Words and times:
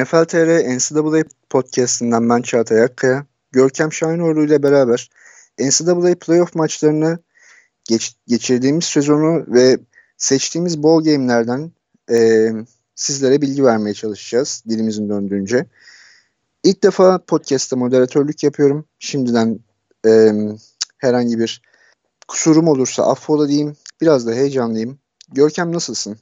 NFL 0.00 0.24
TR 0.24 0.76
NCAA 0.76 1.24
podcast'inden 1.50 2.30
ben 2.30 2.42
Çağatay 2.42 2.82
Akkaya. 2.82 3.26
Görkem 3.52 3.92
Şahinoğlu 3.92 4.44
ile 4.44 4.62
beraber 4.62 5.10
NCAA 5.58 6.14
playoff 6.14 6.54
maçlarını 6.54 7.18
geç, 7.84 8.16
geçirdiğimiz 8.26 8.84
sezonu 8.84 9.44
ve 9.48 9.78
seçtiğimiz 10.16 10.82
bowl 10.82 11.10
game'lerden 11.10 11.72
e, 12.10 12.48
sizlere 12.94 13.42
bilgi 13.42 13.64
vermeye 13.64 13.94
çalışacağız 13.94 14.62
dilimizin 14.68 15.08
döndüğünce. 15.08 15.66
İlk 16.64 16.82
defa 16.82 17.24
podcast'te 17.24 17.76
moderatörlük 17.76 18.44
yapıyorum. 18.44 18.84
Şimdiden 18.98 19.60
e, 20.06 20.32
herhangi 20.98 21.38
bir 21.38 21.62
kusurum 22.28 22.68
olursa 22.68 23.10
affola 23.10 23.48
diyeyim. 23.48 23.76
Biraz 24.00 24.26
da 24.26 24.32
heyecanlıyım. 24.32 24.98
Görkem 25.32 25.72
nasılsın? 25.72 26.18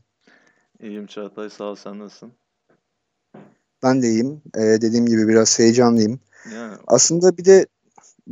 İyiyim 0.81 1.07
Çağatay 1.07 1.51
sağ 1.51 1.65
ol 1.65 1.75
sen 1.75 1.99
nasılsın? 1.99 2.33
Ben 3.83 4.03
de 4.03 4.09
iyiyim. 4.09 4.43
Ee, 4.57 4.61
dediğim 4.61 5.07
gibi 5.07 5.29
biraz 5.29 5.59
heyecanlıyım. 5.59 6.21
Yani, 6.55 6.77
Aslında 6.87 7.37
bir 7.37 7.45
de 7.45 7.66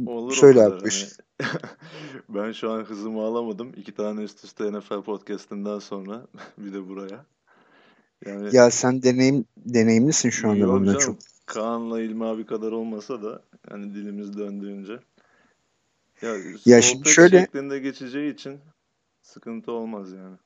olur 0.07 0.37
kadar. 0.41 0.81
buyur. 0.83 1.09
Hani 1.41 1.49
ben 2.29 2.53
şu 2.53 2.71
an 2.71 2.85
hızımı 2.85 3.21
alamadım. 3.23 3.73
İki 3.77 3.95
tane 3.95 4.23
üst 4.23 4.45
üste 4.45 4.73
NFL 4.73 5.03
podcast'inden 5.03 5.79
sonra 5.79 6.27
bir 6.59 6.73
de 6.73 6.89
buraya. 6.89 7.25
Yani 8.27 8.57
Ya 8.57 8.71
sen 8.71 9.03
deneyim 9.03 9.45
deneyimlisin 9.57 10.31
şu 10.31 10.49
anda 10.51 10.69
benden 10.69 10.85
canım, 10.85 10.99
çok. 11.01 11.17
Kaan'la 11.47 12.01
İlmi 12.01 12.25
abi 12.25 12.47
kadar 12.47 12.73
olmasa 12.73 13.23
da 13.23 13.43
yani 13.71 13.95
dilimiz 13.95 14.39
döndüğünce. 14.39 14.99
Ya, 16.23 16.35
Ya 16.67 16.83
şimdi 16.83 17.09
şöyle- 17.09 17.41
şeklinde 17.41 17.79
geçeceği 17.79 18.35
için 18.35 18.59
sıkıntı 19.23 19.73
olmaz 19.73 20.13
yani. 20.13 20.37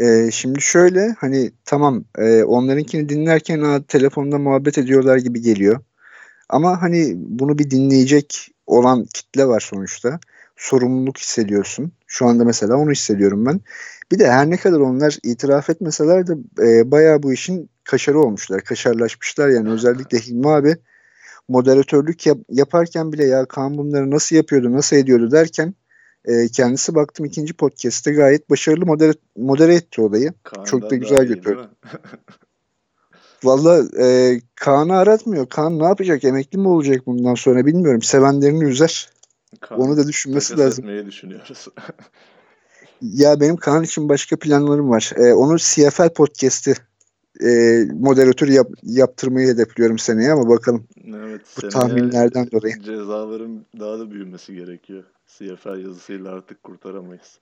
Ee, 0.00 0.30
şimdi 0.32 0.60
şöyle 0.60 1.14
hani 1.18 1.50
tamam 1.64 2.04
e, 2.18 2.44
onlarınkini 2.44 3.08
dinlerken 3.08 3.60
ha, 3.60 3.82
telefonda 3.88 4.38
muhabbet 4.38 4.78
ediyorlar 4.78 5.16
gibi 5.16 5.40
geliyor. 5.40 5.80
Ama 6.48 6.82
hani 6.82 7.14
bunu 7.16 7.58
bir 7.58 7.70
dinleyecek 7.70 8.48
olan 8.66 9.04
kitle 9.14 9.46
var 9.46 9.60
sonuçta. 9.60 10.20
Sorumluluk 10.56 11.18
hissediyorsun. 11.18 11.92
Şu 12.06 12.26
anda 12.26 12.44
mesela 12.44 12.76
onu 12.76 12.90
hissediyorum 12.92 13.46
ben. 13.46 13.60
Bir 14.12 14.18
de 14.18 14.30
her 14.30 14.50
ne 14.50 14.56
kadar 14.56 14.80
onlar 14.80 15.18
itiraf 15.22 15.70
etmeseler 15.70 16.26
de 16.26 16.32
e, 16.62 16.90
bayağı 16.90 17.22
bu 17.22 17.32
işin 17.32 17.70
kaşarı 17.84 18.20
olmuşlar. 18.20 18.60
Kaşarlaşmışlar 18.64 19.48
yani 19.48 19.70
özellikle 19.70 20.18
Hilmi 20.18 20.48
abi 20.48 20.76
moderatörlük 21.48 22.26
yap- 22.26 22.46
yaparken 22.50 23.12
bile 23.12 23.24
ya 23.24 23.46
Kaan 23.46 23.78
bunları 23.78 24.10
nasıl 24.10 24.36
yapıyordu, 24.36 24.72
nasıl 24.72 24.96
ediyordu 24.96 25.30
derken 25.30 25.74
e, 26.24 26.48
kendisi 26.48 26.94
baktım 26.94 27.26
ikinci 27.26 27.54
podcast'te 27.54 28.12
gayet 28.12 28.50
başarılı 28.50 28.86
modere, 28.86 29.12
modere 29.36 29.74
etti 29.74 30.00
olayı. 30.00 30.32
Çok 30.64 30.82
da 30.82 30.88
Kaan'dan 30.88 31.00
güzel 31.00 31.24
götürdü. 31.24 31.68
Valla 33.44 33.84
e, 34.00 34.40
Kaan'ı 34.54 34.96
aratmıyor. 34.96 35.48
Kaan 35.48 35.78
ne 35.78 35.84
yapacak? 35.84 36.24
Emekli 36.24 36.58
mi 36.58 36.68
olacak 36.68 37.06
bundan 37.06 37.34
sonra 37.34 37.66
bilmiyorum. 37.66 38.02
Sevenlerini 38.02 38.64
üzer. 38.64 39.08
Kaan 39.60 39.80
Onu 39.80 39.96
da 39.96 40.06
düşünmesi 40.08 40.58
lazım. 40.58 41.06
düşünüyoruz. 41.06 41.68
Ya 43.02 43.40
benim 43.40 43.56
Kaan 43.56 43.84
için 43.84 44.08
başka 44.08 44.36
planlarım 44.38 44.90
var. 44.90 45.12
E, 45.16 45.34
onu 45.34 45.58
CFL 45.58 46.08
podcast'i 46.08 46.74
e, 47.40 47.80
moderatör 47.94 48.48
yap, 48.48 48.70
yaptırmayı 48.82 49.48
hedefliyorum 49.48 49.98
seneye 49.98 50.32
ama 50.32 50.48
bakalım. 50.48 50.86
Evet, 51.16 51.40
Bu 51.56 51.68
tahminlerden 51.68 52.50
dolayı. 52.50 52.82
Cezaların 52.82 53.66
daha 53.80 53.98
da 53.98 54.10
büyümesi 54.10 54.54
gerekiyor. 54.54 55.04
CFL 55.26 55.84
yazısıyla 55.84 56.32
artık 56.32 56.62
kurtaramayız. 56.62 57.40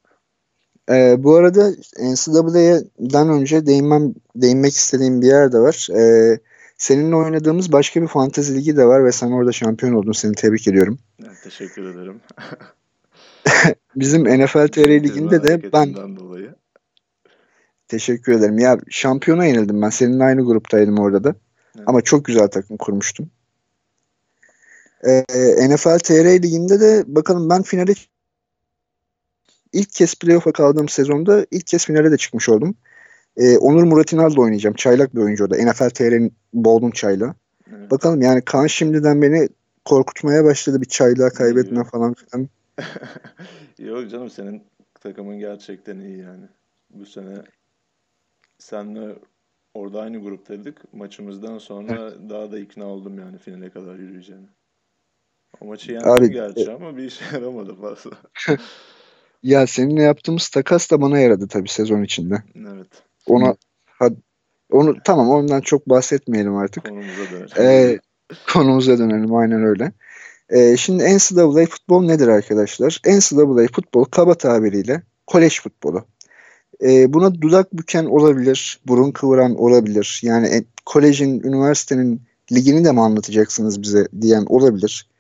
E, 0.91 1.17
bu 1.19 1.35
arada 1.35 1.71
NCAA'den 2.01 3.29
önce 3.29 3.67
değinmem, 3.67 4.15
değinmek 4.37 4.73
istediğim 4.73 5.23
bir 5.23 5.27
yer 5.27 5.53
de 5.53 5.59
var. 5.59 5.89
E, 5.97 6.39
seninle 6.77 7.17
oynadığımız 7.17 7.73
başka 7.73 8.03
bir 8.03 8.07
fantezi 8.07 8.55
ligi 8.55 8.77
de 8.77 8.85
var 8.85 9.05
ve 9.05 9.13
sen 9.13 9.31
orada 9.31 9.53
şampiyon 9.53 9.93
oldun. 9.93 10.13
Seni 10.13 10.35
tebrik 10.35 10.69
ediyorum. 10.69 10.99
Yani 11.19 11.37
teşekkür 11.45 11.95
ederim. 11.95 12.21
Bizim 13.97 14.25
NFL 14.25 14.69
TR 14.69 14.89
liginde 14.89 15.43
de 15.43 15.73
ben 15.73 16.17
dolayı. 16.17 16.55
teşekkür 17.89 18.33
ederim. 18.33 18.59
Ya 18.59 18.79
şampiyona 18.91 19.45
yenildim 19.45 19.83
ben. 19.83 19.91
Seninle 19.91 20.25
aynı 20.25 20.45
gruptaydım 20.45 20.99
orada 20.99 21.25
da. 21.25 21.35
Evet. 21.77 21.89
Ama 21.89 22.03
çok 22.03 22.25
güzel 22.25 22.49
takım 22.49 22.77
kurmuştum. 22.77 23.31
Ee, 25.07 25.25
NFL 25.69 25.99
TR 25.99 26.43
liginde 26.43 26.81
de 26.81 27.05
bakalım 27.07 27.51
ben 27.51 27.63
finale 27.63 27.95
ilk 29.73 29.93
kez 29.93 30.15
playoff'a 30.15 30.53
kaldığım 30.53 30.89
sezonda 30.89 31.47
ilk 31.51 31.67
kez 31.67 31.87
finale 31.87 32.11
de 32.11 32.17
çıkmış 32.17 32.49
oldum. 32.49 32.75
Ee, 33.37 33.59
Onur 33.59 33.83
Muratinal'da 33.83 34.41
oynayacağım. 34.41 34.77
Çaylak 34.77 35.15
bir 35.15 35.21
oyuncu 35.21 35.45
o 35.45 35.51
da. 35.51 35.57
NFL 35.57 35.91
TR'nin 35.91 36.35
Bolden 36.55 36.91
çaylağı. 36.91 37.35
Evet. 37.77 37.91
Bakalım 37.91 38.23
yani 38.23 38.43
Kaan 38.43 38.67
şimdiden 38.67 39.23
beni 39.23 39.49
korkutmaya 39.85 40.45
başladı 40.45 40.81
bir 40.81 40.87
çaylağı 40.87 41.31
kaybetme 41.31 41.81
İyi. 41.81 41.85
falan 41.85 42.15
filan. 42.15 42.49
Yok 43.79 44.11
canım 44.11 44.31
senin 44.31 44.63
takımın 45.01 45.39
gerçekten 45.39 45.99
iyi 45.99 46.19
yani. 46.19 46.45
Bu 46.91 47.07
sene 47.07 47.35
senle 48.59 49.15
orada 49.75 50.01
aynı 50.01 50.23
gruptaydık. 50.23 50.95
Maçımızdan 50.95 51.59
sonra 51.59 52.13
daha 52.31 52.53
da 52.53 52.59
ikna 52.59 52.85
oldum 52.85 53.19
yani 53.19 53.39
finale 53.39 53.71
kadar 53.71 53.95
yürüyeceğine. 53.95 54.47
O 55.61 55.67
maçı 55.67 55.93
yendim 55.93 56.11
Abi, 56.11 56.31
gerçi 56.31 56.73
ama 56.73 56.97
bir 56.97 57.03
işe 57.05 57.25
yaramadı 57.33 57.75
fazla. 57.75 58.11
Ya 59.43 59.67
seninle 59.67 60.03
yaptığımız 60.03 60.49
takas 60.49 60.91
da 60.91 61.01
bana 61.01 61.19
yaradı 61.19 61.49
tabii 61.49 61.69
sezon 61.69 62.03
içinde. 62.03 62.43
Evet. 62.57 62.87
Ona 63.27 63.57
ha- 63.87 64.11
onu 64.73 64.97
tamam 65.05 65.31
ondan 65.31 65.61
çok 65.61 65.89
bahsetmeyelim 65.89 66.57
artık. 66.57 66.85
Konumuza 66.85 67.31
dönelim. 67.33 67.49
Ee, 67.59 67.99
konumuza 68.53 68.99
dönelim 68.99 69.35
aynen 69.35 69.65
öyle. 69.65 69.93
Ee, 70.51 70.77
şimdi 70.77 71.05
NCAA 71.05 71.67
futbol 71.67 72.05
nedir 72.05 72.29
arkadaşlar? 72.29 73.01
NCAA 73.07 73.67
futbol 73.73 74.05
kaba 74.05 74.35
tabiriyle 74.35 75.03
kolej 75.27 75.61
futbolu. 75.61 76.05
Ee, 76.85 77.13
buna 77.13 77.35
dudak 77.41 77.73
büken 77.73 78.05
olabilir, 78.05 78.81
burun 78.87 79.11
kıvıran 79.11 79.57
olabilir. 79.57 80.21
Yani 80.23 80.47
e, 80.47 80.65
kolejin, 80.87 81.41
üniversitenin 81.41 82.23
ligini 82.53 82.85
de 82.85 82.93
mi 82.93 83.01
anlatacaksınız 83.01 83.83
bize 83.83 84.09
diyen 84.21 84.45
olabilir. 84.49 85.12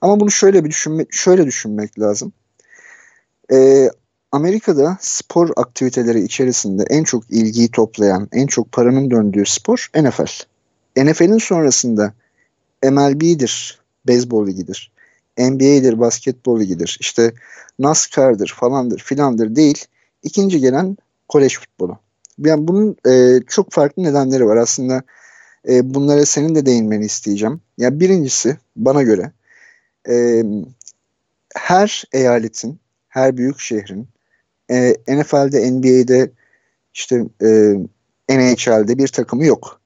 Ama 0.00 0.20
bunu 0.20 0.30
şöyle 0.30 0.64
bir 0.64 0.70
düşünme, 0.70 1.06
şöyle 1.10 1.46
düşünmek 1.46 1.98
lazım. 1.98 2.32
Ee, 3.52 3.90
Amerika'da 4.32 4.98
spor 5.00 5.50
aktiviteleri 5.56 6.22
içerisinde 6.22 6.84
en 6.90 7.04
çok 7.04 7.30
ilgiyi 7.30 7.70
toplayan, 7.70 8.28
en 8.32 8.46
çok 8.46 8.72
paranın 8.72 9.10
döndüğü 9.10 9.46
spor 9.46 9.90
NFL. 9.94 10.44
NFL'in 10.96 11.38
sonrasında 11.38 12.12
MLB'dir, 12.82 13.80
beyzbol 14.06 14.46
ligidir. 14.46 14.92
NBA'dir, 15.38 16.00
basketbol 16.00 16.60
ligidir. 16.60 16.98
İşte 17.00 17.32
NASCAR'dır 17.78 18.54
falandır 18.56 18.98
filandır 18.98 19.56
değil. 19.56 19.84
İkinci 20.22 20.60
gelen 20.60 20.96
kolej 21.28 21.58
futbolu. 21.58 21.98
Yani 22.38 22.68
bunun 22.68 22.96
e, 23.06 23.40
çok 23.46 23.72
farklı 23.72 24.02
nedenleri 24.02 24.46
var. 24.46 24.56
Aslında 24.56 25.02
e, 25.68 25.94
bunlara 25.94 26.26
senin 26.26 26.54
de 26.54 26.66
değinmeni 26.66 27.04
isteyeceğim. 27.04 27.60
Ya 27.78 28.00
birincisi 28.00 28.56
bana 28.76 29.02
göre 29.02 29.32
e, 30.08 30.42
her 31.54 32.04
eyaletin, 32.12 32.80
her 33.08 33.36
büyük 33.36 33.60
şehrin 33.60 34.08
e, 34.70 34.96
NFL'de, 35.08 35.70
NBA'de, 35.70 36.30
işte 36.94 37.24
e, 37.42 37.48
NHL'de 38.28 38.98
bir 38.98 39.08
takımı 39.08 39.44
yok. 39.44 39.80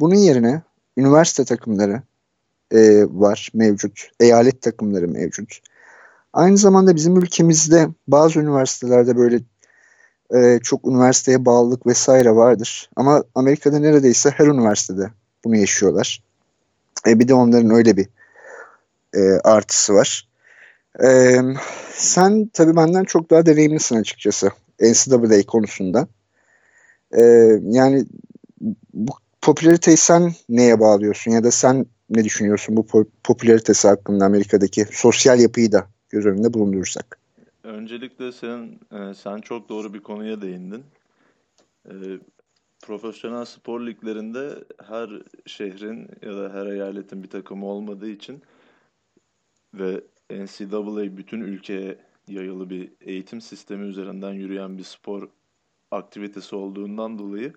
Bunun 0.00 0.14
yerine 0.14 0.62
üniversite 0.96 1.44
takımları 1.44 2.02
e, 2.70 3.04
var 3.04 3.50
mevcut. 3.54 4.10
Eyalet 4.20 4.62
takımları 4.62 5.08
mevcut. 5.08 5.58
Aynı 6.32 6.56
zamanda 6.56 6.96
bizim 6.96 7.16
ülkemizde 7.16 7.88
bazı 8.08 8.40
üniversitelerde 8.40 9.16
böyle 9.16 9.40
e, 10.34 10.60
çok 10.62 10.86
üniversiteye 10.86 11.44
bağlılık 11.44 11.86
vesaire 11.86 12.30
vardır. 12.30 12.90
Ama 12.96 13.24
Amerika'da 13.34 13.78
neredeyse 13.78 14.30
her 14.30 14.46
üniversitede 14.46 15.10
bunu 15.44 15.56
yaşıyorlar. 15.56 16.22
E, 17.06 17.18
bir 17.18 17.28
de 17.28 17.34
onların 17.34 17.70
öyle 17.70 17.96
bir 17.96 18.08
e, 19.14 19.20
artısı 19.44 19.94
var. 19.94 20.28
E, 21.04 21.38
sen 21.92 22.50
tabii 22.52 22.76
benden 22.76 23.04
çok 23.04 23.30
daha 23.30 23.46
deneyimlisin 23.46 23.96
açıkçası 23.96 24.50
NCAA 24.80 25.46
konusunda. 25.46 26.08
E, 27.16 27.22
yani 27.62 28.04
bu 28.94 29.12
popülariteyi 29.42 29.96
sen 29.96 30.32
neye 30.48 30.80
bağlıyorsun 30.80 31.30
ya 31.30 31.44
da 31.44 31.50
sen 31.50 31.86
ne 32.10 32.24
düşünüyorsun 32.24 32.76
bu 32.76 32.80
po- 32.80 33.06
popülaritesi 33.24 33.88
hakkında 33.88 34.24
Amerika'daki 34.24 34.86
sosyal 34.92 35.40
yapıyı 35.40 35.72
da 35.72 35.86
göz 36.10 36.26
önünde 36.26 36.54
bulundurursak? 36.54 37.18
Öncelikle 37.64 38.32
sen 38.32 38.78
e, 38.92 39.14
sen 39.14 39.38
çok 39.38 39.68
doğru 39.68 39.94
bir 39.94 40.00
konuya 40.00 40.42
değindin. 40.42 40.84
E, 41.86 41.94
profesyonel 42.80 43.44
spor 43.44 43.86
liglerinde 43.86 44.64
her 44.88 45.10
şehrin 45.46 46.08
ya 46.22 46.36
da 46.36 46.52
her 46.52 46.66
eyaletin 46.66 47.22
bir 47.22 47.30
takımı 47.30 47.66
olmadığı 47.66 48.08
için 48.08 48.42
ve 49.78 50.04
NCAA 50.30 51.16
bütün 51.16 51.40
ülkeye 51.40 51.98
yayılı 52.28 52.70
bir 52.70 52.92
eğitim 53.00 53.40
sistemi 53.40 53.86
üzerinden 53.86 54.32
yürüyen 54.32 54.78
bir 54.78 54.82
spor 54.82 55.28
aktivitesi 55.90 56.56
olduğundan 56.56 57.18
dolayı 57.18 57.52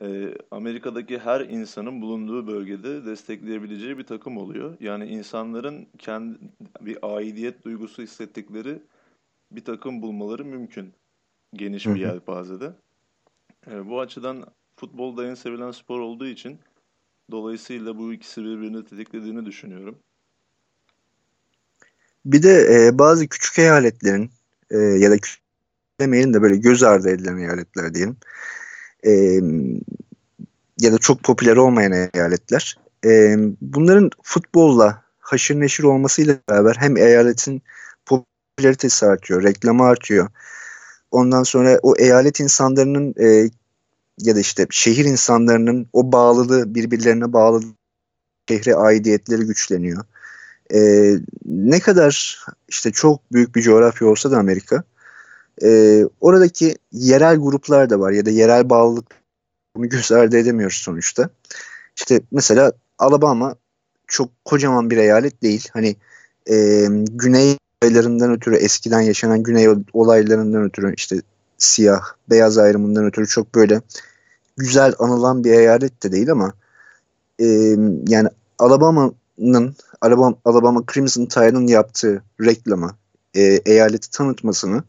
e, 0.00 0.34
Amerika'daki 0.50 1.18
her 1.18 1.40
insanın 1.40 2.02
bulunduğu 2.02 2.46
bölgede 2.46 3.04
destekleyebileceği 3.04 3.98
bir 3.98 4.06
takım 4.06 4.36
oluyor. 4.36 4.76
Yani 4.80 5.06
insanların 5.06 5.86
kendi 5.98 6.38
bir 6.80 6.98
aidiyet 7.02 7.64
duygusu 7.64 8.02
hissettikleri 8.02 8.82
bir 9.52 9.64
takım 9.64 10.02
bulmaları 10.02 10.44
mümkün. 10.44 10.92
Geniş 11.54 11.86
bir 11.86 11.96
yelpazede. 11.96 12.72
E, 13.70 13.88
bu 13.88 14.00
açıdan 14.00 14.44
futbolda 14.76 15.26
en 15.26 15.34
sevilen 15.34 15.70
spor 15.70 16.00
olduğu 16.00 16.26
için 16.26 16.58
dolayısıyla 17.30 17.98
bu 17.98 18.12
ikisi 18.12 18.44
birbirini 18.44 18.84
tetiklediğini 18.84 19.46
düşünüyorum. 19.46 19.98
Bir 22.24 22.42
de 22.42 22.86
e, 22.86 22.98
bazı 22.98 23.26
küçük 23.28 23.58
eyaletlerin 23.58 24.30
e, 24.70 24.78
ya 24.78 25.10
da 25.10 25.18
küçük 25.18 25.42
demeyelim 26.00 26.34
de 26.34 26.42
böyle 26.42 26.56
göz 26.56 26.82
ardı 26.82 27.10
edilen 27.10 27.36
eyaletler 27.36 27.94
diyelim. 27.94 28.16
E, 29.06 29.10
ya 30.80 30.92
da 30.92 30.98
çok 30.98 31.22
popüler 31.22 31.56
olmayan 31.56 32.08
eyaletler. 32.14 32.78
E, 33.04 33.36
bunların 33.60 34.10
futbolla 34.22 35.02
haşır 35.18 35.60
neşir 35.60 35.84
olmasıyla 35.84 36.38
beraber 36.48 36.76
hem 36.78 36.96
eyaletin 36.96 37.62
popülaritesi 38.06 39.06
artıyor, 39.06 39.42
reklamı 39.42 39.84
artıyor. 39.84 40.28
Ondan 41.10 41.42
sonra 41.42 41.78
o 41.82 41.96
eyalet 41.96 42.40
insanlarının 42.40 43.14
e, 43.20 43.50
ya 44.18 44.36
da 44.36 44.40
işte 44.40 44.66
şehir 44.70 45.04
insanlarının 45.04 45.88
o 45.92 46.12
bağlılığı 46.12 46.74
birbirlerine 46.74 47.32
bağlı 47.32 47.62
şehre 48.48 48.74
aidiyetleri 48.74 49.42
güçleniyor. 49.42 50.04
Ee, 50.74 51.14
ne 51.44 51.80
kadar 51.80 52.44
işte 52.68 52.92
çok 52.92 53.32
büyük 53.32 53.54
bir 53.56 53.62
coğrafya 53.62 54.08
olsa 54.08 54.30
da 54.30 54.38
Amerika 54.38 54.84
e, 55.62 56.02
oradaki 56.20 56.76
yerel 56.92 57.36
gruplar 57.36 57.90
da 57.90 58.00
var 58.00 58.12
ya 58.12 58.26
da 58.26 58.30
yerel 58.30 58.70
bağlılık 58.70 59.06
bunu 59.76 59.88
göz 59.88 60.12
ardı 60.12 60.38
edemiyoruz 60.38 60.76
sonuçta. 60.76 61.30
İşte 61.96 62.20
mesela 62.30 62.72
Alabama 62.98 63.54
çok 64.06 64.44
kocaman 64.44 64.90
bir 64.90 64.96
eyalet 64.96 65.42
değil. 65.42 65.68
Hani 65.72 65.96
e, 66.50 66.86
güney 67.10 67.56
olaylarından 67.82 68.32
ötürü 68.32 68.56
eskiden 68.56 69.00
yaşanan 69.00 69.42
güney 69.42 69.68
olaylarından 69.92 70.62
ötürü 70.62 70.94
işte 70.94 71.22
siyah 71.58 72.02
beyaz 72.30 72.58
ayrımından 72.58 73.04
ötürü 73.04 73.26
çok 73.26 73.54
böyle 73.54 73.80
güzel 74.56 74.94
anılan 74.98 75.44
bir 75.44 75.52
eyalet 75.52 76.02
de 76.02 76.12
değil 76.12 76.30
ama 76.30 76.52
e, 77.38 77.46
yani 78.08 78.28
Alabama'nın 79.42 79.76
Alabama, 80.00 80.36
Alabama 80.44 80.84
Crimson 80.92 81.26
Tide'ın 81.26 81.66
yaptığı 81.66 82.22
reklamı 82.40 82.96
e, 83.34 83.42
eyaleti 83.42 84.10
tanıtmasını 84.10 84.84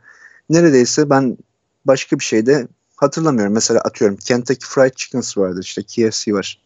neredeyse 0.50 1.10
ben 1.10 1.38
başka 1.86 2.20
bir 2.20 2.24
şeyde 2.24 2.68
hatırlamıyorum. 2.96 3.54
Mesela 3.54 3.80
atıyorum 3.80 4.18
Kentucky 4.18 4.70
Fried 4.70 4.94
Chickens 4.96 5.38
vardır 5.38 5.64
işte 5.64 5.84
KFC 5.84 6.34
var. 6.34 6.62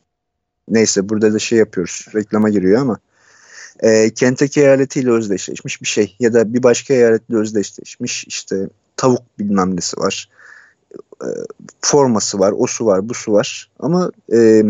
Neyse 0.70 1.10
burada 1.10 1.34
da 1.34 1.40
şey 1.40 1.60
yapıyoruz 1.60 2.06
reklama 2.16 2.50
giriyor 2.50 2.82
ama 2.82 3.00
e, 3.80 4.10
Kentucky 4.10 4.66
eyaletiyle 4.66 5.12
özdeşleşmiş 5.12 5.82
bir 5.82 5.88
şey 5.88 6.16
ya 6.20 6.34
da 6.34 6.54
bir 6.54 6.64
başka 6.64 6.94
eyaletle 6.94 7.38
özdeşleşmiş 7.38 8.26
işte 8.28 8.70
tavuk 8.98 9.40
bilmem 9.40 9.76
nesi 9.76 9.98
var 9.98 10.30
e, 11.24 11.28
forması 11.82 12.40
var, 12.40 12.54
o 12.58 12.68
su 12.68 12.86
var, 12.86 13.10
bu 13.10 13.14
su 13.14 13.34
var. 13.34 13.70
Ama 13.80 14.12
e, 14.34 14.64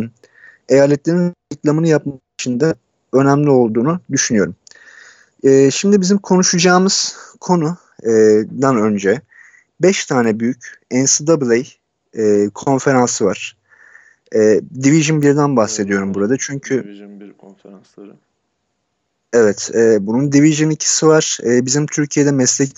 eyaletlerin 0.70 1.34
reklamını 1.54 1.88
yapmak 1.88 2.22
için 2.40 2.60
de 2.60 2.76
önemli 3.14 3.50
olduğunu 3.50 4.00
düşünüyorum. 4.12 4.56
E, 5.44 5.72
şimdi 5.72 6.02
bizim 6.02 6.18
konuşacağımız 6.18 7.18
konudan 7.40 8.78
önce 8.78 9.22
5 9.82 10.06
tane 10.06 10.40
büyük 10.40 10.82
NCAA 10.92 11.58
e, 12.14 12.50
konferansı 12.50 13.26
var. 13.26 13.58
E, 14.36 14.62
Division 14.84 15.22
1'den 15.22 15.56
bahsediyorum 15.56 16.08
evet, 16.08 16.16
burada 16.16 16.38
çünkü 16.40 16.84
Division 16.84 17.20
1 17.20 17.34
konferansları. 17.34 18.16
Evet, 19.34 19.72
e, 19.74 20.08
bunun 20.08 20.32
Division 20.32 20.72
2'si 20.72 21.08
var. 21.08 21.38
E, 21.44 21.66
bizim 21.66 21.86
Türkiye'de 21.86 22.32
meslek 22.32 22.72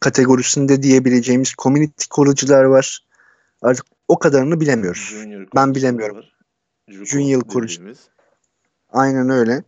kategorisinde 0.00 0.82
diyebileceğimiz 0.82 1.54
community 1.58 2.04
college'lar 2.10 2.64
var. 2.64 3.06
Artık 3.62 3.86
o 4.08 4.18
kadarını 4.18 4.60
bilemiyoruz. 4.60 5.08
Junior 5.10 5.46
ben 5.54 5.74
bilemiyorum. 5.74 6.16
Var. 6.16 6.36
Junior 6.88 7.42
College. 7.42 7.74
Aynen 8.92 9.30
öyle. 9.30 9.62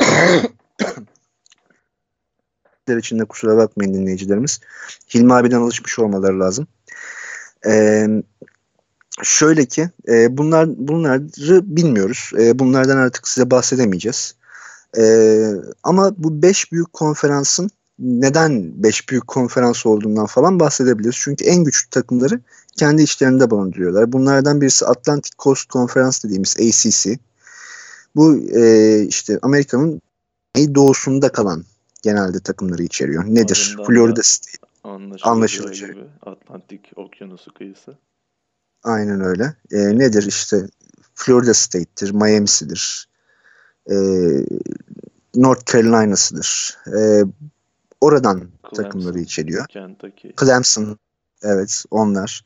içinde 2.98 3.24
kusura 3.24 3.56
bakmayın 3.56 3.94
dinleyicilerimiz. 3.94 4.60
Hilmi 5.14 5.34
abiden 5.34 5.60
alışmış 5.60 5.98
olmaları 5.98 6.40
lazım. 6.40 6.66
Ee, 7.66 8.08
şöyle 9.22 9.66
ki 9.66 9.90
e, 10.08 10.38
bunlar 10.38 10.68
bunları 10.88 11.22
bilmiyoruz. 11.76 12.30
E, 12.38 12.58
bunlardan 12.58 12.96
artık 12.96 13.28
size 13.28 13.50
bahsedemeyeceğiz. 13.50 14.34
E, 14.98 15.04
ama 15.82 16.14
bu 16.18 16.42
beş 16.42 16.72
büyük 16.72 16.92
konferansın 16.92 17.70
neden 17.98 18.82
5 18.82 19.08
büyük 19.08 19.26
konferans 19.26 19.86
olduğundan 19.86 20.26
falan 20.26 20.60
bahsedebiliriz. 20.60 21.16
Çünkü 21.18 21.44
en 21.44 21.64
güçlü 21.64 21.90
takımları 21.90 22.40
kendi 22.76 23.02
içlerinde 23.02 23.50
barındırıyorlar. 23.50 24.12
Bunlardan 24.12 24.60
birisi 24.60 24.86
Atlantic 24.86 25.32
Coast 25.38 25.70
Conference 25.70 26.18
dediğimiz 26.24 26.56
ACC. 26.56 27.18
Bu 28.16 28.38
e, 28.38 29.00
işte 29.02 29.38
Amerika'nın 29.42 30.00
doğusunda 30.56 31.32
kalan 31.32 31.64
genelde 32.02 32.40
takımları 32.40 32.82
içeriyor. 32.82 33.24
Nedir? 33.24 33.74
Adından 33.74 33.86
Florida 33.86 34.22
State. 34.22 34.58
Anlaşılacak. 35.22 35.94
Gibi. 35.94 36.04
Atlantik 36.22 36.90
Okyanusu 36.96 37.54
kıyısı. 37.54 37.98
Aynen 38.82 39.20
öyle. 39.20 39.54
E, 39.70 39.98
nedir 39.98 40.22
işte 40.28 40.66
Florida 41.14 41.54
State'tir, 41.54 42.10
Miami'sidir, 42.10 43.08
e, 43.90 43.96
North 45.34 45.72
Carolina'sıdır. 45.72 46.78
E, 46.86 47.24
oradan 48.00 48.38
Clemson, 48.38 48.82
takımları 48.82 49.18
içeriyor. 49.18 49.66
Kentucky. 49.66 50.34
Clemson 50.40 50.98
evet 51.42 51.84
onlar. 51.90 52.44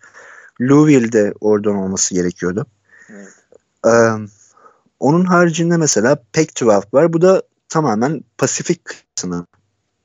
Louisville 0.61 1.13
de 1.13 1.35
oradan 1.41 1.75
olması 1.75 2.15
gerekiyordu. 2.15 2.67
Evet. 3.11 3.29
Onun 5.01 5.25
haricinde 5.25 5.77
mesela 5.77 6.23
Pac-12 6.33 6.93
var. 6.93 7.13
Bu 7.13 7.23
da 7.23 7.43
tamamen 7.69 8.25
Pasifik 8.39 8.81
kısmını 8.85 9.47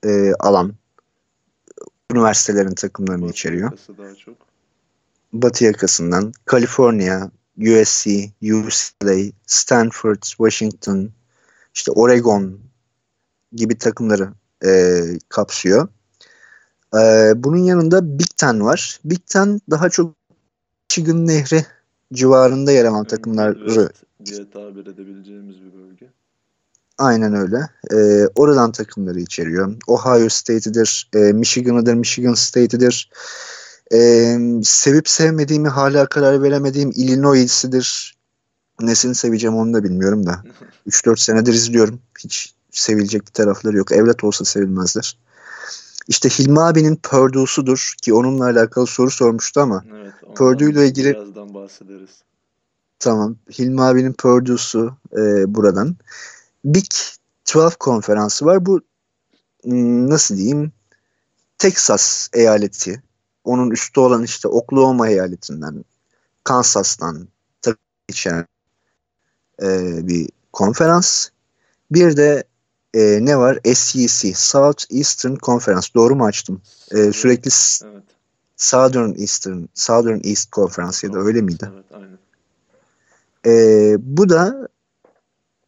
e, 0.05 0.33
alan 0.39 0.73
üniversitelerin 2.11 2.75
takımlarını 2.75 3.21
Batı 3.21 3.31
içeriyor. 3.31 3.71
Daha 3.97 4.15
çok. 4.15 4.35
Batı 5.33 5.65
yakasından 5.65 6.33
Kaliforniya, 6.45 7.31
USC, 7.57 8.31
UCLA, 8.41 9.31
Stanford, 9.45 10.21
Washington, 10.21 11.09
işte 11.73 11.91
Oregon 11.91 12.59
gibi 13.53 13.77
takımları 13.77 14.29
e, 14.65 15.01
kapsıyor. 15.29 15.87
E, 16.95 16.99
bunun 17.35 17.57
yanında 17.63 18.19
Big 18.19 18.29
Ten 18.37 18.61
var. 18.61 18.99
Big 19.05 19.27
Ten 19.27 19.61
daha 19.69 19.89
çok 19.89 20.15
Michigan 20.89 21.27
Nehri 21.27 21.65
civarında 22.13 22.71
yer 22.71 22.85
alan 22.85 23.05
takımları 23.05 23.89
diye 24.25 24.49
tabir 24.49 24.85
edebileceğimiz 24.85 25.61
bir 25.61 25.73
bölge. 25.73 26.09
Aynen 26.97 27.33
öyle. 27.33 27.69
E, 27.93 28.27
oradan 28.35 28.71
takımları 28.71 29.19
içeriyor. 29.19 29.75
Ohio 29.87 30.29
State'idir, 30.29 31.09
e, 31.15 31.19
Michigan'ıdır, 31.19 31.93
Michigan 31.93 32.33
State'idir. 32.33 33.11
E, 33.93 34.37
sevip 34.63 35.09
sevmediğimi 35.09 35.67
hala 35.67 36.05
karar 36.05 36.43
veremediğim 36.43 36.91
Illinois'idir. 36.91 38.17
Nesini 38.81 39.15
seveceğim 39.15 39.55
onu 39.55 39.73
da 39.73 39.83
bilmiyorum 39.83 40.25
da. 40.25 40.43
3-4 40.87 41.19
senedir 41.19 41.53
izliyorum. 41.53 41.99
Hiç 42.19 42.53
sevilecek 42.71 43.21
bir 43.21 43.31
tarafları 43.31 43.77
yok. 43.77 43.91
Evlat 43.91 44.23
olsa 44.23 44.45
sevilmezler. 44.45 45.17
İşte 46.07 46.29
Hilmi 46.29 46.61
abinin 46.61 46.95
Purdue'sudur 46.95 47.93
ki 48.01 48.13
onunla 48.13 48.45
alakalı 48.45 48.87
soru 48.87 49.11
sormuştu 49.11 49.61
ama 49.61 49.83
evet, 50.01 50.13
Purdue 50.35 50.69
ile 50.69 50.87
ilgili 50.87 51.09
birazdan 51.09 51.53
bahsederiz. 51.53 52.23
Tamam. 52.99 53.35
Hilmi 53.59 53.81
abinin 53.81 54.13
Purdue'su 54.13 54.93
e, 55.17 55.55
buradan. 55.55 55.95
Big 56.65 56.85
12 57.55 57.77
konferansı 57.77 58.45
var. 58.45 58.65
Bu 58.65 58.81
hmm, 59.63 60.09
nasıl 60.09 60.37
diyeyim 60.37 60.71
Texas 61.57 62.29
eyaleti. 62.33 63.03
Onun 63.43 63.71
üstü 63.71 63.99
olan 63.99 64.23
işte 64.23 64.47
Oklahoma 64.47 65.09
eyaletinden 65.09 65.85
Kansas'tan 66.43 67.27
içeren 68.07 68.47
e, 69.61 69.67
bir 70.07 70.29
konferans. 70.53 71.27
Bir 71.91 72.17
de 72.17 72.43
e, 72.93 73.25
ne 73.25 73.37
var? 73.37 73.59
SEC, 73.73 74.33
South 74.35 74.83
Eastern 74.89 75.35
Conference. 75.35 75.87
Doğru 75.95 76.15
mu 76.15 76.25
açtım? 76.25 76.61
E, 76.91 77.11
sürekli 77.11 77.49
evet. 77.85 78.03
Southern 78.61 79.19
Eastern, 79.19 79.63
Southern 79.73 80.19
East 80.23 80.51
Conference 80.51 81.07
ya 81.07 81.13
da 81.13 81.19
öyle 81.19 81.41
miydi? 81.41 81.71
Evet, 81.73 81.85
aynen. 81.93 82.17
E, 83.45 83.95
bu 83.99 84.29
da 84.29 84.69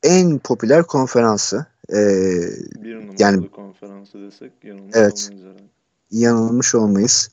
en 0.03 0.39
popüler 0.39 0.83
konferansı. 0.83 1.65
E, 1.89 1.95
bir 1.95 2.95
numaralı 2.95 3.15
yani, 3.19 3.51
konferansı 3.51 4.21
desek 4.21 4.51
yanılmış 4.63 4.95
evet, 4.95 5.29
olmayız 5.29 5.45
herhalde. 5.45 5.63
Yanılmış 6.11 6.75
olmayız. 6.75 7.29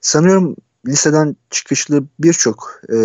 Sanıyorum 0.00 0.56
liseden 0.86 1.36
çıkışlı 1.50 2.04
birçok 2.18 2.80
e, 2.92 2.98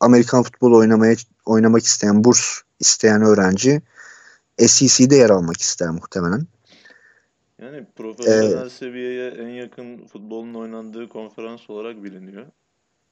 Amerikan 0.00 0.42
futbolu 0.42 0.76
oynamaya 0.76 1.16
oynamak 1.46 1.84
isteyen, 1.84 2.24
burs 2.24 2.60
isteyen 2.80 3.22
öğrenci 3.22 3.82
SEC'de 4.58 5.16
yer 5.16 5.30
almak 5.30 5.60
ister 5.60 5.90
muhtemelen. 5.90 6.46
Yani 7.62 7.86
profesyonel 7.96 8.66
ee, 8.66 8.70
seviyeye 8.70 9.30
en 9.30 9.48
yakın 9.48 10.06
futbolun 10.06 10.54
oynandığı 10.54 11.08
konferans 11.08 11.70
olarak 11.70 12.04
biliniyor. 12.04 12.46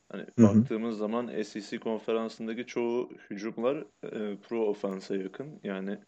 Hani 0.09 0.23
hı 0.39 0.43
baktığımız 0.43 0.99
zaman 0.99 1.43
SEC 1.43 1.79
konferansındaki 1.79 2.67
çoğu 2.67 3.11
hücumlar 3.31 3.77
e, 4.03 4.37
pro 4.37 4.67
offense'a 4.67 5.17
yakın. 5.17 5.47
Yani 5.65 5.99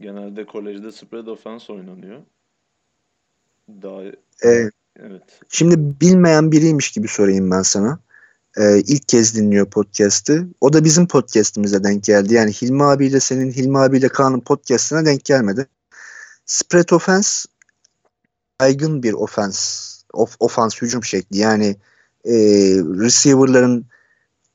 genelde 0.00 0.46
kolejde 0.46 0.92
spread 0.92 1.26
offense 1.26 1.72
oynanıyor. 1.72 2.20
Daha 3.68 4.02
ee, 4.44 4.70
evet. 4.96 5.40
Şimdi 5.48 6.00
bilmeyen 6.00 6.52
biriymiş 6.52 6.92
gibi 6.92 7.08
sorayım 7.08 7.50
ben 7.50 7.62
sana. 7.62 7.98
Ee, 8.58 8.78
ilk 8.78 9.08
kez 9.08 9.36
dinliyor 9.36 9.70
podcast'ı. 9.70 10.48
O 10.60 10.72
da 10.72 10.84
bizim 10.84 11.08
podcast'imize 11.08 11.84
denk 11.84 12.04
geldi. 12.04 12.34
Yani 12.34 12.52
Hilmi 12.52 12.84
abiyle 12.84 13.20
senin 13.20 13.50
Hilmi 13.50 13.78
abiyle 13.78 14.08
Kaan'ın 14.08 14.40
podcast'ına 14.40 15.04
denk 15.04 15.24
gelmedi. 15.24 15.66
Spread 16.46 16.88
offense 16.88 17.48
aygın 18.58 19.02
bir 19.02 19.12
offense, 19.12 19.60
of, 20.12 20.36
offense 20.40 20.78
hücum 20.82 21.04
şekli. 21.04 21.38
Yani 21.38 21.76
e, 22.24 22.34
receiver'ların 23.00 23.86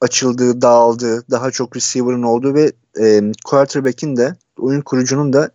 açıldığı, 0.02 0.62
dağıldığı, 0.62 1.32
daha 1.32 1.52
çok 1.52 1.76
receiver'ın 1.76 2.24
olduğu 2.24 2.54
ve 2.54 2.72
e, 3.00 3.32
quarterback'in 3.46 4.16
de 4.18 4.36
oyun 4.58 4.82
kurucunun 4.82 5.34
da 5.34 5.52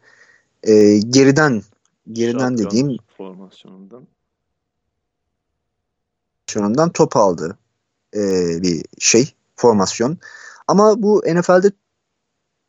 e, 0.62 0.98
geriden 0.98 1.62
geriden 2.12 2.38
Şampiyon 2.38 2.70
dediğim 2.70 2.96
formasyonundan 3.16 4.06
formasyonundan 6.46 6.90
top 6.90 7.16
aldığı 7.16 7.58
e, 8.14 8.22
bir 8.62 8.84
şey 8.98 9.34
formasyon. 9.56 10.18
Ama 10.68 11.02
bu 11.02 11.22
NFL'de 11.26 11.72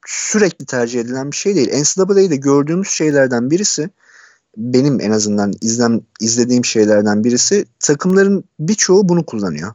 sürekli 0.06 0.66
tercih 0.66 1.00
edilen 1.00 1.32
bir 1.32 1.36
şey 1.36 1.56
değil. 1.56 1.82
NCAA'de 1.82 2.36
gördüğümüz 2.36 2.88
şeylerden 2.88 3.52
birisi 3.52 3.90
benim 4.58 5.02
en 5.02 5.12
azından 5.12 5.54
izlem 5.62 6.02
izlediğim 6.22 6.66
şeylerden 6.66 7.24
birisi 7.24 7.66
takımların 7.80 8.44
birçoğu 8.60 9.10
bunu 9.10 9.26
kullanıyor. 9.26 9.74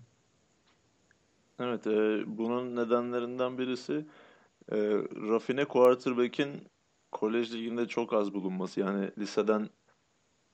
Evet, 1.60 1.86
e, 1.86 2.22
bunun 2.26 2.76
nedenlerinden 2.76 3.58
birisi 3.58 4.04
e, 4.72 4.76
rafine 5.30 5.64
quarterback'in 5.64 6.50
kolej 7.12 7.54
liginde 7.54 7.86
çok 7.86 8.12
az 8.12 8.34
bulunması. 8.34 8.80
Yani 8.80 9.10
liseden 9.18 9.68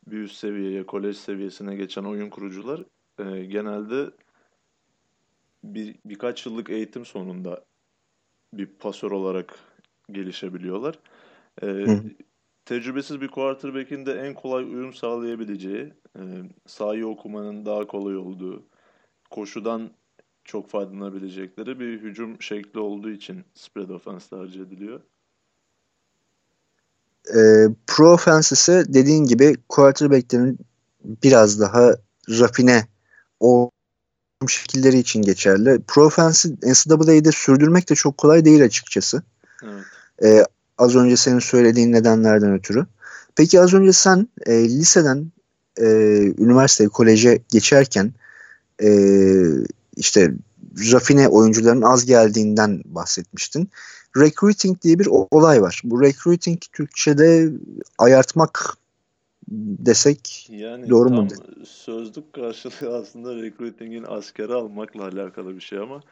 bir 0.07 0.19
üst 0.19 0.37
seviyeye, 0.37 0.87
kolej 0.87 1.17
seviyesine 1.17 1.77
geçen 1.77 2.05
oyun 2.05 2.31
kurucular 2.31 2.85
e, 3.19 3.45
genelde 3.45 4.11
bir 5.65 5.95
birkaç 6.05 6.47
yıllık 6.47 6.71
eğitim 6.71 7.05
sonunda 7.05 7.65
bir 8.53 8.67
pasör 8.67 9.11
olarak 9.11 9.59
gelişebiliyorlar. 10.13 10.99
E, 11.63 11.87
tecrübesiz 12.67 13.21
bir 13.21 13.29
quarterback'in 13.29 14.07
de 14.07 14.13
en 14.13 14.35
kolay 14.35 14.65
uyum 14.65 14.95
sağlayabileceği, 14.95 15.93
e, 16.17 16.23
sahayı 16.67 17.07
okumanın 17.07 17.67
daha 17.67 17.87
kolay 17.87 18.17
olduğu, 18.17 18.63
koşudan 19.31 19.91
çok 20.45 20.71
faydalanabilecekleri 20.71 21.81
bir 21.81 22.01
hücum 22.01 22.43
şekli 22.43 22.81
olduğu 22.81 23.11
için 23.11 23.45
spread 23.55 23.89
offense 23.89 24.29
tercih 24.31 24.61
ediliyor. 24.61 25.01
E, 27.29 27.41
pro 27.87 28.13
offense 28.13 28.55
ise 28.55 28.85
dediğin 28.89 29.25
gibi 29.25 29.57
quarterback'lerin 29.69 30.59
biraz 31.05 31.61
daha 31.61 31.91
rafine 32.29 32.87
o 33.41 33.71
şekilleri 34.49 34.99
için 34.99 35.23
geçerli. 35.23 35.81
Pro 35.89 36.07
offense'i 36.07 36.53
NCAA'de 36.53 37.33
sürdürmek 37.33 37.91
de 37.91 37.95
çok 37.95 38.19
kolay 38.19 38.45
değil 38.45 38.65
açıkçası. 38.65 39.23
Evet. 39.63 39.85
E, 40.23 40.45
az 40.79 40.97
önce 40.97 41.17
senin 41.17 41.39
söylediğin 41.39 41.93
nedenlerden 41.93 42.53
ötürü. 42.53 42.87
Peki 43.37 43.61
az 43.61 43.75
önce 43.75 43.93
sen 43.93 44.29
e, 44.47 44.65
liseden 44.65 45.33
e, 45.81 45.87
üniversiteye, 46.39 46.89
koleje 46.89 47.39
geçerken 47.53 48.13
e, 48.83 48.89
işte 49.97 50.35
rafine 50.93 51.29
oyuncuların 51.29 51.83
az 51.83 52.07
geldiğinden 52.07 52.83
bahsetmiştin. 52.85 53.71
Recruiting 54.17 54.83
diye 54.83 54.99
bir 54.99 55.09
olay 55.31 55.63
var. 55.63 55.81
Bu 55.85 56.03
recruiting 56.03 56.61
Türkçe'de 56.73 57.51
ayartmak 57.99 58.77
desek 59.49 60.49
yani 60.51 60.91
doğru 60.91 61.11
mu? 61.11 61.29
Sözlük 61.65 62.33
karşılığı 62.33 62.97
aslında 62.97 63.35
recruiting'in 63.35 64.05
askeri 64.09 64.53
almakla 64.53 65.05
alakalı 65.05 65.57
bir 65.57 65.61
şey 65.61 65.79
ama 65.79 66.03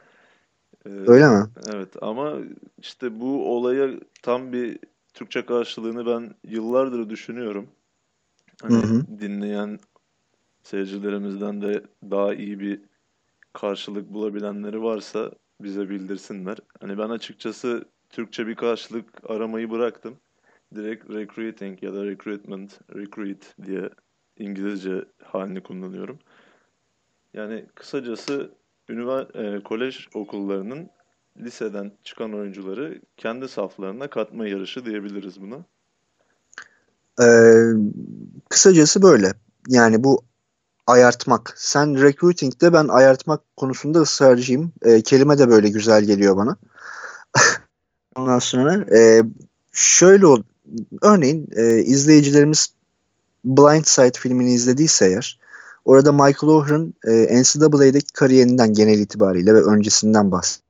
e, 0.86 0.90
Öyle 0.90 1.28
mi? 1.28 1.46
Evet 1.66 1.88
ama 2.02 2.38
işte 2.78 3.20
bu 3.20 3.56
olaya 3.56 3.90
tam 4.22 4.52
bir 4.52 4.78
Türkçe 5.14 5.46
karşılığını 5.46 6.06
ben 6.06 6.34
yıllardır 6.44 7.10
düşünüyorum. 7.10 7.68
Hani 8.62 8.74
hı 8.74 8.86
hı. 8.86 9.20
dinleyen 9.20 9.78
seyircilerimizden 10.62 11.62
de 11.62 11.82
daha 12.10 12.34
iyi 12.34 12.60
bir 12.60 12.80
karşılık 13.52 14.12
bulabilenleri 14.12 14.82
varsa 14.82 15.30
bize 15.60 15.90
bildirsinler. 15.90 16.58
Hani 16.80 16.98
ben 16.98 17.08
açıkçası 17.08 17.84
Türkçe 18.10 18.46
bir 18.46 18.54
karşılık 18.54 19.30
aramayı 19.30 19.70
bıraktım. 19.70 20.16
Direkt 20.74 21.10
recruiting 21.10 21.82
ya 21.82 21.94
da 21.94 22.04
recruitment, 22.04 22.80
recruit 22.94 23.54
diye 23.66 23.90
İngilizce 24.38 25.04
halini 25.22 25.62
kullanıyorum. 25.62 26.18
Yani 27.34 27.66
kısacası 27.74 28.50
ünivers- 28.88 29.56
e, 29.58 29.62
kolej 29.62 30.08
okullarının 30.14 30.90
liseden 31.36 31.92
çıkan 32.04 32.34
oyuncuları 32.34 33.00
kendi 33.16 33.48
saflarına 33.48 34.10
katma 34.10 34.46
yarışı 34.46 34.84
diyebiliriz 34.84 35.40
buna. 35.40 35.64
Ee, 37.20 37.64
kısacası 38.48 39.02
böyle. 39.02 39.32
Yani 39.68 40.04
bu 40.04 40.22
ayartmak. 40.86 41.54
Sen 41.56 42.02
recruiting'de 42.02 42.72
ben 42.72 42.88
ayartmak 42.88 43.56
konusunda 43.56 44.00
ısrarcıyım. 44.00 44.72
E, 44.82 45.02
kelime 45.02 45.38
de 45.38 45.48
böyle 45.48 45.68
güzel 45.68 46.04
geliyor 46.04 46.36
bana. 46.36 46.56
Ondan 48.16 48.38
sonra 48.38 48.96
e, 48.96 49.22
şöyle 49.72 50.26
ol, 50.26 50.42
örneğin 51.02 51.48
e, 51.56 51.78
izleyicilerimiz 51.78 52.74
Blind 53.44 53.84
Side 53.84 54.18
filmini 54.18 54.52
izlediyse 54.52 55.06
eğer 55.06 55.38
orada 55.84 56.12
Michael 56.12 56.52
O'Haren 56.52 56.94
e, 57.06 57.42
NCAA'deki 57.42 58.12
kariyerinden 58.12 58.74
genel 58.74 58.98
itibariyle 58.98 59.54
ve 59.54 59.62
öncesinden 59.62 60.30
bahsediyor. 60.32 60.64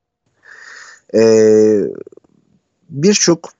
E, 1.15 1.23
Birçok 2.91 3.51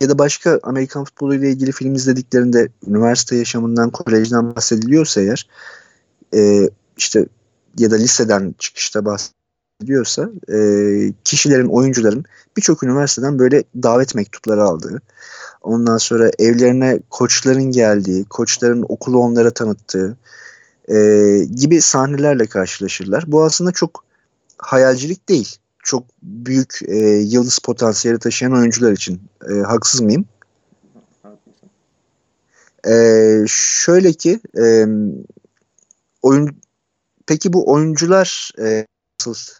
ya 0.00 0.08
da 0.08 0.18
başka 0.18 0.60
Amerikan 0.62 1.04
futbolu 1.04 1.34
ile 1.34 1.50
ilgili 1.50 1.72
film 1.72 1.94
izlediklerinde 1.94 2.68
üniversite 2.86 3.36
yaşamından, 3.36 3.90
kolejden 3.90 4.56
bahsediliyorsa 4.56 5.20
eğer 5.20 5.48
e, 6.34 6.70
işte 6.96 7.26
ya 7.78 7.90
da 7.90 7.96
liseden 7.96 8.54
çıkışta 8.58 9.04
bahsediyorsa 9.04 10.30
e, 10.52 10.58
kişilerin, 11.24 11.68
oyuncuların 11.68 12.24
birçok 12.56 12.82
üniversiteden 12.82 13.38
böyle 13.38 13.64
davet 13.82 14.14
mektupları 14.14 14.62
aldığı, 14.62 15.02
ondan 15.62 15.98
sonra 15.98 16.30
evlerine 16.38 17.00
koçların 17.10 17.70
geldiği, 17.70 18.24
koçların 18.24 18.84
okulu 18.88 19.18
onlara 19.18 19.50
tanıttığı 19.50 20.16
e, 20.88 20.96
gibi 21.54 21.80
sahnelerle 21.80 22.46
karşılaşırlar. 22.46 23.24
Bu 23.26 23.44
aslında 23.44 23.72
çok 23.72 24.04
hayalcilik 24.58 25.28
değil. 25.28 25.56
Çok 25.82 26.04
büyük 26.22 26.80
e, 26.86 26.98
yıldız 27.06 27.58
potansiyeli 27.58 28.18
taşıyan 28.18 28.52
oyuncular 28.52 28.92
için. 28.92 29.20
E, 29.50 29.54
haksız 29.54 30.00
mıyım? 30.00 30.24
E, 32.88 32.94
şöyle 33.48 34.12
ki 34.12 34.40
e, 34.58 34.86
oyun 36.22 36.56
peki 37.26 37.52
bu 37.52 37.72
oyuncular 37.72 38.52
e, 38.60 38.86
nasıl 39.20 39.54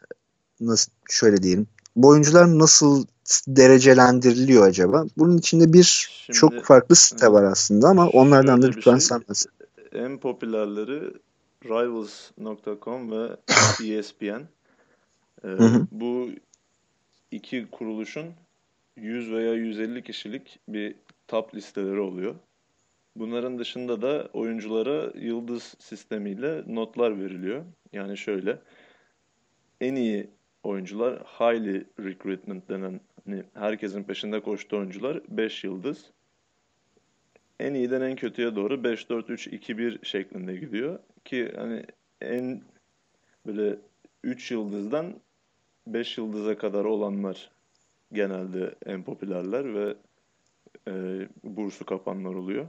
nasıl 0.60 0.92
şöyle 1.10 1.42
diyelim 1.42 1.66
bu 1.96 2.08
oyuncular 2.08 2.58
nasıl 2.58 3.04
derecelendiriliyor 3.48 4.66
acaba? 4.66 5.04
Bunun 5.16 5.38
içinde 5.38 5.72
bir 5.72 5.82
Şimdi, 5.82 6.38
çok 6.38 6.64
farklı 6.64 6.96
site 6.96 7.32
var 7.32 7.42
aslında 7.42 7.88
ama 7.88 8.08
onlardan 8.08 8.62
da 8.62 8.66
lütfen 8.66 8.98
şey, 8.98 9.00
sen 9.00 9.24
nasıl? 9.28 9.50
En 9.94 10.18
popülerleri 10.18 11.12
Rivals.com 11.64 13.12
ve 13.12 13.36
ESPN. 13.96 14.42
Ee. 15.44 15.48
Bu 15.90 16.30
iki 17.30 17.66
kuruluşun 17.70 18.26
100 18.96 19.32
veya 19.32 19.54
150 19.54 20.02
kişilik 20.02 20.58
bir 20.68 20.94
top 21.28 21.54
listeleri 21.54 22.00
oluyor. 22.00 22.34
Bunların 23.16 23.58
dışında 23.58 24.02
da 24.02 24.28
oyunculara 24.32 25.12
yıldız 25.14 25.74
sistemiyle 25.78 26.64
notlar 26.66 27.20
veriliyor. 27.20 27.64
Yani 27.92 28.16
şöyle 28.16 28.58
en 29.80 29.94
iyi 29.94 30.30
oyuncular 30.62 31.18
highly 31.18 31.84
recruitment 32.00 32.68
denen 32.68 33.00
hani 33.24 33.44
herkesin 33.54 34.02
peşinde 34.04 34.40
koştuğu 34.40 34.76
oyuncular 34.76 35.20
5 35.28 35.64
yıldız. 35.64 36.10
En 37.60 37.74
iyiden 37.74 38.00
en 38.00 38.16
kötüye 38.16 38.56
doğru 38.56 38.84
5 38.84 39.10
4 39.10 39.30
3 39.30 39.46
2 39.46 39.78
1 39.78 39.98
şeklinde 40.02 40.56
gidiyor 40.56 40.98
ki 41.24 41.52
hani 41.56 41.84
en 42.20 42.62
böyle 43.46 43.78
3 44.24 44.50
yıldızdan 44.50 45.14
5 45.86 46.18
yıldıza 46.18 46.58
kadar 46.58 46.84
olanlar 46.84 47.50
genelde 48.12 48.74
en 48.86 49.02
popülerler 49.02 49.74
ve 49.74 49.94
e, 50.88 50.92
bursu 51.44 51.86
kapanlar 51.86 52.34
oluyor. 52.34 52.68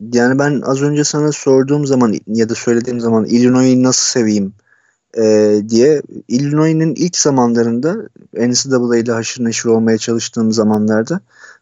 Yani 0.00 0.38
ben 0.38 0.60
az 0.60 0.82
önce 0.82 1.04
sana 1.04 1.32
sorduğum 1.32 1.86
zaman 1.86 2.14
ya 2.26 2.48
da 2.48 2.54
söylediğim 2.54 3.00
zaman 3.00 3.24
Illinois'u 3.24 3.82
nasıl 3.82 4.20
seveyim 4.20 4.54
e, 5.18 5.56
diye 5.68 6.02
Illinois'un 6.28 6.94
ilk 6.94 7.16
zamanlarında 7.16 7.96
NCAA 8.34 8.96
ile 8.96 9.12
haşır 9.12 9.44
neşir 9.44 9.68
olmaya 9.68 9.98
çalıştığım 9.98 10.52
zamanlarda 10.52 11.20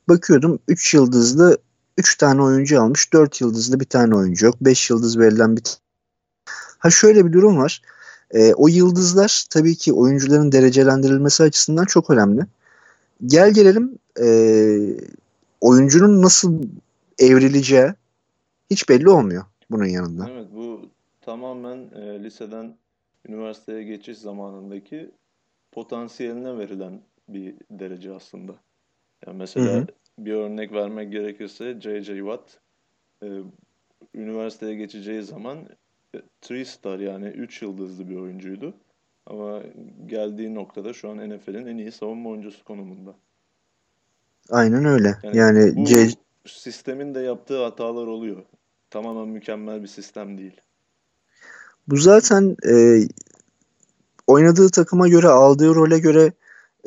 bakıyordum 0.08 0.58
3 0.68 0.94
yıldızlı 0.94 1.58
3 1.98 2.16
tane 2.16 2.42
oyuncu 2.42 2.82
almış 2.82 3.12
4 3.12 3.40
yıldızlı 3.40 3.80
bir 3.80 3.84
tane 3.84 4.16
oyuncu 4.16 4.46
yok 4.46 4.56
5 4.60 4.90
yıldız 4.90 5.18
verilen 5.18 5.56
bir 5.56 5.62
Ha 6.78 6.90
şöyle 6.90 7.26
bir 7.26 7.32
durum 7.32 7.58
var. 7.58 7.82
E, 8.30 8.54
o 8.54 8.68
yıldızlar 8.68 9.44
tabii 9.50 9.76
ki 9.76 9.92
oyuncuların 9.92 10.52
derecelendirilmesi 10.52 11.42
açısından 11.42 11.84
çok 11.84 12.10
önemli. 12.10 12.46
Gel 13.26 13.54
gelelim 13.54 13.98
e, 14.20 14.28
oyuncunun 15.60 16.22
nasıl 16.22 16.62
evrileceği 17.18 17.92
hiç 18.70 18.88
belli 18.88 19.08
olmuyor 19.08 19.44
bunun 19.70 19.84
yanında. 19.84 20.30
Evet 20.30 20.46
bu 20.54 20.80
tamamen 21.20 21.76
e, 21.76 22.22
liseden 22.24 22.76
üniversiteye 23.28 23.82
geçiş 23.82 24.18
zamanındaki 24.18 25.10
potansiyeline 25.72 26.58
verilen 26.58 27.00
bir 27.28 27.54
derece 27.70 28.12
aslında. 28.12 28.54
Yani 29.26 29.38
mesela 29.38 29.72
hı 29.72 29.78
hı. 29.78 29.86
bir 30.18 30.32
örnek 30.32 30.72
vermek 30.72 31.12
gerekirse 31.12 31.80
J.J. 31.80 32.18
Watt 32.18 32.58
e, 33.22 33.26
üniversiteye 34.14 34.74
geçeceği 34.74 35.22
zaman 35.22 35.68
3 36.50 36.50
e, 36.50 36.64
star 36.64 36.98
yani 36.98 37.26
3 37.26 37.62
yıldızlı 37.62 38.08
bir 38.08 38.16
oyuncuydu. 38.16 38.74
Ama 39.26 39.62
geldiği 40.06 40.54
noktada 40.54 40.92
şu 40.92 41.10
an 41.10 41.30
NFL'in 41.30 41.66
en 41.66 41.78
iyi 41.78 41.92
savunma 41.92 42.30
oyuncusu 42.30 42.64
konumunda. 42.64 43.14
Aynen 44.50 44.84
öyle. 44.84 45.14
Yani, 45.22 45.36
yani 45.36 45.76
bu 45.76 45.84
C... 45.84 46.08
sistemin 46.46 47.14
de 47.14 47.20
yaptığı 47.20 47.64
hatalar 47.64 48.06
oluyor. 48.06 48.42
Tamamen 48.90 49.28
mükemmel 49.28 49.82
bir 49.82 49.88
sistem 49.88 50.38
değil. 50.38 50.60
Bu 51.88 51.96
zaten 51.96 52.56
e, 52.68 53.02
oynadığı 54.26 54.68
takıma 54.68 55.08
göre, 55.08 55.28
aldığı 55.28 55.74
role 55.74 55.98
göre 55.98 56.32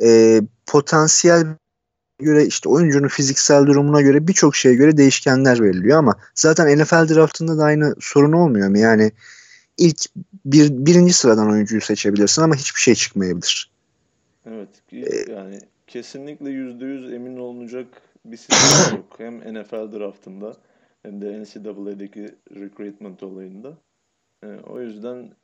e, 0.02 0.40
potansiyel 0.66 1.46
göre 2.18 2.46
işte 2.46 2.68
oyuncunun 2.68 3.08
fiziksel 3.08 3.66
durumuna 3.66 4.00
göre 4.00 4.28
birçok 4.28 4.56
şeye 4.56 4.74
göre 4.74 4.96
değişkenler 4.96 5.60
veriliyor 5.60 5.98
ama 5.98 6.14
zaten 6.34 6.78
NFL 6.78 7.14
draftında 7.14 7.58
da 7.58 7.64
aynı 7.64 7.94
sorun 8.00 8.32
olmuyor 8.32 8.68
mu? 8.68 8.78
Yani 8.78 9.12
ilk 9.78 10.00
bir, 10.44 10.70
birinci 10.70 11.12
sıradan 11.12 11.50
oyuncuyu 11.50 11.80
seçebilirsin 11.80 12.42
ama 12.42 12.54
hiçbir 12.54 12.80
şey 12.80 12.94
çıkmayabilir. 12.94 13.70
Evet 14.46 14.68
ee, 14.92 15.32
yani 15.32 15.58
kesinlikle 15.86 16.50
yüzde 16.50 16.84
yüz 16.84 17.12
emin 17.12 17.36
olunacak 17.36 17.86
bir 18.24 18.36
sistem 18.36 18.96
yok. 18.96 19.14
Hem 19.18 19.38
NFL 19.38 19.98
draftında 19.98 20.56
hem 21.02 21.20
de 21.20 21.42
NCAA'deki 21.42 22.34
recruitment 22.54 23.22
olayında. 23.22 23.78
Yani 24.42 24.60
o 24.60 24.80
yüzden 24.80 25.34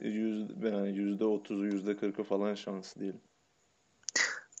yüz, 0.00 0.48
yani 0.62 0.96
yüzde 0.96 1.24
otuzu 1.24 1.64
yüzde 1.64 1.96
kırkı 1.96 2.22
falan 2.22 2.54
şans 2.54 2.96
diyelim. 2.96 3.20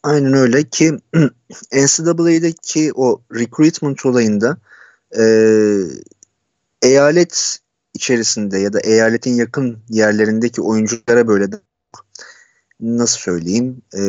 Aynen 0.02 0.32
öyle 0.32 0.68
ki 0.68 0.92
NCAA'deki 1.72 2.92
o 2.94 3.22
recruitment 3.34 4.06
olayında 4.06 4.56
e, 5.18 5.24
eyalet 6.82 7.58
içerisinde 7.94 8.58
ya 8.58 8.72
da 8.72 8.80
eyaletin 8.80 9.34
yakın 9.34 9.78
yerlerindeki 9.88 10.62
oyunculara 10.62 11.28
böyle 11.28 11.46
nasıl 12.80 13.18
söyleyeyim 13.18 13.82
e, 13.94 14.02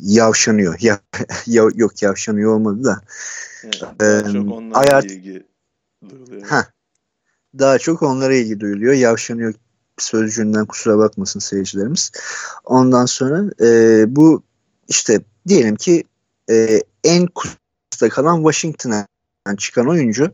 yavşanıyor. 0.00 0.78
Ya, 0.80 1.00
ya, 1.46 1.68
yok 1.74 2.02
yavşanıyor 2.02 2.54
olmadı 2.54 2.84
da. 2.84 3.02
Yani 3.64 3.98
daha 4.00 4.32
çok 4.32 4.52
onlara 4.52 4.78
ayart... 4.78 5.04
ilgi 5.04 5.46
duyuluyor. 6.08 6.42
Heh, 6.42 6.75
daha 7.58 7.78
çok 7.78 8.02
onlara 8.02 8.34
ilgi 8.34 8.60
duyuluyor. 8.60 8.92
Yavşanıyor 8.92 9.54
sözcüğünden 9.98 10.66
kusura 10.66 10.98
bakmasın 10.98 11.40
seyircilerimiz. 11.40 12.12
Ondan 12.64 13.06
sonra 13.06 13.44
e, 13.60 14.04
bu 14.16 14.42
işte 14.88 15.20
diyelim 15.48 15.76
ki 15.76 16.04
e, 16.50 16.82
en 17.04 17.26
kutuda 17.26 18.08
kalan 18.08 18.36
Washington'a 18.36 19.06
çıkan 19.58 19.88
oyuncu 19.88 20.30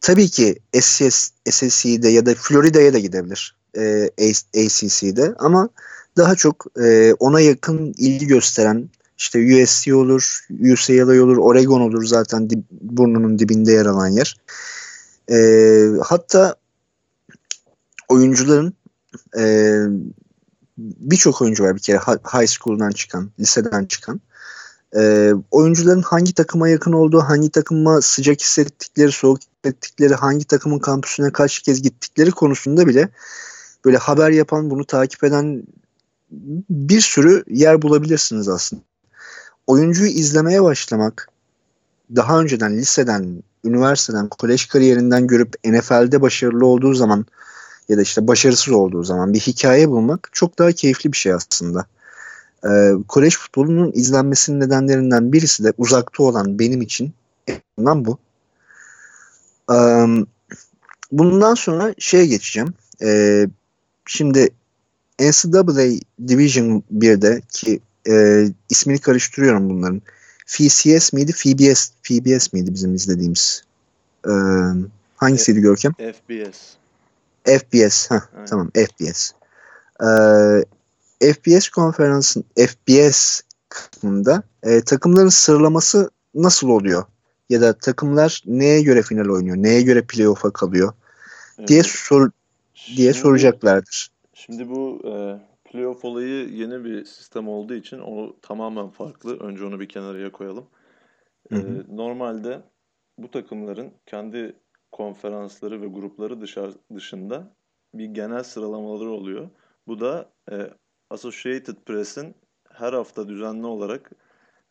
tabii 0.00 0.28
ki 0.28 0.58
SCS, 0.80 1.30
SSC'de 1.50 2.08
ya 2.08 2.26
da 2.26 2.34
Florida'ya 2.34 2.92
da 2.92 2.98
gidebilir 2.98 3.56
e, 3.78 4.10
ACC'de 4.54 5.34
ama 5.38 5.68
daha 6.16 6.34
çok 6.34 6.66
e, 6.80 7.14
ona 7.18 7.40
yakın 7.40 7.94
ilgi 7.96 8.26
gösteren 8.26 8.88
işte 9.18 9.62
USC 9.62 9.94
olur, 9.94 10.46
UCLA 10.72 11.22
olur, 11.22 11.36
Oregon 11.36 11.80
olur 11.80 12.04
zaten 12.04 12.50
dib, 12.50 12.62
burnunun 12.70 13.38
dibinde 13.38 13.72
yer 13.72 13.86
alan 13.86 14.08
yer. 14.08 14.36
E, 15.30 15.36
hatta 16.04 16.56
oyuncuların 18.08 18.74
e, 19.38 19.76
birçok 20.78 21.42
oyuncu 21.42 21.64
var 21.64 21.76
bir 21.76 21.80
kere 21.80 21.98
high 22.32 22.46
school'dan 22.46 22.90
çıkan, 22.90 23.30
liseden 23.40 23.84
çıkan. 23.84 24.20
E, 24.96 25.32
oyuncuların 25.50 26.02
hangi 26.02 26.34
takıma 26.34 26.68
yakın 26.68 26.92
olduğu, 26.92 27.20
hangi 27.20 27.50
takıma 27.50 28.00
sıcak 28.00 28.40
hissettikleri, 28.40 29.12
soğuk 29.12 29.38
hissettikleri, 29.40 30.14
hangi 30.14 30.44
takımın 30.44 30.78
kampüsüne 30.78 31.32
kaç 31.32 31.58
kez 31.58 31.82
gittikleri 31.82 32.30
konusunda 32.30 32.86
bile 32.86 33.08
böyle 33.84 33.96
haber 33.96 34.30
yapan, 34.30 34.70
bunu 34.70 34.84
takip 34.84 35.24
eden 35.24 35.62
bir 36.70 37.00
sürü 37.00 37.44
yer 37.48 37.82
bulabilirsiniz 37.82 38.48
aslında. 38.48 38.82
Oyuncuyu 39.66 40.10
izlemeye 40.10 40.62
başlamak, 40.62 41.28
daha 42.16 42.40
önceden 42.40 42.76
liseden, 42.76 43.42
üniversiteden, 43.64 44.28
kolej 44.28 44.66
kariyerinden 44.66 45.26
görüp 45.26 45.54
NFL'de 45.64 46.20
başarılı 46.20 46.66
olduğu 46.66 46.94
zaman 46.94 47.26
ya 47.88 47.98
da 47.98 48.02
işte 48.02 48.26
başarısız 48.28 48.74
olduğu 48.74 49.04
zaman 49.04 49.34
bir 49.34 49.40
hikaye 49.40 49.88
bulmak 49.88 50.28
çok 50.32 50.58
daha 50.58 50.72
keyifli 50.72 51.12
bir 51.12 51.16
şey 51.16 51.32
aslında. 51.32 51.86
Ee, 52.66 52.92
kolej 53.08 53.36
futbolunun 53.36 53.92
izlenmesinin 53.94 54.60
nedenlerinden 54.60 55.32
birisi 55.32 55.64
de 55.64 55.72
uzakta 55.78 56.22
olan 56.22 56.58
benim 56.58 56.82
için 56.82 57.12
en 57.78 58.04
bu. 58.04 58.18
Ee, 59.72 60.06
bundan 61.12 61.54
sonra 61.54 61.94
şeye 61.98 62.26
geçeceğim. 62.26 62.74
Ee, 63.02 63.46
şimdi 64.06 64.48
NCAA 65.20 65.90
Division 66.28 66.82
1'de 66.94 67.42
ki 67.48 67.80
e, 68.08 68.44
ismini 68.70 68.98
karıştırıyorum 68.98 69.70
bunların. 69.70 70.02
FCS 70.52 71.12
miydi? 71.12 71.32
FBS, 71.32 71.90
FBS 72.02 72.52
miydi 72.52 72.74
bizim 72.74 72.94
izlediğimiz? 72.94 73.64
Ee, 74.26 74.30
hangisiydi 75.16 75.60
Görkem? 75.60 75.92
FBS. 75.92 76.74
FBS. 77.44 78.10
Heh, 78.10 78.20
tamam 78.46 78.70
FBS. 78.70 79.32
Ee, 80.02 81.32
FBS 81.32 81.68
konferansın 81.68 82.44
FBS 82.56 83.40
kısmında 83.68 84.42
e, 84.62 84.80
takımların 84.80 85.28
sıralaması 85.28 86.10
nasıl 86.34 86.68
oluyor? 86.68 87.04
Ya 87.50 87.60
da 87.60 87.72
takımlar 87.72 88.42
neye 88.46 88.82
göre 88.82 89.02
final 89.02 89.28
oynuyor? 89.28 89.56
Neye 89.56 89.82
göre 89.82 90.02
playoff'a 90.02 90.50
kalıyor? 90.50 90.92
Evet. 91.58 91.68
diye 91.68 91.82
sor 91.82 92.30
diye 92.86 93.12
şimdi, 93.12 93.14
soracaklardır. 93.14 94.10
Şimdi 94.34 94.68
bu 94.68 95.00
e, 95.04 95.12
playoff 95.72 96.04
olayı 96.04 96.48
yeni 96.48 96.84
bir 96.84 97.04
sistem 97.04 97.48
olduğu 97.48 97.74
için 97.74 97.98
o 97.98 98.36
tamamen 98.42 98.88
farklı. 98.88 99.38
Önce 99.38 99.64
onu 99.64 99.80
bir 99.80 99.88
kenarıya 99.88 100.32
koyalım. 100.32 100.66
E, 101.52 101.56
normalde 101.88 102.62
bu 103.18 103.30
takımların 103.30 103.92
kendi 104.06 104.56
konferansları 104.92 105.82
ve 105.82 105.86
grupları 105.86 106.40
dışarı, 106.40 106.72
dışında 106.94 107.56
bir 107.94 108.06
genel 108.06 108.42
sıralamaları 108.42 109.10
oluyor. 109.10 109.50
Bu 109.86 110.00
da 110.00 110.32
e, 110.50 110.70
Associated 111.10 111.76
Press'in 111.86 112.34
her 112.72 112.92
hafta 112.92 113.28
düzenli 113.28 113.66
olarak 113.66 114.12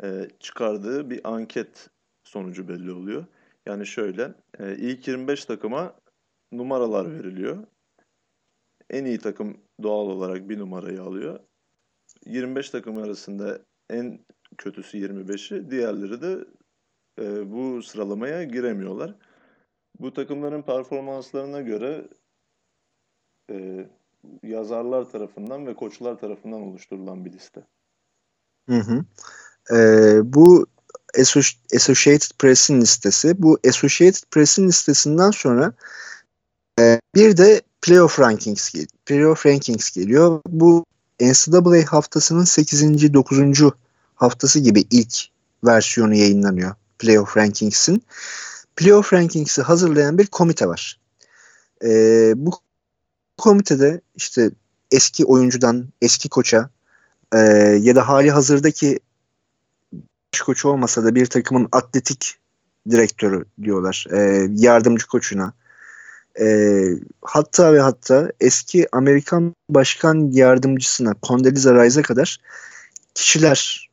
e, 0.04 0.28
çıkardığı 0.40 1.10
bir 1.10 1.34
anket 1.34 1.90
sonucu 2.24 2.68
belli 2.68 2.92
oluyor. 2.92 3.26
Yani 3.66 3.86
şöyle, 3.86 4.34
e, 4.60 4.76
ilk 4.76 5.08
25 5.08 5.46
takıma 5.46 5.96
numaralar 6.52 7.12
veriliyor. 7.12 7.68
En 8.92 9.06
iyi 9.06 9.18
takım 9.18 9.58
doğal 9.84 10.06
olarak 10.06 10.50
bir 10.50 10.60
numarayı 10.60 11.02
alıyor. 11.02 11.40
25 12.26 12.70
takım 12.70 12.98
arasında 12.98 13.60
en 13.90 14.20
kötüsü 14.58 14.98
25'i, 14.98 15.72
diğerleri 15.72 16.22
de 16.22 16.46
e, 17.22 17.52
bu 17.52 17.84
sıralamaya 17.84 18.44
giremiyorlar. 18.44 19.16
Bu 20.00 20.14
takımların 20.14 20.62
performanslarına 20.62 21.62
göre 21.62 22.08
e, 23.52 23.86
yazarlar 24.44 25.10
tarafından 25.12 25.68
ve 25.68 25.76
koçlar 25.76 26.18
tarafından 26.18 26.62
oluşturulan 26.62 27.26
bir 27.26 27.34
liste. 27.34 27.64
Hı 28.70 28.80
hı. 28.80 29.06
Ee, 29.72 30.34
bu 30.34 30.66
Associated 31.76 32.38
Press'in 32.40 32.82
listesi. 32.82 33.44
Bu 33.44 33.60
Associated 33.68 34.24
Press'in 34.32 34.68
listesinden 34.68 35.32
sonra 35.32 35.74
Ee, 36.80 37.00
bir 37.16 37.38
de 37.38 37.62
Playoff 37.82 38.20
Rankings, 38.20 38.74
Playoff 39.06 39.46
Rankings 39.46 39.92
geliyor. 39.92 40.42
Bu 40.48 40.86
NCAA 41.22 41.86
haftasının 41.88 42.44
8. 42.44 43.14
9. 43.14 43.40
haftası 44.16 44.60
gibi 44.60 44.86
ilk 44.92 45.18
versiyonu 45.64 46.16
yayınlanıyor 46.16 46.76
Playoff 47.00 47.38
Rankings'in. 47.38 48.04
Playoff 48.76 49.14
Rankings'i 49.14 49.62
hazırlayan 49.62 50.18
bir 50.18 50.28
komite 50.28 50.68
var. 50.68 51.00
Ee, 51.84 52.34
bu 52.36 52.52
komitede 53.38 54.02
işte 54.16 54.52
eski 54.92 55.26
oyuncudan 55.26 55.88
eski 56.02 56.30
koça 56.30 56.70
e, 57.34 57.38
ya 57.82 57.96
da 57.96 58.08
hali 58.08 58.32
hazırdaki 58.32 59.00
baş 60.34 60.42
koçu 60.42 60.70
olmasa 60.70 61.04
da 61.04 61.16
bir 61.16 61.26
takımın 61.26 61.68
atletik 61.72 62.36
direktörü 62.90 63.46
diyorlar. 63.64 64.06
E, 64.12 64.48
yardımcı 64.56 65.08
koçuna. 65.08 65.54
E, 66.40 66.86
hatta 67.22 67.74
ve 67.74 67.80
hatta 67.80 68.32
eski 68.40 68.88
Amerikan 68.92 69.56
başkan 69.70 70.32
yardımcısına 70.32 71.16
Condoleezza 71.24 71.84
Rice'a 71.84 72.04
kadar 72.04 72.38
kişiler 73.14 73.90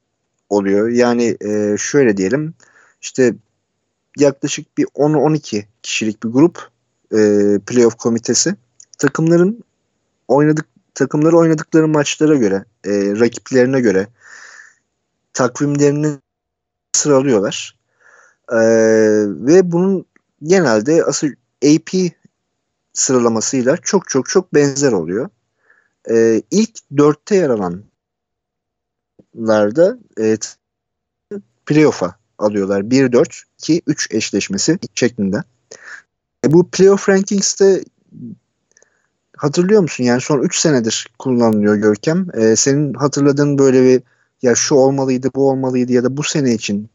oluyor. 0.48 0.88
Yani 0.88 1.36
e, 1.40 1.76
şöyle 1.78 2.16
diyelim 2.16 2.54
işte 3.02 3.34
yaklaşık 4.18 4.78
bir 4.78 4.84
10-12 4.84 5.64
kişilik 5.82 6.22
bir 6.22 6.28
grup 6.28 6.68
e, 7.12 7.18
playoff 7.66 7.94
komitesi 7.94 8.54
takımların 8.98 9.64
oynadık 10.28 10.66
takımları 10.94 11.36
oynadıkları 11.36 11.88
maçlara 11.88 12.34
göre 12.34 12.64
e, 12.84 12.90
rakiplerine 13.20 13.80
göre 13.80 14.06
takvimlerini 15.32 16.18
sıralıyorlar. 16.92 17.78
E, 18.52 18.58
ve 19.46 19.72
bunun 19.72 20.04
genelde 20.42 21.04
asıl 21.04 21.28
AP 21.64 22.12
sıralamasıyla 22.98 23.76
çok 23.76 24.08
çok 24.08 24.28
çok 24.28 24.54
benzer 24.54 24.92
oluyor. 24.92 25.28
E, 26.10 26.42
ilk 26.50 26.70
dörtte 26.96 27.36
yer 27.36 27.50
alanlarda 27.50 27.88
e, 30.20 30.38
playoff'a 31.66 32.14
alıyorlar. 32.38 32.80
1-4, 32.80 33.42
2-3 33.58 34.16
eşleşmesi 34.16 34.78
şeklinde. 34.94 35.42
E, 36.46 36.52
bu 36.52 36.70
playoff 36.70 37.08
rankings'te 37.08 37.84
hatırlıyor 39.36 39.82
musun? 39.82 40.04
Yani 40.04 40.20
son 40.20 40.42
3 40.42 40.58
senedir 40.58 41.06
kullanılıyor 41.18 41.76
Görkem. 41.76 42.26
E, 42.34 42.56
senin 42.56 42.94
hatırladığın 42.94 43.58
böyle 43.58 43.82
bir 43.82 44.02
ya 44.42 44.54
şu 44.54 44.74
olmalıydı, 44.74 45.30
bu 45.34 45.50
olmalıydı 45.50 45.92
ya 45.92 46.04
da 46.04 46.16
bu 46.16 46.22
sene 46.22 46.54
için 46.54 46.90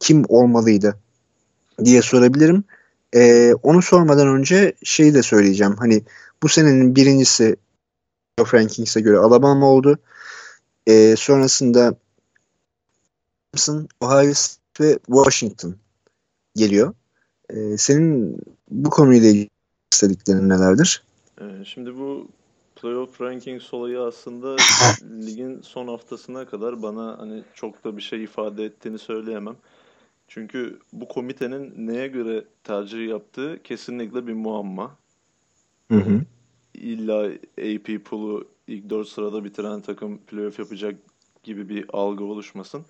kim 0.00 0.24
olmalıydı 0.28 0.96
diye 1.84 2.02
sorabilirim. 2.02 2.64
E, 3.14 3.54
onu 3.62 3.82
sormadan 3.82 4.28
önce 4.28 4.72
şeyi 4.84 5.14
de 5.14 5.22
söyleyeceğim. 5.22 5.76
Hani 5.78 6.02
bu 6.42 6.48
senenin 6.48 6.96
birincisi 6.96 7.56
playoff 8.36 8.54
rankings'e 8.54 9.00
göre 9.00 9.18
Alabama 9.18 9.66
oldu. 9.66 9.98
E, 10.86 11.16
sonrasında 11.16 11.94
Ohio 14.00 14.34
State 14.34 14.58
ve 14.80 14.98
Washington 15.06 15.76
geliyor. 16.56 16.94
E, 17.50 17.76
senin 17.78 18.38
bu 18.70 18.90
konuyla 18.90 19.28
ilgili 19.28 19.50
istediklerin 19.92 20.48
nelerdir? 20.48 21.02
Şimdi 21.64 21.98
bu 21.98 22.28
playoff 22.82 23.20
rankings 23.20 23.74
olayı 23.74 24.00
aslında 24.00 24.56
ligin 25.26 25.60
son 25.62 25.88
haftasına 25.88 26.46
kadar 26.46 26.82
bana 26.82 27.18
hani 27.18 27.42
çok 27.54 27.84
da 27.84 27.96
bir 27.96 28.02
şey 28.02 28.24
ifade 28.24 28.64
ettiğini 28.64 28.98
söyleyemem. 28.98 29.56
Çünkü 30.28 30.78
bu 30.92 31.08
komitenin 31.08 31.86
neye 31.86 32.08
göre 32.08 32.44
tercih 32.64 33.08
yaptığı 33.08 33.62
kesinlikle 33.64 34.26
bir 34.26 34.32
muamma. 34.32 34.96
Hı 35.90 35.98
hı. 35.98 36.20
İlla 36.74 37.32
AP 37.58 38.04
pool'u 38.04 38.48
ilk 38.66 38.90
4 38.90 39.08
sırada 39.08 39.44
bitiren 39.44 39.80
takım 39.80 40.18
playoff 40.18 40.58
yapacak 40.58 40.94
gibi 41.42 41.68
bir 41.68 41.84
algı 41.92 42.24
oluşmasın. 42.24 42.84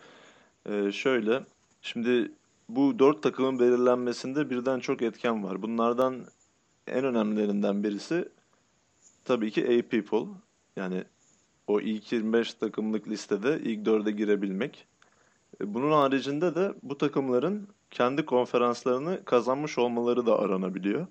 Ee, 0.67 0.93
şöyle, 0.93 1.45
şimdi 1.83 2.33
bu 2.69 2.99
4 2.99 3.23
takımın 3.23 3.59
belirlenmesinde 3.59 4.51
birden 4.51 4.81
çok 4.81 5.03
etken 5.03 5.45
var. 5.45 5.63
Bunlardan 5.63 6.27
en 6.87 7.05
önemlilerinden 7.05 7.85
birisi 7.85 8.29
tabii 9.25 9.51
ki 9.51 9.65
AP 9.65 10.07
pool. 10.07 10.29
Yani 10.77 11.05
o 11.67 11.81
ilk 11.81 12.13
25 12.13 12.55
takımlık 12.55 13.09
listede 13.09 13.61
ilk 13.61 13.87
4'e 13.87 14.11
girebilmek. 14.11 14.87
E, 15.61 15.75
bunun 15.75 15.93
haricinde 15.93 16.55
de 16.55 16.75
bu 16.83 16.99
takımların 16.99 17.69
kendi 17.91 18.25
konferanslarını 18.25 19.25
kazanmış 19.25 19.79
olmaları 19.79 20.27
da 20.27 20.39
aranabiliyor. 20.39 21.07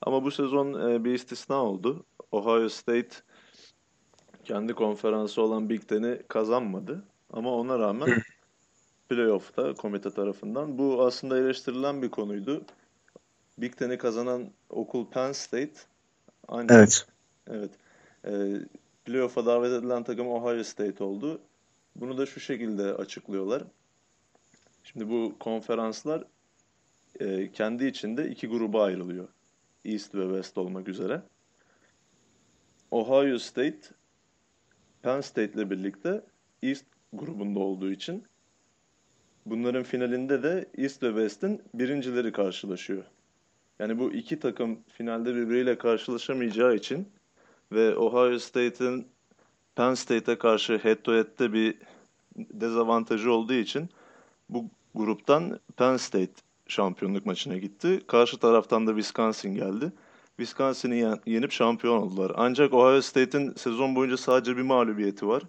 Ama 0.00 0.24
bu 0.24 0.30
sezon 0.30 0.90
e, 0.90 1.04
bir 1.04 1.14
istisna 1.14 1.64
oldu. 1.64 2.04
Ohio 2.32 2.68
State 2.68 3.16
kendi 4.44 4.74
konferansı 4.74 5.42
olan 5.42 5.68
Big 5.68 5.88
Ten'i 5.88 6.22
kazanmadı. 6.28 7.04
Ama 7.32 7.52
ona 7.54 7.78
rağmen 7.78 8.22
playoff'ta 9.08 9.74
komite 9.74 10.10
tarafından 10.10 10.78
bu 10.78 11.04
aslında 11.04 11.38
eleştirilen 11.38 12.02
bir 12.02 12.10
konuydu. 12.10 12.64
Big 13.58 13.76
Ten'i 13.76 13.98
kazanan 13.98 14.50
okul 14.70 15.10
Penn 15.10 15.32
State. 15.32 15.74
Ancak, 16.48 16.78
evet. 16.80 17.06
Evet. 17.50 17.70
E, 18.24 18.30
playoff'a 19.04 19.46
davet 19.46 19.72
edilen 19.72 20.02
takım 20.02 20.28
Ohio 20.28 20.64
State 20.64 21.04
oldu. 21.04 21.40
Bunu 22.00 22.18
da 22.18 22.26
şu 22.26 22.40
şekilde 22.40 22.94
açıklıyorlar. 22.94 23.62
Şimdi 24.84 25.08
bu 25.08 25.36
konferanslar 25.40 26.24
e, 27.20 27.52
kendi 27.52 27.86
içinde 27.86 28.30
iki 28.30 28.46
gruba 28.46 28.84
ayrılıyor. 28.84 29.28
East 29.84 30.14
ve 30.14 30.22
West 30.22 30.58
olmak 30.58 30.88
üzere. 30.88 31.22
Ohio 32.90 33.38
State, 33.38 33.78
Penn 35.02 35.20
State 35.20 35.52
ile 35.52 35.70
birlikte 35.70 36.24
East 36.62 36.84
grubunda 37.12 37.60
olduğu 37.60 37.90
için 37.90 38.24
bunların 39.46 39.82
finalinde 39.82 40.42
de 40.42 40.68
East 40.78 41.02
ve 41.02 41.08
West'in 41.08 41.62
birincileri 41.74 42.32
karşılaşıyor. 42.32 43.04
Yani 43.78 43.98
bu 43.98 44.12
iki 44.12 44.40
takım 44.40 44.82
finalde 44.88 45.34
birbiriyle 45.34 45.78
karşılaşamayacağı 45.78 46.74
için 46.74 47.08
ve 47.72 47.96
Ohio 47.96 48.38
State'in 48.38 49.08
Penn 49.76 49.94
State'e 49.94 50.38
karşı 50.38 50.78
head 50.78 50.96
to 50.96 51.12
head'te 51.12 51.52
bir 51.52 51.74
dezavantajı 52.36 53.32
olduğu 53.32 53.52
için 53.52 53.90
bu 54.48 54.64
gruptan 54.94 55.60
Penn 55.76 55.96
State 55.96 56.32
şampiyonluk 56.68 57.26
maçına 57.26 57.56
gitti. 57.56 58.00
Karşı 58.06 58.38
taraftan 58.38 58.86
da 58.86 58.90
Wisconsin 58.90 59.54
geldi. 59.54 59.92
Wisconsin'i 60.36 61.18
yenip 61.26 61.52
şampiyon 61.52 61.96
oldular. 61.96 62.32
Ancak 62.36 62.74
Ohio 62.74 63.00
State'in 63.00 63.54
sezon 63.54 63.94
boyunca 63.94 64.16
sadece 64.16 64.56
bir 64.56 64.62
mağlubiyeti 64.62 65.28
var. 65.28 65.42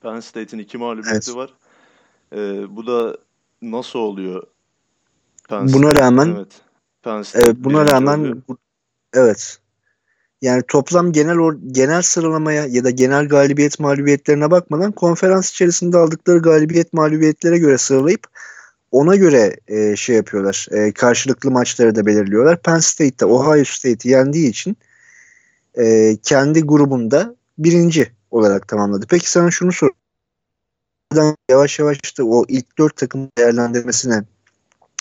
Penn 0.00 0.20
State'in 0.20 0.62
iki 0.62 0.78
mağlubiyeti 0.78 1.30
evet. 1.30 1.36
var. 1.36 1.50
Ee, 2.32 2.76
bu 2.76 2.86
da 2.86 3.16
nasıl 3.62 3.98
oluyor? 3.98 4.42
Penn 5.48 5.72
buna 5.72 5.90
State, 5.90 6.02
rağmen 6.02 6.34
evet, 6.36 6.60
Penn 7.02 7.22
State 7.22 7.46
evet, 7.46 7.56
buna 7.58 7.88
rağmen 7.88 8.42
bu, 8.48 8.56
evet 9.14 9.60
yani 10.42 10.62
toplam 10.68 11.12
genel 11.12 11.38
or, 11.38 11.56
genel 11.72 12.02
sıralamaya 12.02 12.66
ya 12.66 12.84
da 12.84 12.90
genel 12.90 13.28
galibiyet 13.28 13.80
mağlubiyetlerine 13.80 14.50
bakmadan 14.50 14.92
konferans 14.92 15.50
içerisinde 15.50 15.98
aldıkları 15.98 16.38
galibiyet 16.38 16.92
mağlubiyetlere 16.92 17.58
göre 17.58 17.78
sıralayıp 17.78 18.26
ona 18.90 19.16
göre 19.16 19.56
e, 19.68 19.96
şey 19.96 20.16
yapıyorlar. 20.16 20.66
E, 20.70 20.92
karşılıklı 20.92 21.50
maçları 21.50 21.94
da 21.94 22.06
belirliyorlar. 22.06 22.62
Penn 22.62 22.78
State'de 22.78 23.24
Ohio 23.24 23.64
State'i 23.64 24.12
yendiği 24.12 24.50
için 24.50 24.76
e, 25.78 26.16
kendi 26.22 26.62
grubunda 26.62 27.36
birinci 27.58 28.12
olarak 28.30 28.68
tamamladı. 28.68 29.06
Peki 29.08 29.30
sana 29.30 29.50
şunu 29.50 29.72
sor. 29.72 29.90
Yavaş 31.50 31.78
yavaş 31.78 31.98
işte 32.04 32.22
o 32.22 32.44
ilk 32.48 32.78
dört 32.78 32.96
takım 32.96 33.28
değerlendirmesine 33.38 34.24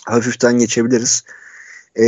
hafiften 0.06 0.60
geçebiliriz. 0.60 1.24
E, 2.00 2.06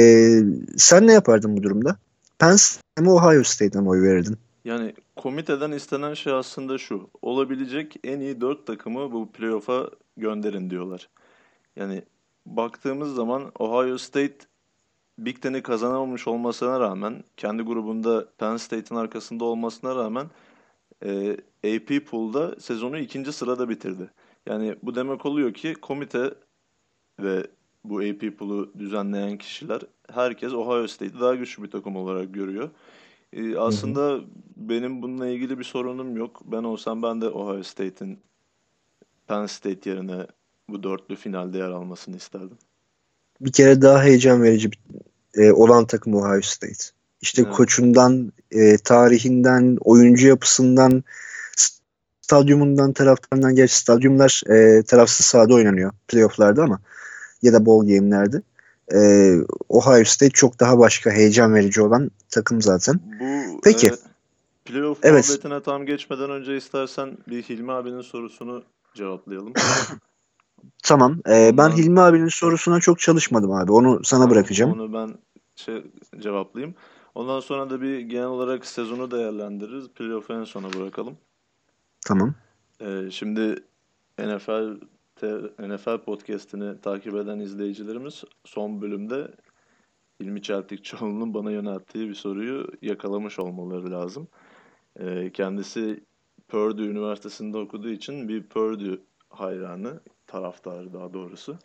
sen 0.77 1.07
ne 1.07 1.13
yapardın 1.13 1.57
bu 1.57 1.63
durumda? 1.63 1.97
Penn 2.39 2.55
State 2.55 3.01
mi 3.01 3.09
Ohio 3.09 3.43
State'e 3.43 3.81
mi 3.81 3.89
oy 3.89 4.01
verirdin? 4.01 4.37
Yani 4.65 4.93
komiteden 5.15 5.71
istenen 5.71 6.13
şey 6.13 6.33
aslında 6.33 6.77
şu. 6.77 7.09
Olabilecek 7.21 7.95
en 8.03 8.19
iyi 8.19 8.41
dört 8.41 8.67
takımı 8.67 9.11
bu 9.11 9.31
playoff'a 9.31 9.89
gönderin 10.17 10.69
diyorlar. 10.69 11.09
Yani 11.75 12.03
baktığımız 12.45 13.15
zaman 13.15 13.51
Ohio 13.59 13.97
State 13.97 14.37
Big 15.19 15.41
Ten'i 15.41 15.63
kazanamamış 15.63 16.27
olmasına 16.27 16.79
rağmen 16.79 17.23
kendi 17.37 17.63
grubunda 17.63 18.25
Penn 18.37 18.57
State'in 18.57 18.99
arkasında 18.99 19.45
olmasına 19.45 19.95
rağmen 19.95 20.27
e, 21.05 21.37
AP 21.63 22.05
Pool'da 22.05 22.59
sezonu 22.59 22.97
ikinci 22.97 23.33
sırada 23.33 23.69
bitirdi. 23.69 24.09
Yani 24.45 24.75
bu 24.83 24.95
demek 24.95 25.25
oluyor 25.25 25.53
ki 25.53 25.73
komite 25.73 26.33
ve 27.19 27.47
bu 27.83 27.99
AP 27.99 28.37
Pool'u 28.37 28.73
düzenleyen 28.79 29.37
kişiler 29.37 29.81
herkes 30.13 30.53
Ohio 30.53 30.87
State'i 30.87 31.19
daha 31.19 31.35
güçlü 31.35 31.63
bir 31.63 31.71
takım 31.71 31.95
olarak 31.95 32.33
görüyor. 32.33 32.69
E, 33.33 33.57
aslında 33.57 34.01
hı 34.01 34.15
hı. 34.15 34.23
benim 34.55 35.01
bununla 35.01 35.27
ilgili 35.27 35.59
bir 35.59 35.63
sorunum 35.63 36.17
yok. 36.17 36.41
Ben 36.45 36.63
olsam 36.63 37.03
ben 37.03 37.21
de 37.21 37.29
Ohio 37.29 37.63
State'in 37.63 38.19
Penn 39.27 39.45
State 39.45 39.89
yerine 39.89 40.27
bu 40.69 40.83
dörtlü 40.83 41.15
finalde 41.15 41.57
yer 41.57 41.69
almasını 41.69 42.17
isterdim. 42.17 42.57
Bir 43.41 43.51
kere 43.51 43.81
daha 43.81 44.03
heyecan 44.03 44.43
verici 44.43 44.71
bir, 44.71 44.79
e, 45.35 45.51
olan 45.51 45.87
takım 45.87 46.15
Ohio 46.15 46.41
State. 46.41 46.83
işte 47.21 47.41
Evet. 47.41 47.53
koçundan, 47.53 48.31
e, 48.51 48.77
tarihinden, 48.77 49.77
oyuncu 49.81 50.27
yapısından, 50.27 51.03
stadyumundan, 52.21 52.93
taraftarından. 52.93 53.55
Gerçi 53.55 53.75
stadyumlar 53.75 54.41
e, 54.49 54.83
tarafsız 54.83 55.25
sahada 55.25 55.53
oynanıyor 55.53 55.91
playofflarda 56.07 56.63
ama 56.63 56.79
ya 57.41 57.53
da 57.53 57.65
bowl 57.65 57.93
game'lerde. 57.93 58.41
E, 58.95 59.33
Ohio 59.69 60.03
State 60.03 60.31
çok 60.31 60.59
daha 60.59 60.79
başka 60.79 61.11
heyecan 61.11 61.55
verici 61.55 61.81
olan 61.81 62.11
takım 62.29 62.61
zaten. 62.61 62.99
Bu 63.19 63.61
Peki. 63.63 63.87
e, 63.87 63.91
playoff 64.65 64.99
Evet. 65.03 65.25
muhabbetine 65.27 65.61
tam 65.61 65.85
geçmeden 65.85 66.29
önce 66.29 66.57
istersen 66.57 67.17
bir 67.27 67.43
Hilmi 67.43 67.71
abinin 67.71 68.01
sorusunu 68.01 68.63
cevaplayalım. 68.93 69.53
Tamam. 70.83 71.19
e, 71.29 71.57
ben 71.57 71.69
Hilmi 71.69 72.01
abinin 72.01 72.27
sorusuna 72.27 72.79
çok 72.79 72.99
çalışmadım 72.99 73.51
abi. 73.51 73.71
Onu 73.71 74.03
sana 74.03 74.19
Tamam, 74.19 74.35
bırakacağım. 74.35 74.71
Onu 74.71 74.93
ben 74.93 75.17
şey 75.55 75.83
cevaplayayım. 76.19 76.75
Ondan 77.15 77.39
sonra 77.39 77.69
da 77.69 77.81
bir 77.81 77.99
genel 77.99 78.25
olarak 78.25 78.65
sezonu 78.65 79.11
değerlendiririz. 79.11 79.89
Playoff'u 79.89 80.33
en 80.33 80.43
sona 80.43 80.73
bırakalım. 80.73 81.17
Tamam. 82.05 82.35
Ee, 82.81 83.11
şimdi 83.11 83.63
NFL 84.19 84.79
NFL 85.59 85.97
podcast'ini 85.97 86.81
takip 86.81 87.15
eden 87.15 87.39
izleyicilerimiz 87.39 88.23
son 88.45 88.81
bölümde 88.81 89.27
Hilmi 90.21 90.41
Çeltikçioğlu'nun 90.41 91.33
bana 91.33 91.51
yönelttiği 91.51 92.09
bir 92.09 92.13
soruyu 92.15 92.67
yakalamış 92.81 93.39
olmaları 93.39 93.91
lazım. 93.91 94.27
Ee, 94.99 95.31
kendisi 95.33 96.03
Purdue 96.47 96.85
Üniversitesi'nde 96.85 97.57
okuduğu 97.57 97.89
için 97.89 98.29
bir 98.29 98.43
Purdue 98.43 98.99
hayranı, 99.29 99.99
taraftarı 100.27 100.93
daha 100.93 101.13
doğrusu. 101.13 101.57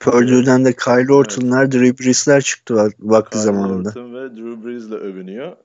Purdue'den 0.00 0.64
de 0.64 0.72
Kyle 0.72 1.12
Orton'lar, 1.12 1.72
Drew 1.72 2.04
Brees'ler 2.04 2.40
çıktı 2.40 2.74
vak- 2.74 2.96
vakti 2.98 3.30
Kyle 3.30 3.42
zamanında. 3.42 3.88
Orton 3.88 4.14
ve 4.14 4.36
Drew 4.36 4.64
Brees'le 4.64 4.92
övünüyor 4.92 5.56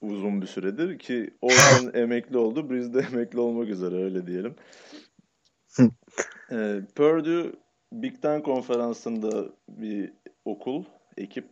uzun 0.00 0.42
bir 0.42 0.46
süredir 0.46 0.98
ki 0.98 1.30
Orton 1.40 1.90
emekli 1.94 2.38
oldu, 2.38 2.70
Brees 2.70 2.94
de 2.94 3.06
emekli 3.12 3.38
olmak 3.40 3.68
üzere 3.68 4.04
öyle 4.04 4.26
diyelim. 4.26 4.54
Ee, 6.52 6.80
Purdue 6.94 7.52
Big 7.92 8.22
Ten 8.22 8.42
konferansında 8.42 9.44
bir 9.68 10.12
okul, 10.44 10.84
ekip. 11.16 11.44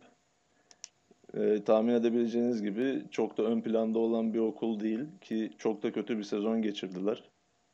Ee, 1.33 1.63
tahmin 1.65 1.93
edebileceğiniz 1.93 2.61
gibi 2.61 3.03
çok 3.11 3.37
da 3.37 3.43
ön 3.43 3.61
planda 3.61 3.99
olan 3.99 4.33
bir 4.33 4.39
okul 4.39 4.79
değil 4.79 4.99
ki 5.21 5.51
çok 5.57 5.83
da 5.83 5.91
kötü 5.91 6.17
bir 6.17 6.23
sezon 6.23 6.61
geçirdiler. 6.61 7.23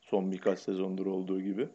Son 0.00 0.32
birkaç 0.32 0.58
sezondur 0.58 1.06
olduğu 1.06 1.40
gibi. 1.40 1.68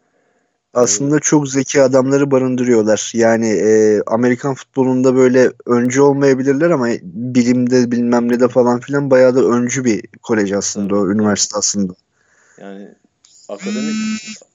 Aslında 0.73 1.19
çok 1.19 1.49
zeki 1.49 1.81
adamları 1.81 2.31
barındırıyorlar. 2.31 3.11
Yani 3.15 3.47
e, 3.47 4.01
Amerikan 4.07 4.55
futbolunda 4.55 5.15
böyle 5.15 5.51
öncü 5.65 6.01
olmayabilirler 6.01 6.69
ama 6.69 6.87
bilimde 7.03 7.91
bilmem 7.91 8.31
ne 8.31 8.39
de 8.39 8.47
falan 8.47 8.79
filan 8.79 9.11
bayağı 9.11 9.35
da 9.35 9.43
öncü 9.43 9.85
bir 9.85 10.07
kolej 10.21 10.51
aslında 10.51 10.95
o 10.95 11.03
Tabii. 11.03 11.13
üniversite 11.13 11.57
aslında. 11.57 11.93
Yani 12.57 12.95
akademik 13.51 13.95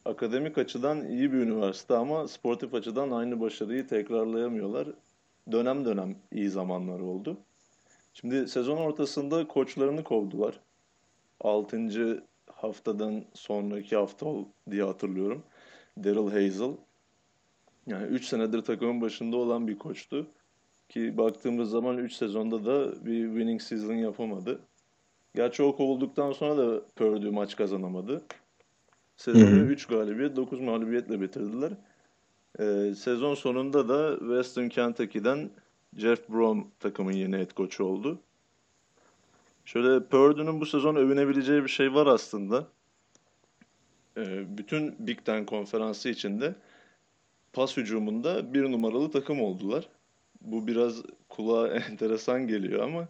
akademik 0.05 0.59
açıdan 0.59 1.09
iyi 1.09 1.33
bir 1.33 1.39
üniversite 1.39 1.95
ama 1.95 2.29
sportif 2.29 2.75
açıdan 2.75 3.11
aynı 3.11 3.41
başarıyı 3.41 3.87
tekrarlayamıyorlar. 3.87 4.89
Dönem 5.53 5.85
dönem 5.85 6.17
iyi 6.33 6.51
zamanlar 6.51 7.01
oldu. 7.01 7.37
Şimdi 8.15 8.49
sezon 8.49 8.77
ortasında 8.77 9.49
koçlarını 9.49 10.05
kovdular. 10.05 10.61
6. 11.41 12.23
haftadan 12.47 13.25
sonraki 13.35 13.97
hafta 13.97 14.27
diye 14.71 14.83
hatırlıyorum. 14.83 15.43
Daryl 16.05 16.31
Hazel. 16.31 16.77
Yani 17.87 18.07
3 18.07 18.25
senedir 18.25 18.63
takımın 18.63 19.01
başında 19.01 19.37
olan 19.37 19.69
bir 19.69 19.79
koçtu. 19.79 20.27
Ki 20.89 21.19
baktığımız 21.19 21.71
zaman 21.71 21.99
3 21.99 22.13
sezonda 22.13 22.65
da 22.65 23.07
bir 23.07 23.27
winning 23.27 23.63
season 23.63 23.95
yapamadı. 23.95 24.61
Gerçi 25.35 25.63
o 25.63 25.77
kovulduktan 25.77 26.33
sonra 26.33 26.57
da 26.57 26.83
Purdue 26.97 27.31
maç 27.31 27.57
kazanamadı. 27.57 28.23
Sezonu 29.17 29.51
Hı 29.51 29.61
hı. 29.61 29.65
3 29.65 29.87
galibiyet, 29.87 30.37
9 30.37 30.61
mağlubiyetle 30.61 31.21
bitirdiler. 31.21 31.73
Ee, 32.61 32.95
sezon 32.95 33.35
sonunda 33.35 33.89
da 33.89 34.19
Western 34.19 34.69
Kentucky'den 34.69 35.51
Jeff 35.97 36.29
Brom 36.29 36.71
takımın 36.81 37.13
yeni 37.13 37.37
head 37.37 37.51
coach'u 37.57 37.85
oldu. 37.85 38.19
Şöyle 39.65 40.05
Purdue'nun 40.05 40.61
bu 40.61 40.67
sezon 40.67 40.97
övünebileceği 40.97 41.63
bir 41.63 41.69
şey 41.69 41.95
var 41.95 42.07
aslında. 42.07 42.67
Ee, 44.17 44.59
bütün 44.59 45.07
Big 45.07 45.25
Ten 45.25 45.47
konferansı 45.47 46.09
içinde 46.09 46.55
pas 47.53 47.77
hücumunda 47.77 48.55
bir 48.55 48.63
numaralı 48.63 49.11
takım 49.11 49.41
oldular. 49.41 49.89
Bu 50.41 50.67
biraz 50.67 51.03
kulağa 51.29 51.69
enteresan 51.91 52.47
geliyor 52.47 52.83
ama 52.83 53.09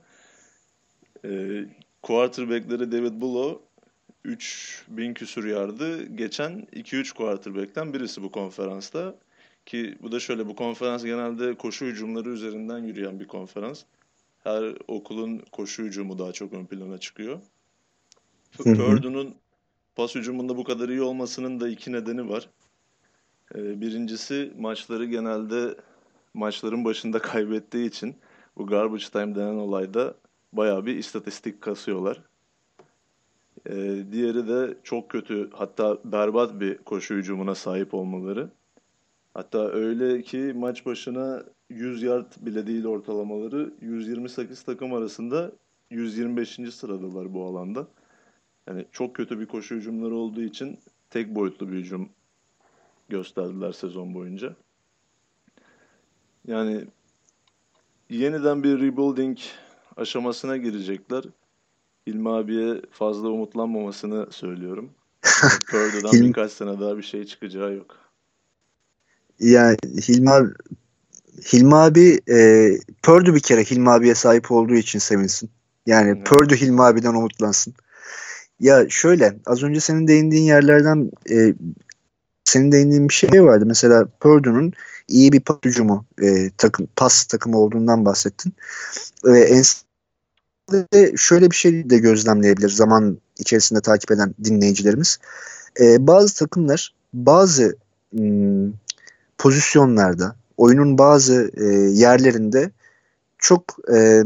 e, 1.24 1.64
quarterback'leri 2.02 2.92
David 2.92 3.22
Blow 4.26 4.32
3000 4.32 5.14
küsur 5.14 5.44
yardı. 5.44 6.06
Geçen 6.06 6.68
2-3 6.72 7.14
quarterback'ten 7.14 7.92
birisi 7.92 8.22
bu 8.22 8.30
konferansta. 8.30 9.14
Ki 9.66 9.98
bu 10.02 10.12
da 10.12 10.20
şöyle 10.20 10.46
bu 10.46 10.56
konferans 10.56 11.04
genelde 11.04 11.54
koşu 11.54 11.84
hücumları 11.84 12.28
üzerinden 12.28 12.78
yürüyen 12.78 13.20
bir 13.20 13.26
konferans. 13.26 13.82
Her 14.44 14.74
okulun 14.88 15.42
koşu 15.52 15.82
hücumu 15.82 16.18
daha 16.18 16.32
çok 16.32 16.52
ön 16.52 16.66
plana 16.66 16.98
çıkıyor. 16.98 17.40
Purdue'nun 18.56 19.34
pas 19.96 20.14
hücumunda 20.14 20.56
bu 20.56 20.64
kadar 20.64 20.88
iyi 20.88 21.02
olmasının 21.02 21.60
da 21.60 21.68
iki 21.68 21.92
nedeni 21.92 22.28
var. 22.28 22.48
Ee, 23.54 23.80
birincisi 23.80 24.52
maçları 24.58 25.04
genelde 25.04 25.76
maçların 26.34 26.84
başında 26.84 27.18
kaybettiği 27.22 27.88
için 27.88 28.16
bu 28.56 28.66
garbage 28.66 29.04
time 29.12 29.34
denen 29.34 29.56
olayda 29.56 30.14
bayağı 30.52 30.86
bir 30.86 30.96
istatistik 30.96 31.60
kasıyorlar. 31.60 32.22
Ee, 33.68 34.04
diğeri 34.12 34.48
de 34.48 34.74
çok 34.82 35.10
kötü 35.10 35.50
hatta 35.52 35.98
berbat 36.04 36.60
bir 36.60 36.78
koşu 36.78 37.14
hücumuna 37.14 37.54
sahip 37.54 37.94
olmaları. 37.94 38.50
Hatta 39.34 39.68
öyle 39.68 40.22
ki 40.22 40.52
maç 40.56 40.86
başına 40.86 41.44
100 41.70 42.02
yard 42.02 42.32
bile 42.40 42.66
değil 42.66 42.84
ortalamaları 42.84 43.72
128 43.80 44.62
takım 44.62 44.94
arasında 44.94 45.52
125. 45.90 46.58
sıradalar 46.74 47.34
bu 47.34 47.44
alanda. 47.44 47.86
Yani 48.66 48.84
çok 48.92 49.14
kötü 49.14 49.40
bir 49.40 49.46
koşu 49.46 49.74
hücumları 49.74 50.14
olduğu 50.14 50.42
için 50.42 50.78
tek 51.10 51.34
boyutlu 51.34 51.72
bir 51.72 51.76
hücum 51.76 52.08
gösterdiler 53.08 53.72
sezon 53.72 54.14
boyunca. 54.14 54.56
Yani 56.46 56.84
yeniden 58.10 58.62
bir 58.62 58.80
rebuilding 58.80 59.38
aşamasına 59.96 60.56
girecekler. 60.56 61.24
İlmi 62.06 62.30
abiye 62.30 62.80
fazla 62.90 63.28
umutlanmamasını 63.28 64.26
söylüyorum. 64.30 64.90
Purdue'dan 65.70 66.12
Hilmi- 66.12 66.28
birkaç 66.28 66.52
sene 66.52 66.80
daha 66.80 66.96
bir 66.96 67.02
şey 67.02 67.24
çıkacağı 67.24 67.74
yok. 67.74 67.96
Yani 69.40 69.76
Hilmi 70.08 70.30
abi, 70.30 70.48
Hilmi 71.52 71.74
abi 71.74 72.20
e, 72.30 72.68
Purdue 73.02 73.34
bir 73.34 73.40
kere 73.40 73.64
Hilmi 73.64 73.90
abiye 73.90 74.14
sahip 74.14 74.50
olduğu 74.50 74.74
için 74.74 74.98
sevinsin. 74.98 75.50
Yani 75.86 76.10
Evet. 76.10 76.26
Purdue 76.26 76.56
Hilmi 76.60 76.82
abiden 76.82 77.14
umutlansın. 77.14 77.74
Ya 78.60 78.86
şöyle 78.88 79.36
az 79.46 79.62
önce 79.62 79.80
senin 79.80 80.08
değindiğin 80.08 80.44
yerlerden 80.44 81.10
e, 81.30 81.54
senin 82.44 82.72
değindiğin 82.72 83.08
bir 83.08 83.14
şey 83.14 83.44
vardı. 83.44 83.64
Mesela 83.66 84.08
Purdue'nun 84.20 84.72
iyi 85.08 85.32
bir 85.32 85.40
pas 85.40 85.56
hücumu 85.64 86.04
e, 86.22 86.50
takım 86.58 86.88
pas 86.96 87.24
takımı 87.24 87.58
olduğundan 87.58 88.04
bahsettin. 88.04 88.52
Ve 89.24 89.40
NCAA'de 90.72 91.16
şöyle 91.16 91.50
bir 91.50 91.56
şey 91.56 91.90
de 91.90 91.98
gözlemleyebilir 91.98 92.68
zaman 92.68 93.18
içerisinde 93.38 93.80
takip 93.80 94.10
eden 94.10 94.34
dinleyicilerimiz. 94.44 95.18
E, 95.80 96.06
bazı 96.06 96.34
takımlar 96.34 96.94
bazı 97.12 97.76
hmm, 98.10 98.72
pozisyonlarda 99.38 100.36
oyunun 100.56 100.98
bazı 100.98 101.50
e, 101.56 101.64
yerlerinde 101.90 102.70
çok 103.38 103.62
e, 103.94 104.22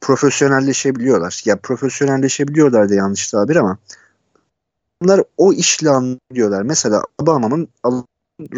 profesyonelleşebiliyorlar. 0.00 1.42
Ya 1.44 1.56
profesyonelleşebiliyorlar 1.56 2.88
da 2.88 2.94
yanlış 2.94 3.30
tabir 3.30 3.56
ama 3.56 3.78
bunlar 5.02 5.22
o 5.36 5.52
işle 5.52 5.90
anlıyorlar. 5.90 6.62
Mesela 6.62 7.02
Alabama'nın 7.18 7.68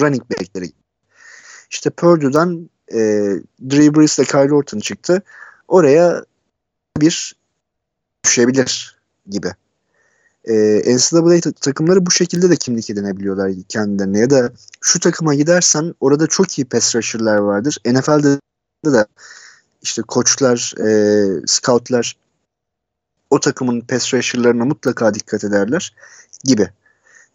running 0.00 0.22
back'leri. 0.30 0.72
İşte 1.70 1.90
Purdue'dan 1.90 2.70
e, 2.92 2.98
Drew 3.70 3.94
Brees 3.94 4.18
ile 4.18 4.26
Kyle 4.26 4.54
Orton 4.54 4.78
çıktı. 4.78 5.22
Oraya 5.68 6.24
bir 7.00 7.36
düşebilir 8.24 8.98
gibi. 9.30 9.54
E, 10.44 10.54
NCAA 10.96 11.40
ta- 11.40 11.52
takımları 11.52 12.06
bu 12.06 12.10
şekilde 12.10 12.50
de 12.50 12.56
kimlik 12.56 12.90
edinebiliyorlar 12.90 13.52
kendilerine. 13.68 14.18
Ya 14.18 14.30
da 14.30 14.52
şu 14.80 15.00
takıma 15.00 15.34
gidersen 15.34 15.94
orada 16.00 16.26
çok 16.26 16.58
iyi 16.58 16.64
pass 16.64 16.94
rusher'lar 16.96 17.36
vardır. 17.36 17.78
NFL'de 17.86 18.40
de 18.86 19.06
işte 19.82 20.02
koçlar, 20.02 20.74
e, 20.86 21.26
scoutlar 21.46 22.16
o 23.30 23.40
takımın 23.40 23.80
pass 23.80 24.14
rusher'larına 24.14 24.64
mutlaka 24.64 25.14
dikkat 25.14 25.44
ederler 25.44 25.94
gibi. 26.44 26.70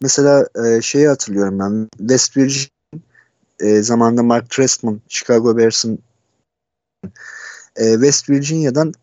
Mesela 0.00 0.46
e, 0.66 0.82
şeyi 0.82 1.08
hatırlıyorum 1.08 1.58
ben. 1.58 1.88
West 1.98 2.36
Virginia 2.36 2.70
e, 3.60 3.82
zamanında 3.82 4.22
Mark 4.22 4.50
Trestman, 4.50 5.00
Chicago 5.08 5.56
Bears'ın 5.56 5.98
E, 7.76 7.92
West 7.92 8.30
Virginia'dan 8.30 8.94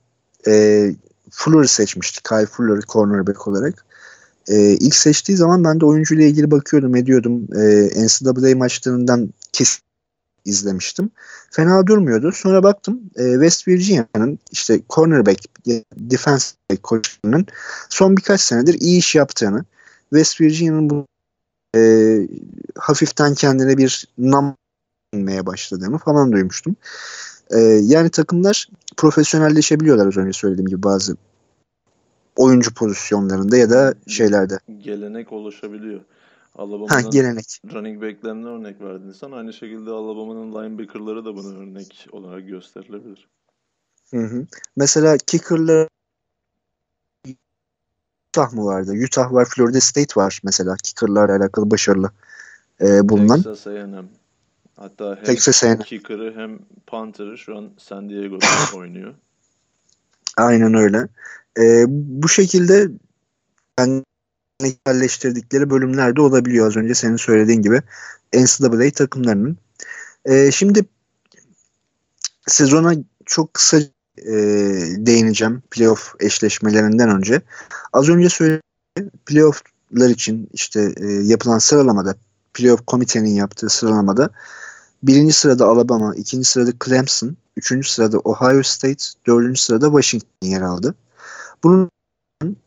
e, 0.47 0.95
Fuller'ı 1.31 1.67
seçmişti. 1.67 2.23
Kyle 2.23 2.45
Fuller'ı 2.45 2.81
cornerback 2.81 3.47
olarak. 3.47 3.85
E, 4.47 4.73
ilk 4.73 4.95
seçtiği 4.95 5.37
zaman 5.37 5.63
ben 5.63 5.79
de 5.79 5.85
oyuncuyla 5.85 6.25
ilgili 6.25 6.51
bakıyordum, 6.51 6.95
ediyordum. 6.95 7.47
E, 7.55 7.89
NCAA 8.05 8.55
maçlarından 8.55 9.29
kesin 9.53 9.81
izlemiştim. 10.45 11.09
Fena 11.51 11.87
durmuyordu. 11.87 12.31
Sonra 12.31 12.63
baktım 12.63 13.01
e, 13.15 13.31
West 13.31 13.67
Virginia'nın 13.67 14.39
işte 14.51 14.81
cornerback, 14.89 15.39
defense 15.95 16.55
koçunun 16.83 17.45
son 17.89 18.17
birkaç 18.17 18.41
senedir 18.41 18.81
iyi 18.81 18.97
iş 18.97 19.15
yaptığını, 19.15 19.65
West 20.09 20.41
Virginia'nın 20.41 20.89
bu 20.89 21.05
e, 21.75 21.81
hafiften 22.77 23.33
kendine 23.33 23.77
bir 23.77 24.07
nam 24.17 24.55
başladığını 25.25 25.97
falan 25.97 26.31
duymuştum. 26.31 26.75
E, 27.51 27.59
yani 27.61 28.09
takımlar 28.09 28.67
profesyonelleşebiliyorlar 28.97 30.07
az 30.07 30.17
önce 30.17 30.33
söylediğim 30.33 30.67
gibi 30.67 30.83
bazı 30.83 31.15
oyuncu 32.35 32.73
pozisyonlarında 32.73 33.57
ya 33.57 33.69
da 33.69 33.93
şeylerde. 34.07 34.59
Gelenek 34.79 35.33
oluşabiliyor. 35.33 36.01
Alabama'nın 36.55 36.89
ha, 36.89 37.01
gelenek. 37.01 37.61
running 37.73 38.01
back'lerine 38.01 38.47
örnek 38.47 38.81
verdin 38.81 39.11
sen. 39.11 39.31
Aynı 39.31 39.53
şekilde 39.53 39.89
Alabama'nın 39.91 40.51
linebacker'ları 40.51 41.25
da 41.25 41.35
buna 41.35 41.57
örnek 41.57 42.07
olarak 42.11 42.47
gösterilebilir. 42.47 43.27
Hı 44.11 44.17
hı. 44.17 44.45
Mesela 44.75 45.17
kicker'lar 45.17 45.87
Utah 48.29 48.53
mı 48.53 48.65
vardı? 48.65 48.93
Utah 49.05 49.33
var, 49.33 49.45
Florida 49.45 49.81
State 49.81 50.21
var 50.21 50.39
mesela 50.43 50.75
kicker'larla 50.83 51.35
alakalı 51.35 51.71
başarılı 51.71 52.11
e, 52.81 53.09
bulunan. 53.09 53.41
Texas 53.41 53.67
A&M. 53.67 54.05
Hatta 54.79 55.15
hem 55.15 55.23
Texas 55.23 55.63
A&M. 55.63 55.83
kicker'ı 55.83 56.33
hem 56.35 56.59
punter'ı 56.87 57.37
şu 57.37 57.57
an 57.57 57.69
San 57.77 58.09
Diego'da 58.09 58.45
oynuyor. 58.77 59.13
Aynen 60.37 60.73
öyle. 60.73 61.07
E, 61.59 61.85
bu 61.87 62.29
şekilde 62.29 62.87
yani 63.79 64.03
yerleştirdikleri 64.87 65.69
bölümler 65.69 66.15
de 66.15 66.21
olabiliyor 66.21 66.67
az 66.67 66.77
önce 66.77 66.93
senin 66.93 67.15
söylediğin 67.15 67.61
gibi 67.61 67.81
NCAA 68.33 68.91
takımlarının. 68.91 69.57
E, 70.25 70.51
şimdi 70.51 70.85
sezona 72.47 72.93
çok 73.25 73.53
kısa 73.53 73.77
e, 74.17 74.33
değineceğim 74.97 75.63
playoff 75.71 76.15
eşleşmelerinden 76.19 77.09
önce. 77.09 77.41
Az 77.93 78.09
önce 78.09 78.29
söyledim 78.29 78.61
playofflar 79.25 80.09
için 80.09 80.49
işte 80.53 80.93
e, 80.97 81.05
yapılan 81.05 81.59
sıralamada 81.59 82.15
playoff 82.53 82.85
komitenin 82.85 83.29
yaptığı 83.29 83.69
sıralamada 83.69 84.29
birinci 85.03 85.33
sırada 85.33 85.65
Alabama, 85.65 86.15
ikinci 86.15 86.49
sırada 86.49 86.71
Clemson, 86.85 87.37
üçüncü 87.57 87.89
sırada 87.89 88.19
Ohio 88.19 88.63
State, 88.63 89.03
dördüncü 89.27 89.61
sırada 89.61 89.85
Washington 89.85 90.47
yer 90.47 90.61
aldı. 90.61 90.95
Bunun 91.63 91.89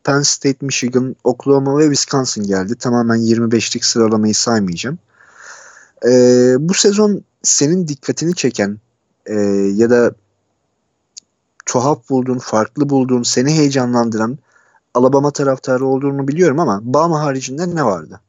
Penn 0.05 0.23
State, 0.23 0.67
Michigan, 0.67 1.17
Oklahoma 1.25 1.79
ve 1.79 1.85
Wisconsin 1.85 2.47
geldi. 2.47 2.75
Tamamen 2.75 3.19
25'lik 3.19 3.85
sıralamayı 3.85 4.35
saymayacağım. 4.35 4.99
Ee, 6.07 6.57
bu 6.59 6.75
sezon 6.75 7.25
senin 7.43 7.89
dikkatini 7.89 8.35
çeken 8.35 8.79
e, 9.27 9.35
ya 9.75 9.91
da 9.91 10.15
tuhaf 11.67 12.11
bulduğun, 12.11 12.39
farklı 12.39 12.91
bulduğun, 12.91 13.23
seni 13.23 13.51
heyecanlandıran 13.51 14.39
Alabama 14.95 15.31
taraftarı 15.31 15.87
olduğunu 15.87 16.29
biliyorum 16.29 16.61
ama 16.61 16.81
Bama 16.83 17.21
haricinde 17.21 17.77
ne 17.77 17.85
vardı? 17.85 18.21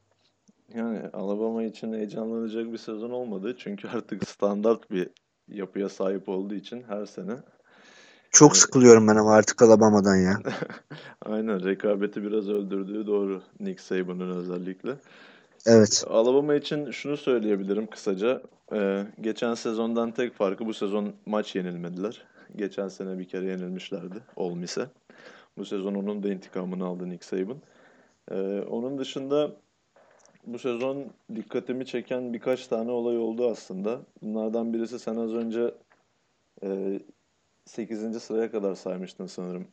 Yani 0.75 0.99
Alabama 1.13 1.63
için 1.63 1.93
heyecanlanacak 1.93 2.73
bir 2.73 2.77
sezon 2.77 3.09
olmadı. 3.09 3.55
Çünkü 3.57 3.87
artık 3.87 4.29
standart 4.29 4.91
bir 4.91 5.09
yapıya 5.47 5.89
sahip 5.89 6.29
olduğu 6.29 6.55
için 6.55 6.83
her 6.87 7.05
sene 7.05 7.33
çok 8.31 8.57
sıkılıyorum 8.57 9.07
ben 9.07 9.15
ama 9.15 9.33
artık 9.33 9.61
Alabama'dan 9.61 10.15
ya. 10.15 10.39
Aynen 11.25 11.63
rekabeti 11.63 12.23
biraz 12.23 12.49
öldürdüğü 12.49 13.07
doğru 13.07 13.41
Nick 13.59 13.81
Saban'ın 13.81 14.37
özellikle. 14.37 14.95
Evet. 15.65 16.03
Alabama 16.07 16.55
için 16.55 16.91
şunu 16.91 17.17
söyleyebilirim 17.17 17.87
kısaca. 17.87 18.41
Ee, 18.73 19.05
geçen 19.21 19.53
sezondan 19.53 20.11
tek 20.11 20.33
farkı 20.33 20.65
bu 20.65 20.73
sezon 20.73 21.13
maç 21.25 21.55
yenilmediler. 21.55 22.23
Geçen 22.55 22.87
sene 22.87 23.19
bir 23.19 23.27
kere 23.27 23.45
yenilmişlerdi 23.45 24.15
Ole 24.35 24.55
Miss'e. 24.55 24.85
Bu 25.57 25.65
sezon 25.65 25.95
onun 25.95 26.23
da 26.23 26.33
intikamını 26.33 26.85
aldı 26.85 27.09
Nick 27.09 27.25
Saban. 27.25 27.61
Ee, 28.31 28.61
onun 28.69 28.97
dışında 28.97 29.51
bu 30.45 30.59
sezon 30.59 31.05
dikkatimi 31.35 31.85
çeken 31.85 32.33
birkaç 32.33 32.67
tane 32.67 32.91
olay 32.91 33.17
oldu 33.17 33.49
aslında. 33.51 34.01
Bunlardan 34.21 34.73
birisi 34.73 34.99
sen 34.99 35.15
az 35.15 35.33
önce 35.33 35.73
e, 36.63 36.99
8. 37.65 38.23
sıraya 38.23 38.51
kadar 38.51 38.75
saymıştın 38.75 39.25
sanırım. 39.25 39.67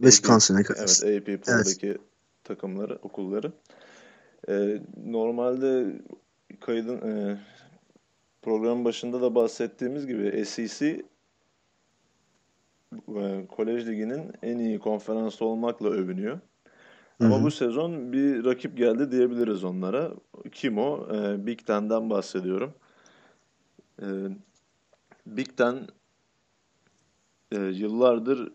Wisconsin'a 0.00 0.62
kadar. 0.62 1.00
Evet, 1.04 1.28
AP 1.28 1.44
Poll'daki 1.44 1.86
evet. 1.86 2.00
takımları, 2.44 2.98
okulları. 3.02 3.52
Ee, 4.48 4.80
normalde 5.06 5.86
kaydın 6.60 6.96
e, 6.96 7.38
programın 8.42 8.84
başında 8.84 9.22
da 9.22 9.34
bahsettiğimiz 9.34 10.06
gibi 10.06 10.44
SEC 10.44 11.02
e, 13.08 13.46
kolej 13.48 13.86
liginin 13.86 14.32
en 14.42 14.58
iyi 14.58 14.78
konferansı 14.78 15.44
olmakla 15.44 15.88
övünüyor. 15.88 16.40
Ama 17.20 17.36
Hı-hı. 17.36 17.44
bu 17.44 17.50
sezon 17.50 18.12
bir 18.12 18.44
rakip 18.44 18.76
geldi 18.76 19.10
diyebiliriz 19.10 19.64
onlara. 19.64 20.12
Kim 20.52 20.78
o? 20.78 21.08
E, 21.14 21.46
Big 21.46 21.66
Ten'den 21.66 22.10
bahsediyorum. 22.10 22.74
E, 24.02 24.06
Big 25.26 25.56
Ten 25.56 25.88
e, 27.52 27.58
yıllardır 27.58 28.52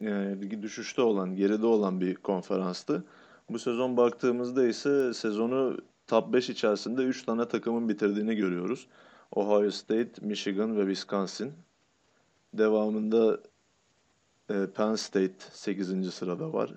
e, 0.00 0.62
düşüşte 0.62 1.02
olan, 1.02 1.36
geride 1.36 1.66
olan 1.66 2.00
bir 2.00 2.14
konferanstı. 2.14 3.04
Bu 3.50 3.58
sezon 3.58 3.96
baktığımızda 3.96 4.66
ise 4.66 5.14
sezonu 5.14 5.76
top 6.06 6.32
5 6.32 6.50
içerisinde 6.50 7.02
3 7.02 7.22
tane 7.22 7.48
takımın 7.48 7.88
bitirdiğini 7.88 8.36
görüyoruz. 8.36 8.86
Ohio 9.34 9.70
State, 9.70 10.12
Michigan 10.20 10.76
ve 10.76 10.80
Wisconsin. 10.80 11.52
Devamında 12.54 13.40
e, 14.50 14.66
Penn 14.74 14.94
State 14.94 15.34
8. 15.52 16.14
sırada 16.14 16.52
var. 16.52 16.74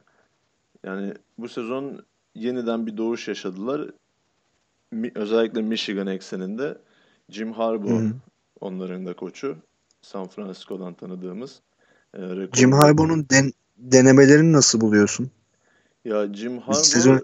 Yani 0.83 1.13
bu 1.37 1.49
sezon 1.49 2.05
yeniden 2.35 2.87
bir 2.87 2.97
doğuş 2.97 3.27
yaşadılar. 3.27 3.91
Mi, 4.91 5.11
özellikle 5.15 5.61
Michigan 5.61 6.07
ekseninde 6.07 6.77
Jim 7.29 7.53
Harbaugh 7.53 8.01
Hı. 8.01 8.13
onların 8.61 9.05
da 9.05 9.13
koçu. 9.13 9.57
San 10.01 10.27
Francisco'dan 10.27 10.93
tanıdığımız. 10.93 11.61
E, 12.17 12.19
Jim 12.53 12.71
Harbaugh'un 12.71 13.29
den 13.29 13.51
denemelerini 13.77 14.53
nasıl 14.53 14.81
buluyorsun? 14.81 15.31
Ya 16.05 16.33
Jim 16.33 16.57
Harbaugh 16.57 16.83
sezon... 16.83 17.21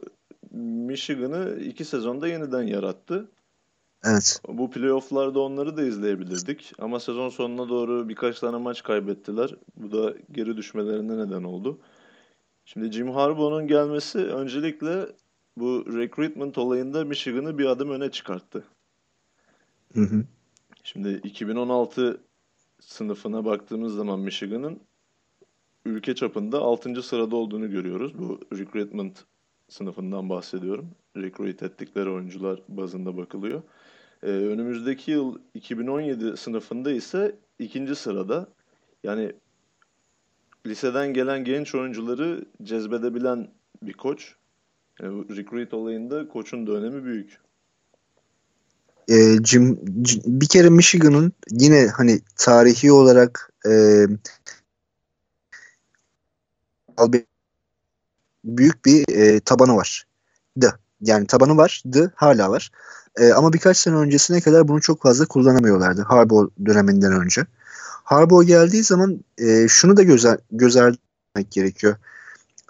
Michigan'ı 0.51 1.59
iki 1.59 1.85
sezonda 1.85 2.27
yeniden 2.27 2.63
yarattı. 2.63 3.27
Evet. 4.03 4.41
Bu 4.47 4.71
playofflarda 4.71 5.39
onları 5.39 5.77
da 5.77 5.83
izleyebilirdik. 5.83 6.73
Ama 6.79 6.99
sezon 6.99 7.29
sonuna 7.29 7.69
doğru 7.69 8.09
birkaç 8.09 8.39
tane 8.39 8.57
maç 8.57 8.83
kaybettiler. 8.83 9.55
Bu 9.75 9.91
da 9.91 10.13
geri 10.31 10.57
düşmelerine 10.57 11.17
neden 11.17 11.43
oldu. 11.43 11.79
Şimdi 12.67 12.91
Jim 12.91 13.09
Harbaugh'un 13.09 13.67
gelmesi 13.67 14.17
öncelikle 14.17 15.05
bu 15.57 15.85
recruitment 15.97 16.57
olayında 16.57 17.05
Michigan'ı 17.05 17.57
bir 17.57 17.65
adım 17.65 17.89
öne 17.89 18.11
çıkarttı. 18.11 18.63
Hı 19.93 20.01
hı. 20.01 20.23
Şimdi 20.83 21.21
2016 21.23 22.21
sınıfına 22.79 23.45
baktığımız 23.45 23.93
zaman 23.93 24.19
Michigan'ın 24.19 24.79
ülke 25.85 26.15
çapında 26.15 26.59
6. 26.59 27.03
sırada 27.03 27.35
olduğunu 27.35 27.71
görüyoruz. 27.71 28.17
Bu 28.19 28.39
recruitment 28.53 29.23
sınıfından 29.69 30.29
bahsediyorum. 30.29 30.89
Recruit 31.17 31.63
ettikleri 31.63 32.09
oyuncular 32.09 32.61
bazında 32.67 33.17
bakılıyor. 33.17 33.61
Ee, 34.23 34.27
önümüzdeki 34.27 35.11
yıl 35.11 35.39
2017 35.53 36.37
sınıfında 36.37 36.91
ise 36.91 37.35
ikinci 37.59 37.95
sırada. 37.95 38.47
Yani 39.03 39.33
liseden 40.69 41.13
gelen 41.13 41.43
genç 41.43 41.75
oyuncuları 41.75 42.45
cezbedebilen 42.63 43.47
bir 43.83 43.93
koç. 43.93 44.35
Yani 45.01 45.37
recruit 45.37 45.73
olayında 45.73 46.27
koçun 46.27 46.67
da 46.67 46.71
önemi 46.71 47.03
büyük 47.03 47.39
e, 49.09 49.43
Jim, 49.43 49.79
bir 50.25 50.47
kere 50.47 50.69
Michigan'ın 50.69 51.33
yine 51.51 51.87
hani 51.87 52.19
tarihi 52.35 52.91
olarak 52.91 53.53
e, 53.69 54.05
büyük 58.45 58.85
bir 58.85 59.09
e, 59.09 59.39
tabanı 59.39 59.75
var. 59.75 60.05
D. 60.57 60.67
Yani 61.01 61.27
tabanı 61.27 61.57
var. 61.57 61.83
D 61.85 62.09
hala 62.15 62.49
var. 62.49 62.71
E, 63.15 63.33
ama 63.33 63.53
birkaç 63.53 63.77
sene 63.77 63.95
öncesine 63.95 64.41
kadar 64.41 64.67
bunu 64.67 64.81
çok 64.81 65.01
fazla 65.01 65.25
kullanamıyorlardı. 65.25 66.01
Harbaugh 66.01 66.49
döneminden 66.65 67.11
önce. 67.11 67.45
Harbaugh 68.07 68.47
geldiği 68.47 68.83
zaman 68.83 69.19
e, 69.37 69.67
şunu 69.67 69.97
da 69.97 70.03
göz 70.51 70.77
ardı 70.77 70.97
etmek 71.29 71.51
gerekiyor. 71.51 71.95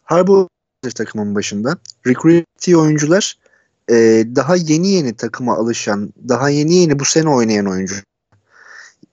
Harbaugh 0.04 0.48
takımın 0.96 1.36
başında. 1.36 1.78
Recruitee 2.08 2.78
oyuncular 2.78 3.38
e, 3.90 3.96
daha 4.36 4.56
yeni 4.56 4.88
yeni 4.88 5.14
takıma 5.14 5.56
alışan, 5.58 6.14
daha 6.30 6.50
yeni 6.50 6.76
yeni 6.76 7.00
bu 7.00 7.06
sene 7.06 7.30
oynayan 7.30 7.66
oyuncu. 7.66 7.96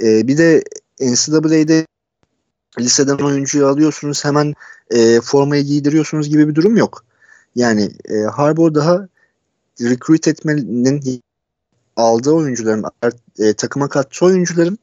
E, 0.01 0.29
bir 0.29 0.39
de 0.39 0.65
NCAA'de 1.01 1.87
liseden 2.79 3.19
oyuncuyu 3.19 3.67
alıyorsunuz 3.67 4.25
hemen 4.25 4.55
e, 4.91 5.21
formayı 5.21 5.65
giydiriyorsunuz 5.65 6.29
gibi 6.29 6.49
bir 6.49 6.55
durum 6.55 6.77
yok. 6.77 7.05
Yani 7.55 7.91
e, 8.09 8.15
Harbaugh 8.15 8.75
daha 8.75 9.09
recruit 9.81 10.29
etmenin 10.29 11.23
aldığı 11.97 12.33
oyuncuların 12.33 12.85
e, 13.39 13.53
takıma 13.53 13.89
kattığı 13.89 14.25
oyuncuların 14.25 14.79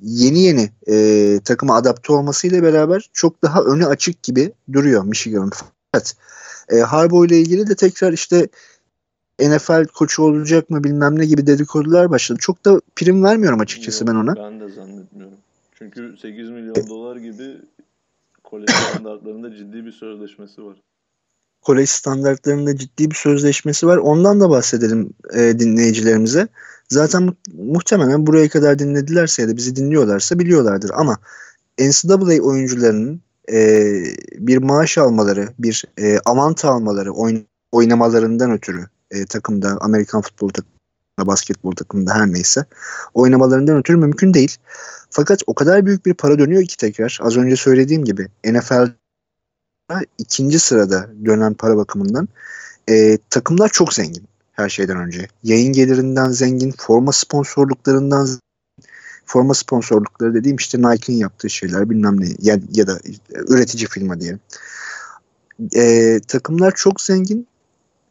yeni 0.00 0.42
yeni 0.42 0.70
e, 0.88 1.40
takıma 1.44 1.76
adapte 1.76 2.12
olmasıyla 2.12 2.62
beraber 2.62 3.10
çok 3.12 3.42
daha 3.42 3.62
önü 3.62 3.86
açık 3.86 4.22
gibi 4.22 4.52
duruyor 4.72 5.04
Michigan'ın. 5.04 5.52
Fakat 5.92 6.16
e, 6.68 6.76
Harbaugh 6.76 7.26
ile 7.26 7.38
ilgili 7.38 7.66
de 7.66 7.74
tekrar 7.74 8.12
işte 8.12 8.48
NFL 9.40 9.84
koçu 9.84 10.22
olacak 10.22 10.70
mı 10.70 10.84
bilmem 10.84 11.18
ne 11.18 11.26
gibi 11.26 11.46
dedikodular 11.46 12.10
başladı. 12.10 12.38
Çok 12.42 12.64
da 12.64 12.80
prim 12.96 13.24
vermiyorum 13.24 13.60
açıkçası 13.60 14.04
Yok, 14.04 14.08
ben 14.08 14.18
ona. 14.18 14.36
Ben 14.36 14.60
de 14.60 14.68
zannetmiyorum. 14.68 15.38
Çünkü 15.78 16.16
8 16.22 16.50
milyon 16.50 16.88
dolar 16.88 17.16
gibi 17.16 17.58
kolej 18.44 18.70
standartlarında 18.90 19.56
ciddi 19.56 19.86
bir 19.86 19.92
sözleşmesi 19.92 20.64
var. 20.64 20.76
Kolej 21.62 21.90
standartlarında 21.90 22.76
ciddi 22.76 23.10
bir 23.10 23.16
sözleşmesi 23.16 23.86
var. 23.86 23.96
Ondan 23.96 24.40
da 24.40 24.50
bahsedelim 24.50 25.10
e, 25.34 25.58
dinleyicilerimize. 25.58 26.48
Zaten 26.94 27.22
mu- 27.22 27.36
muhtemelen 27.52 28.26
buraya 28.26 28.48
kadar 28.48 28.78
dinledilerse 28.78 29.42
ya 29.42 29.48
da 29.48 29.56
bizi 29.56 29.76
dinliyorlarsa 29.76 30.38
biliyorlardır. 30.38 30.90
Ama 30.94 31.18
NCAA 31.78 32.42
oyuncularının 32.42 33.20
e, 33.52 33.58
bir 34.38 34.58
maaş 34.58 34.98
almaları, 34.98 35.48
bir 35.58 35.84
e, 35.98 36.18
avanta 36.18 36.68
almaları 36.68 37.10
oyn- 37.10 37.46
oynamalarından 37.72 38.50
ötürü 38.50 38.86
e, 39.10 39.26
takımda, 39.26 39.78
Amerikan 39.80 40.20
futbol 40.20 40.48
takımında, 40.48 41.26
basketbol 41.32 41.72
takımında 41.72 42.14
her 42.14 42.32
neyse 42.32 42.64
oynamalarından 43.14 43.76
ötürü 43.76 43.96
mümkün 43.96 44.34
değil. 44.34 44.56
Fakat 45.10 45.42
o 45.46 45.54
kadar 45.54 45.86
büyük 45.86 46.06
bir 46.06 46.14
para 46.14 46.38
dönüyor 46.38 46.64
ki 46.64 46.76
tekrar 46.76 47.18
az 47.22 47.36
önce 47.36 47.56
söylediğim 47.56 48.04
gibi 48.04 48.28
NFL 48.44 48.90
ikinci 50.18 50.58
sırada 50.58 51.10
dönen 51.24 51.54
para 51.54 51.76
bakımından 51.76 52.28
e, 52.90 53.18
takımlar 53.30 53.68
çok 53.68 53.94
zengin 53.94 54.24
her 54.54 54.68
şeyden 54.68 54.96
önce. 54.96 55.28
Yayın 55.42 55.72
gelirinden 55.72 56.30
zengin, 56.30 56.74
forma 56.78 57.12
sponsorluklarından 57.12 58.24
zengin. 58.24 58.40
forma 59.26 59.54
sponsorlukları 59.54 60.34
dediğim 60.34 60.56
işte 60.56 60.78
Nike'ın 60.78 61.16
yaptığı 61.16 61.50
şeyler 61.50 61.90
bilmem 61.90 62.20
ne 62.20 62.28
ya, 62.38 62.58
ya 62.72 62.86
da 62.86 62.98
üretici 63.48 63.86
firma 63.86 64.20
diyelim. 64.20 64.40
E, 65.76 66.20
takımlar 66.28 66.72
çok 66.74 67.00
zengin. 67.00 67.46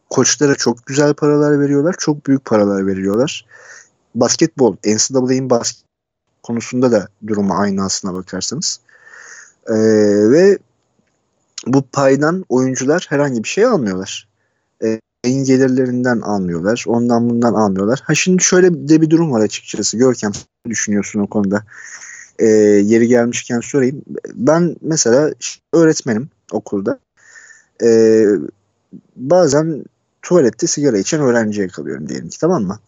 Koçlara 0.09 0.55
çok 0.55 0.85
güzel 0.85 1.13
paralar 1.13 1.59
veriyorlar. 1.59 1.95
Çok 1.99 2.27
büyük 2.27 2.45
paralar 2.45 2.87
veriyorlar. 2.87 3.45
Basketbol, 4.15 4.75
NCAA'nin 4.85 5.49
basket 5.49 5.83
konusunda 6.43 6.91
da 6.91 7.07
durumu 7.27 7.53
aynı 7.53 7.83
aslına 7.83 8.13
bakarsanız. 8.13 8.79
E, 9.67 9.75
ve 10.31 10.57
bu 11.67 11.81
paydan 11.81 12.45
oyuncular 12.49 13.05
herhangi 13.09 13.43
bir 13.43 13.47
şey 13.47 13.65
almıyorlar. 13.65 14.27
E, 14.83 14.99
yayın 15.23 15.43
gelirlerinden 15.43 16.19
almıyorlar. 16.21 16.83
Ondan 16.87 17.29
bundan 17.29 17.53
almıyorlar. 17.53 17.99
Ha 18.03 18.15
şimdi 18.15 18.43
şöyle 18.43 18.89
de 18.89 19.01
bir 19.01 19.09
durum 19.09 19.31
var 19.31 19.41
açıkçası. 19.41 19.97
Görkem 19.97 20.31
düşünüyorsun 20.69 21.19
o 21.19 21.27
konuda? 21.27 21.63
E, 22.39 22.45
yeri 22.45 23.07
gelmişken 23.07 23.59
sorayım. 23.59 24.01
Ben 24.33 24.75
mesela 24.81 25.33
öğretmenim 25.73 26.29
okulda. 26.51 26.99
E, 27.83 28.25
bazen 29.15 29.85
tuvalette 30.21 30.67
sigara 30.67 30.97
içen 30.97 31.21
öğrenciye 31.21 31.67
kalıyorum 31.67 32.09
diyelim 32.09 32.29
ki 32.29 32.39
tamam 32.39 32.63
mı? 32.63 32.79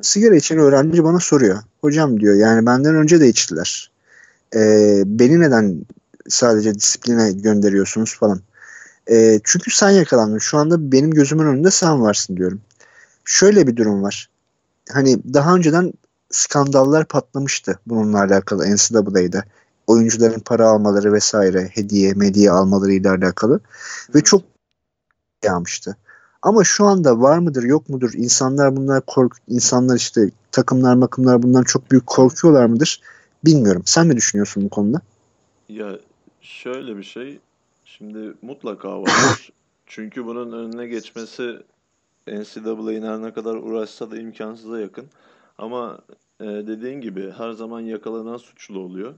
Sigara 0.00 0.36
içen 0.36 0.58
öğrenci 0.58 1.04
bana 1.04 1.20
soruyor. 1.20 1.58
Hocam 1.80 2.20
diyor 2.20 2.34
yani 2.34 2.66
benden 2.66 2.94
önce 2.94 3.20
de 3.20 3.28
içtiler. 3.28 3.90
E, 4.54 5.02
beni 5.06 5.40
neden 5.40 5.84
sadece 6.28 6.74
disipline 6.74 7.32
gönderiyorsunuz 7.32 8.18
falan. 8.18 8.40
E, 9.12 9.40
çünkü 9.44 9.70
sen 9.70 9.90
yakalandın. 9.90 10.38
Şu 10.38 10.58
anda 10.58 10.92
benim 10.92 11.10
gözümün 11.10 11.46
önünde 11.46 11.70
sen 11.70 12.02
varsın 12.02 12.36
diyorum. 12.36 12.60
Şöyle 13.24 13.66
bir 13.66 13.76
durum 13.76 14.02
var. 14.02 14.28
Hani 14.92 15.34
daha 15.34 15.54
önceden 15.54 15.92
skandallar 16.30 17.04
patlamıştı 17.04 17.78
bununla 17.86 18.18
alakalı 18.18 18.74
NCAA'de. 18.74 19.42
Oyuncuların 19.86 20.40
para 20.40 20.68
almaları 20.68 21.12
vesaire, 21.12 21.70
hediye, 21.74 22.12
medya 22.12 22.54
almalarıyla 22.54 23.14
alakalı. 23.14 23.60
Ve 24.14 24.20
çok 24.20 24.42
yağmıştı. 25.44 25.96
Ama 26.42 26.64
şu 26.64 26.86
anda 26.86 27.20
var 27.20 27.38
mıdır 27.38 27.62
yok 27.62 27.88
mudur? 27.88 28.10
İnsanlar 28.14 28.76
bunlar 28.76 29.02
kork 29.06 29.36
insanlar 29.48 29.96
işte 29.96 30.30
takımlar 30.52 30.94
makımlar 30.94 31.42
bundan 31.42 31.62
çok 31.62 31.90
büyük 31.90 32.06
korkuyorlar 32.06 32.66
mıdır? 32.66 33.00
Bilmiyorum. 33.44 33.82
Sen 33.84 34.08
ne 34.08 34.16
düşünüyorsun 34.16 34.64
bu 34.64 34.68
konuda? 34.68 35.00
Ya 35.68 35.98
şöyle 36.40 36.96
bir 36.96 37.02
şey. 37.02 37.40
Şimdi 37.84 38.34
mutlaka 38.42 39.02
vardır. 39.02 39.52
Çünkü 39.86 40.26
bunun 40.26 40.52
önüne 40.52 40.86
geçmesi 40.86 41.62
NCAA'nin 42.26 43.02
her 43.02 43.22
ne 43.22 43.32
kadar 43.32 43.54
uğraşsa 43.54 44.10
da 44.10 44.16
imkansıza 44.16 44.80
yakın. 44.80 45.06
Ama 45.58 45.98
e, 46.40 46.44
dediğin 46.44 47.00
gibi 47.00 47.30
her 47.30 47.52
zaman 47.52 47.80
yakalanan 47.80 48.36
suçlu 48.36 48.78
oluyor. 48.80 49.14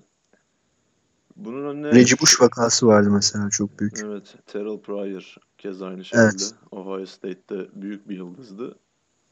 Bunun 1.37 1.65
önüne 1.65 1.95
Reggie 1.95 2.19
Bush 2.21 2.41
vakası 2.41 2.87
vardı 2.87 3.11
mesela 3.11 3.51
çok 3.51 3.81
büyük. 3.81 3.99
Evet, 4.05 4.35
Terrell 4.47 4.79
Pryor 4.79 5.37
kez 5.59 5.83
aynı 5.83 6.05
şekilde. 6.05 6.23
Evet. 6.23 6.55
Ohio 6.71 7.07
State'te 7.07 7.69
büyük 7.75 8.09
bir 8.09 8.17
yıldızdı. 8.17 8.79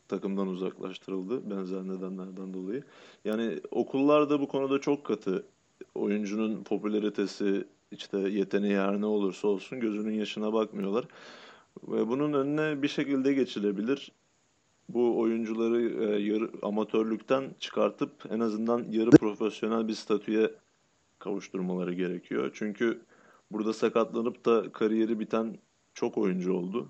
Takımdan 0.09 0.49
uzaklaştırıldı 0.49 1.51
benzer 1.51 1.83
nedenlerden 1.83 2.55
dolayı. 2.55 2.83
Yani 3.25 3.61
okullar 3.71 4.31
da 4.31 4.41
bu 4.41 4.49
konuda 4.49 4.81
çok 4.81 5.05
katı. 5.05 5.45
Oyuncunun 5.95 6.65
popülaritesi, 6.65 7.65
işte 7.93 8.19
yeteneği 8.19 8.79
her 8.79 9.01
ne 9.01 9.07
olursa 9.07 9.49
olsun 9.49 9.81
gözünün 9.81 10.15
yaşına 10.15 10.53
bakmıyorlar. 10.53 11.05
Ve 11.89 12.09
bunun 12.09 12.33
önüne 12.33 12.83
bir 12.83 12.89
şekilde 12.89 13.33
geçilebilir. 13.33 14.13
Bu 14.89 15.21
oyuncuları 15.21 15.81
e, 15.83 16.23
yarı 16.23 16.51
amatörlükten 16.63 17.45
çıkartıp 17.61 18.13
en 18.31 18.41
azından 18.41 18.85
yarı 18.91 19.11
profesyonel 19.11 19.89
bir 19.89 19.95
statüye 19.95 20.51
kavuşturmaları 21.19 21.93
gerekiyor. 21.93 22.51
Çünkü 22.55 23.01
burada 23.51 23.73
sakatlanıp 23.73 24.45
da 24.45 24.73
kariyeri 24.73 25.21
biten 25.21 25.59
çok 25.95 26.19
oyuncu 26.19 26.53
oldu. 26.53 26.89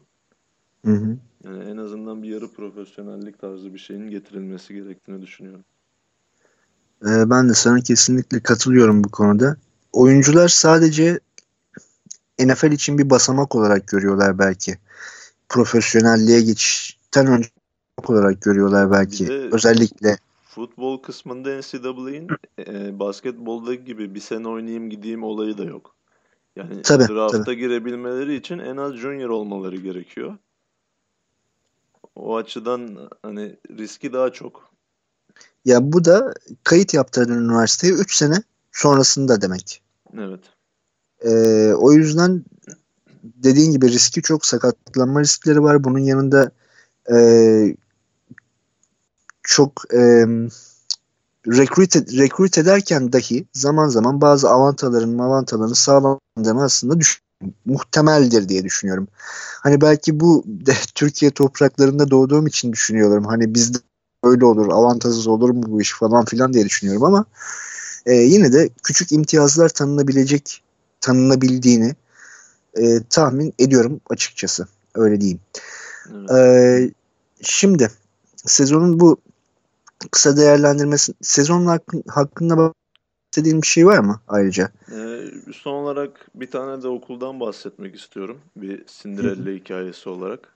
Hı 0.84 0.92
hı. 0.92 1.18
Yani 1.44 1.64
en 1.64 1.76
azından 1.76 2.22
bir 2.22 2.28
yarı 2.28 2.48
profesyonellik 2.48 3.38
tarzı 3.38 3.74
bir 3.74 3.78
şeyin 3.78 4.11
getirilmesi 4.11 4.74
gerektiğini 4.74 5.22
düşünüyorum. 5.22 5.64
Ee, 7.03 7.30
ben 7.30 7.48
de 7.48 7.55
sana 7.55 7.80
kesinlikle 7.80 8.40
katılıyorum 8.40 9.05
bu 9.05 9.09
konuda. 9.11 9.57
Oyuncular 9.93 10.49
sadece 10.49 11.20
NFL 12.40 12.72
için 12.72 12.99
bir 12.99 13.11
basamak 13.11 13.55
olarak 13.55 13.88
görüyorlar 13.88 14.38
belki. 14.38 14.78
Profesyonelliğe 15.49 16.40
geçişten 16.40 17.26
önce 17.26 17.49
olarak 18.09 18.43
görüyorlar 18.43 18.90
belki. 18.90 19.32
Özellikle 19.32 20.18
Futbol 20.55 21.03
kısmında 21.03 21.59
NCAA'nin 21.59 22.28
e, 22.59 22.99
basketboldaki 22.99 23.84
gibi 23.84 24.14
bir 24.14 24.20
sene 24.20 24.49
oynayayım 24.49 24.90
gideyim 24.90 25.24
olayı 25.24 25.59
da 25.59 25.64
yok. 25.64 25.95
Yani 26.57 26.82
Tabii, 26.82 27.09
drafta 27.09 27.53
girebilmeleri 27.53 28.34
için 28.34 28.59
en 28.59 28.76
az 28.76 28.95
junior 28.95 29.28
olmaları 29.28 29.76
gerekiyor. 29.76 30.36
O 32.14 32.36
açıdan 32.36 33.11
hani 33.22 33.57
riski 33.78 34.12
daha 34.12 34.32
çok. 34.32 34.72
ya 35.64 35.93
bu 35.93 36.05
da 36.05 36.34
kayıt 36.64 36.95
yaptırdığın 36.95 37.45
üniversiteye 37.45 37.93
3 37.93 38.14
sene 38.14 38.43
sonrasında 38.72 39.40
demek. 39.40 39.82
Evet. 40.18 40.40
Ee, 41.24 41.72
o 41.72 41.92
yüzden 41.92 42.44
dediğin 43.22 43.72
gibi 43.72 43.88
riski 43.88 44.22
çok 44.22 44.46
sakatlanma 44.46 45.20
riskleri 45.20 45.62
var. 45.62 45.84
Bunun 45.84 45.98
yanında 45.98 46.50
e, 47.12 47.76
çok 49.42 49.94
e, 49.94 50.26
recruit, 51.46 51.96
recruit 51.96 52.58
ederken 52.58 53.12
dahi 53.12 53.44
zaman 53.52 53.88
zaman 53.88 54.20
bazı 54.20 54.50
avantaların 54.50 55.18
avantalarını 55.18 55.74
sağlandığını 55.74 56.62
aslında 56.62 57.00
düş 57.00 57.22
muhtemeldir 57.64 58.48
diye 58.48 58.64
düşünüyorum. 58.64 59.08
Hani 59.62 59.80
belki 59.80 60.20
bu 60.20 60.44
de 60.46 60.72
Türkiye 60.94 61.30
topraklarında 61.30 62.10
doğduğum 62.10 62.46
için 62.46 62.72
düşünüyorum. 62.72 63.24
Hani 63.24 63.54
bizde 63.54 63.78
öyle 64.24 64.44
olur, 64.44 64.68
avantajsız 64.72 65.26
olur 65.26 65.50
mu 65.50 65.62
bu 65.66 65.80
iş 65.80 65.92
falan 65.92 66.24
filan 66.24 66.52
diye 66.52 66.64
düşünüyorum 66.64 67.04
ama 67.04 67.24
e, 68.07 68.14
yine 68.14 68.53
de 68.53 68.68
küçük 68.82 69.12
imtiyazlar 69.12 69.68
tanınabilecek, 69.68 70.62
tanınabildiğini 71.00 71.94
e, 72.74 73.03
tahmin 73.11 73.55
ediyorum 73.59 74.00
açıkçası. 74.11 74.68
Öyle 74.94 75.20
diyeyim. 75.20 75.40
Evet. 76.11 76.30
Ee, 76.30 76.90
şimdi 77.42 77.90
sezonun 78.36 79.00
bu 79.00 79.16
kısa 80.11 80.36
değerlendirmesi 80.36 81.14
sezonun 81.20 81.66
hakkın, 81.66 82.05
hakkında 82.09 82.57
bahsettiğin 82.57 83.62
bir 83.62 83.66
şey 83.66 83.86
var 83.86 83.98
mı 83.98 84.20
ayrıca? 84.28 84.70
Ee, 84.92 85.24
son 85.53 85.72
olarak 85.72 86.30
bir 86.34 86.50
tane 86.50 86.82
de 86.82 86.88
okuldan 86.88 87.40
bahsetmek 87.40 87.96
istiyorum. 87.96 88.40
Bir 88.57 88.84
Cinderella 88.86 89.50
hikayesi 89.50 90.09
olarak. 90.09 90.55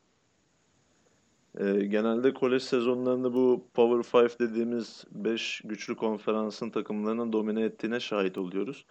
E, 1.61 1.86
genelde 1.86 2.34
kolej 2.34 2.62
sezonlarında 2.62 3.34
bu 3.34 3.64
Power 3.74 4.24
5 4.24 4.40
dediğimiz 4.40 5.04
5 5.11 5.61
güçlü 5.64 5.96
konferansın 5.96 6.70
takımlarının 6.70 7.32
domine 7.32 7.62
ettiğine 7.62 8.00
şahit 8.00 8.38
oluyoruz. 8.38 8.86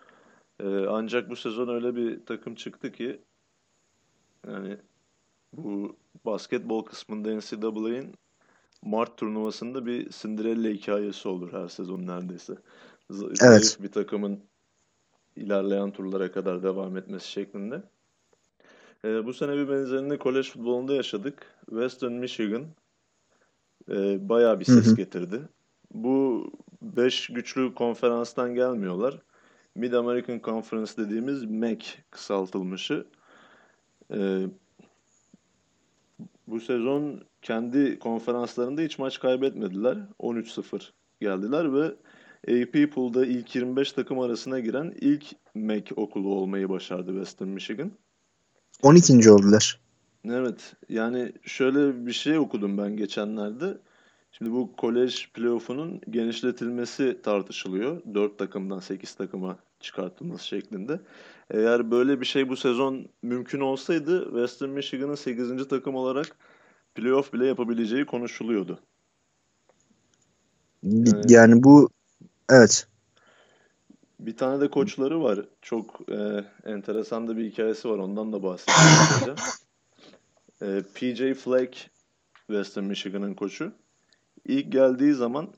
E, 0.59 0.65
ancak 0.89 1.29
bu 1.29 1.35
sezon 1.35 1.67
öyle 1.67 1.95
bir 1.95 2.25
takım 2.25 2.55
çıktı 2.55 2.91
ki 2.91 3.21
yani 4.47 4.77
bu 5.53 5.95
basketbol 6.25 6.85
kısmında 6.85 7.29
NCAA'nin 7.35 8.13
Mart 8.81 9.17
turnuvasında 9.17 9.85
bir 9.85 10.09
Cinderella 10.09 10.69
hikayesi 10.69 11.27
olur 11.27 11.53
her 11.53 11.67
sezon 11.67 12.07
neredeyse. 12.07 12.53
Z- 13.09 13.25
Evet. 13.25 13.37
Zayıf 13.37 13.81
bir 13.81 13.91
takımın 13.91 14.39
ilerleyen 15.35 15.91
turlara 15.91 16.31
kadar 16.31 16.63
devam 16.63 16.97
etmesi 16.97 17.31
şeklinde. 17.31 17.83
Ee, 19.05 19.25
bu 19.25 19.33
sene 19.33 19.53
bir 19.53 19.69
benzerini 19.69 20.17
kolej 20.17 20.49
futbolunda 20.49 20.93
yaşadık. 20.93 21.55
Western 21.69 22.11
Michigan 22.11 22.65
e, 23.89 24.29
bayağı 24.29 24.59
bir 24.59 24.67
Hı 24.67 24.71
ses 24.71 24.91
hı. 24.91 24.95
getirdi. 24.95 25.41
Bu 25.93 26.47
5 26.81 27.27
güçlü 27.27 27.73
konferanstan 27.73 28.55
gelmiyorlar. 28.55 29.21
Mid 29.75 29.93
American 29.93 30.39
Conference 30.39 30.91
dediğimiz 30.97 31.45
MEC 31.45 31.85
kısaltılmışı. 32.11 33.05
Ee, 34.13 34.47
bu 36.47 36.59
sezon 36.59 37.21
kendi 37.41 37.99
konferanslarında 37.99 38.81
hiç 38.81 38.99
maç 38.99 39.19
kaybetmediler. 39.19 39.97
13-0 40.19 40.91
geldiler 41.21 41.73
ve 41.73 41.85
AP 42.47 42.91
Pool'da 42.91 43.25
ilk 43.25 43.55
25 43.55 43.91
takım 43.91 44.19
arasına 44.19 44.59
giren 44.59 44.93
ilk 45.01 45.25
MEC 45.55 45.95
okulu 45.95 46.35
olmayı 46.35 46.69
başardı 46.69 47.11
Western 47.11 47.47
Michigan. 47.47 47.91
12. 48.85 49.31
oldular. 49.31 49.79
Evet, 50.29 50.75
yani 50.89 51.33
şöyle 51.43 52.05
bir 52.05 52.11
şey 52.11 52.37
okudum 52.37 52.77
ben 52.77 52.97
geçenlerde. 52.97 53.77
Şimdi 54.31 54.51
bu 54.51 54.75
kolej 54.75 55.31
playoff'unun 55.33 56.01
genişletilmesi 56.09 57.19
tartışılıyor. 57.23 58.01
4 58.13 58.37
takımdan 58.37 58.79
8 58.79 59.15
takıma 59.15 59.57
çıkartılması 59.79 60.47
şeklinde. 60.47 60.99
Eğer 61.51 61.91
böyle 61.91 62.21
bir 62.21 62.25
şey 62.25 62.49
bu 62.49 62.57
sezon 62.57 63.05
mümkün 63.21 63.59
olsaydı 63.59 64.25
Western 64.25 64.69
Michigan'ın 64.69 65.15
8. 65.15 65.67
takım 65.67 65.95
olarak 65.95 66.37
playoff 66.95 67.33
bile 67.33 67.45
yapabileceği 67.45 68.05
konuşuluyordu. 68.05 68.79
Evet. 70.83 71.31
Yani 71.31 71.63
bu 71.63 71.89
evet. 72.49 72.87
Bir 74.19 74.37
tane 74.37 74.61
de 74.61 74.69
koçları 74.69 75.23
var. 75.23 75.39
Çok 75.61 76.01
e, 76.11 76.45
enteresan 76.65 77.27
da 77.27 77.37
bir 77.37 77.51
hikayesi 77.51 77.89
var. 77.89 77.97
Ondan 77.97 78.33
da 78.33 78.55
kısaca. 78.55 79.35
E, 80.61 80.81
PJ 80.95 81.33
Fleck 81.33 81.89
Western 82.47 82.83
Michigan'ın 82.83 83.33
koçu. 83.33 83.71
İlk 84.45 84.71
geldiği 84.71 85.13
zaman 85.13 85.53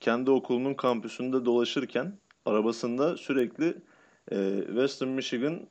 kendi 0.00 0.30
okulunun 0.30 0.74
kampüsünde 0.74 1.44
dolaşırken 1.44 2.18
arabasında 2.44 3.16
sürekli 3.16 3.76
e, 4.32 4.62
Western 4.66 5.08
Michigan 5.08 5.68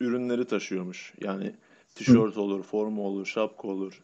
ürünleri 0.00 0.44
taşıyormuş. 0.44 1.14
Yani 1.20 1.54
tişört 1.94 2.36
olur, 2.36 2.62
forma 2.62 3.02
olur, 3.02 3.26
şapka 3.26 3.68
olur, 3.68 4.02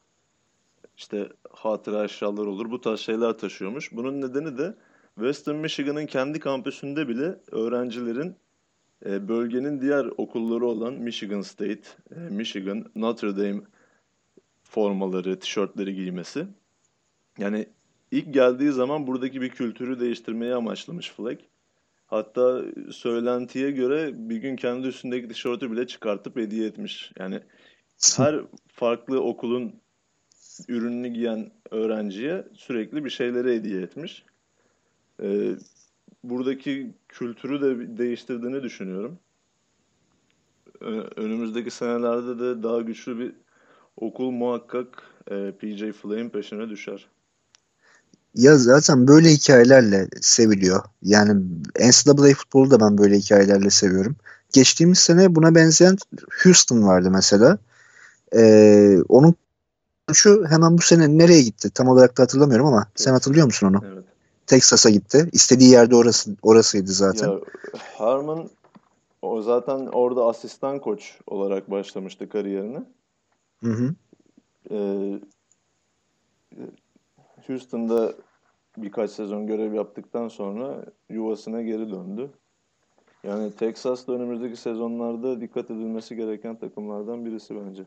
işte 0.97 1.29
hatıra 1.51 2.05
eşyalar 2.05 2.47
olur. 2.47 2.71
Bu 2.71 2.81
tarz 2.81 3.01
şeyler 3.01 3.33
taşıyormuş. 3.33 3.93
Bunun 3.93 4.21
nedeni 4.21 4.59
de 4.59 4.75
Western 5.17 5.57
Michigan'ın 5.57 6.07
kendi 6.07 6.41
kampüsünde 6.41 7.09
bile 7.09 7.37
öğrencilerin 7.51 8.37
e, 9.07 9.29
bölgenin 9.29 9.81
diğer 9.81 10.05
okulları 10.17 10.67
olan 10.67 10.95
Michigan 10.95 11.41
State, 11.41 11.83
e, 12.17 12.19
Michigan, 12.19 12.85
Notre 12.95 13.37
Dame 13.37 13.63
formaları, 14.63 15.39
tişörtleri 15.39 15.95
giymesi. 15.95 16.47
Yani 17.39 17.67
ilk 18.11 18.35
geldiği 18.35 18.73
zaman 18.73 19.07
buradaki 19.07 19.41
bir 19.41 19.49
kültürü 19.49 20.01
değiştirmeyi 20.01 20.55
amaçlamış 20.55 21.11
Fleck. 21.11 21.45
Hatta 22.07 22.63
söylentiye 22.91 23.71
göre 23.71 24.11
bir 24.31 24.37
gün 24.37 24.57
kendi 24.57 24.87
üstündeki 24.87 25.29
tişörtü 25.29 25.73
bile 25.73 25.87
çıkartıp 25.87 26.37
hediye 26.37 26.67
etmiş. 26.67 27.13
Yani 27.19 27.41
her 28.17 28.41
farklı 28.69 29.23
okulun 29.23 29.81
ürününü 30.69 31.09
giyen 31.09 31.51
öğrenciye 31.71 32.45
sürekli 32.55 33.05
bir 33.05 33.11
şeyleri 33.11 33.55
hediye 33.55 33.83
etmiş. 33.83 34.25
Ee, 35.23 35.57
buradaki 36.25 36.95
kültürü 37.09 37.61
de 37.61 37.99
değiştirdiğini 37.99 38.63
düşünüyorum. 38.63 39.19
Önümüzdeki 41.17 41.71
senelerde 41.71 42.39
de 42.39 42.63
daha 42.63 42.81
güçlü 42.81 43.19
bir 43.19 43.33
okul 43.97 44.31
muhakkak 44.31 45.03
e, 45.31 45.53
PJ 45.61 45.81
Fleck'in 45.81 46.31
peşine 46.31 46.69
düşer. 46.69 47.09
Ya 48.35 48.59
zaten 48.59 49.09
böyle 49.09 49.29
hikayelerle 49.29 50.09
seviliyor. 50.21 50.85
Yani 51.03 51.43
NCAA 51.81 52.35
futbolu 52.35 52.71
da 52.71 52.81
ben 52.81 52.99
böyle 52.99 53.19
hikayelerle 53.19 53.71
seviyorum. 53.71 54.17
Geçtiğimiz 54.53 54.99
sene 54.99 55.35
buna 55.35 55.55
benzeyen 55.55 55.97
Houston 56.43 56.83
vardı 56.83 57.11
mesela. 57.11 57.59
Ee, 58.35 58.99
onun 59.09 59.35
şu 60.13 60.47
hemen 60.49 60.79
bu 60.79 60.83
sene 60.83 61.19
nereye 61.19 61.43
gitti? 61.43 61.71
Tam 61.71 61.89
olarak 61.89 62.19
da 62.19 62.23
hatırlamıyorum 62.23 62.67
ama 62.67 62.87
evet. 62.89 63.01
sen 63.01 63.13
hatırlıyor 63.13 63.47
musun 63.47 63.67
onu? 63.67 63.85
Evet. 63.93 64.05
Texas'a 64.47 64.91
gitti. 64.91 65.29
İstediği 65.33 65.71
yerde 65.71 65.97
orası 65.97 66.37
orasıydı 66.43 66.93
zaten. 66.93 67.29
Ya, 67.29 67.41
Harmon 67.99 68.51
o 69.23 69.43
zaten 69.43 69.87
orada 69.87 70.27
asistan 70.27 70.79
koç 70.81 71.19
olarak 71.27 71.71
başlamıştı 71.71 72.29
kariyerini. 72.29 72.79
Hı 73.61 73.71
hı. 73.71 73.95
Ee, 74.71 75.21
Houston'da 77.47 78.15
birkaç 78.77 79.11
sezon 79.11 79.47
görev 79.47 79.73
yaptıktan 79.73 80.29
sonra 80.29 80.85
yuvasına 81.09 81.63
geri 81.63 81.91
döndü. 81.91 82.31
Yani 83.25 83.53
Texas 83.53 84.07
da 84.07 84.13
önümüzdeki 84.13 84.57
sezonlarda 84.57 85.41
dikkat 85.41 85.71
edilmesi 85.71 86.17
gereken 86.17 86.59
takımlardan 86.59 87.25
birisi 87.25 87.55
bence. 87.57 87.85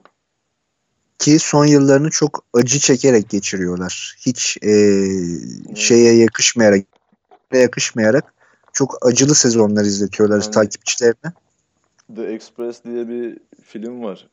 Ki 1.19 1.39
son 1.39 1.65
yıllarını 1.65 2.09
çok 2.09 2.45
acı 2.53 2.79
çekerek 2.79 3.29
geçiriyorlar. 3.29 4.15
Hiç 4.25 4.57
e, 4.63 4.71
şeye 5.75 6.15
yakışmayarak 6.15 6.85
yakışmayarak 7.53 8.33
çok 8.73 9.07
acılı 9.07 9.35
sezonlar 9.35 9.85
izletiyorlar 9.85 10.41
yani, 10.41 10.51
takipçilerine. 10.51 11.33
The 12.15 12.23
Express 12.23 12.83
diye 12.83 13.07
bir 13.07 13.39
film 13.63 14.03
var. 14.03 14.27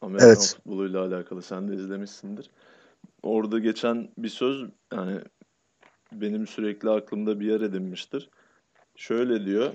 Amerikan 0.00 0.28
evet. 0.28 0.54
futboluyla 0.56 1.04
alakalı. 1.04 1.42
Sen 1.42 1.68
de 1.68 1.74
izlemişsindir. 1.74 2.50
Orada 3.22 3.58
geçen 3.58 4.08
bir 4.18 4.28
söz 4.28 4.64
yani 4.92 5.20
benim 6.12 6.46
sürekli 6.46 6.90
aklımda 6.90 7.40
bir 7.40 7.46
yer 7.46 7.60
edinmiştir. 7.60 8.30
Şöyle 8.96 9.46
diyor. 9.46 9.72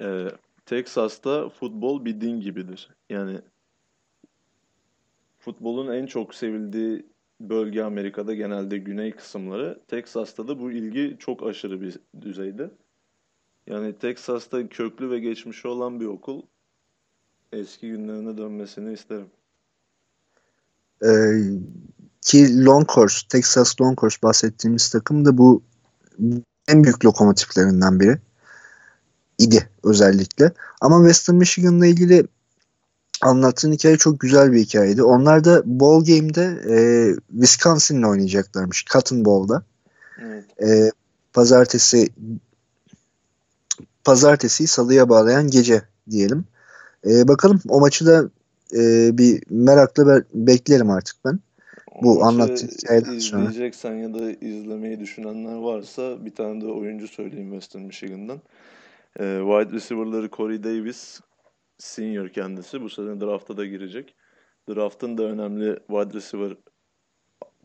E, 0.00 0.28
Texas'ta 0.66 1.48
futbol 1.48 2.04
bir 2.04 2.20
din 2.20 2.40
gibidir. 2.40 2.88
Yani 3.10 3.40
futbolun 5.38 5.92
en 5.92 6.06
çok 6.06 6.34
sevildiği 6.34 7.06
bölge 7.40 7.82
Amerika'da 7.82 8.34
genelde 8.34 8.78
güney 8.78 9.12
kısımları. 9.12 9.80
Texas'ta 9.88 10.48
da 10.48 10.60
bu 10.60 10.72
ilgi 10.72 11.16
çok 11.18 11.42
aşırı 11.42 11.80
bir 11.80 11.98
düzeyde. 12.20 12.70
Yani 13.66 13.98
Texas'ta 13.98 14.68
köklü 14.68 15.10
ve 15.10 15.18
geçmişi 15.18 15.68
olan 15.68 16.00
bir 16.00 16.06
okul 16.06 16.42
eski 17.52 17.88
günlerine 17.88 18.38
dönmesini 18.38 18.92
isterim. 18.92 19.30
Ee, 21.04 21.08
ki 22.22 22.64
Longhorse, 22.64 23.28
Texas 23.28 23.80
Longhorse 23.80 24.18
bahsettiğimiz 24.22 24.90
takım 24.90 25.24
da 25.24 25.38
bu 25.38 25.62
en 26.68 26.84
büyük 26.84 27.04
lokomotiflerinden 27.04 28.00
biri 28.00 28.18
idi 29.38 29.68
özellikle. 29.84 30.52
Ama 30.80 30.98
Western 30.98 31.36
Michigan'la 31.36 31.86
ilgili 31.86 32.26
anlattığın 33.20 33.72
hikaye 33.72 33.96
çok 33.96 34.20
güzel 34.20 34.52
bir 34.52 34.58
hikayeydi. 34.58 35.02
Onlar 35.02 35.44
da 35.44 35.62
Bowl 35.64 36.12
Game'de 36.12 36.58
e, 36.68 36.78
Wisconsin'le 37.32 38.02
oynayacaklarmış. 38.02 38.84
Cotton 38.84 39.24
Bowl'da. 39.24 39.62
Evet. 40.22 40.44
E, 40.62 40.92
pazartesi 41.32 42.08
pazartesiyi 44.04 44.66
salıya 44.66 45.08
bağlayan 45.08 45.50
gece 45.50 45.82
diyelim. 46.10 46.44
E, 47.06 47.28
bakalım 47.28 47.60
o 47.68 47.80
maçı 47.80 48.06
da 48.06 48.30
e, 48.76 49.10
bir 49.18 49.42
merakla 49.50 50.06
be- 50.06 50.24
beklerim 50.34 50.90
artık 50.90 51.16
ben. 51.24 51.38
Bu 52.02 52.24
anlattığın 52.24 52.68
hikayeden 52.68 53.18
sonra. 53.18 53.50
İzleyeceksen 53.50 53.94
ya 53.94 54.14
da 54.14 54.30
izlemeyi 54.30 55.00
düşünenler 55.00 55.56
varsa 55.56 56.24
bir 56.24 56.34
tane 56.34 56.60
de 56.60 56.66
oyuncu 56.66 57.08
söyleyeyim 57.08 57.50
Western 57.50 57.82
Michigan'dan. 57.82 58.40
E, 59.20 59.24
wide 59.40 59.76
receiver'ları 59.76 60.30
Corey 60.30 60.64
Davis, 60.64 61.20
senior 61.78 62.28
kendisi. 62.28 62.82
Bu 62.82 62.90
sene 62.90 63.20
drafta 63.20 63.56
da 63.56 63.66
girecek. 63.66 64.14
Draft'ın 64.68 65.18
da 65.18 65.22
önemli 65.22 65.78
wide 65.86 66.12
receiver 66.12 66.56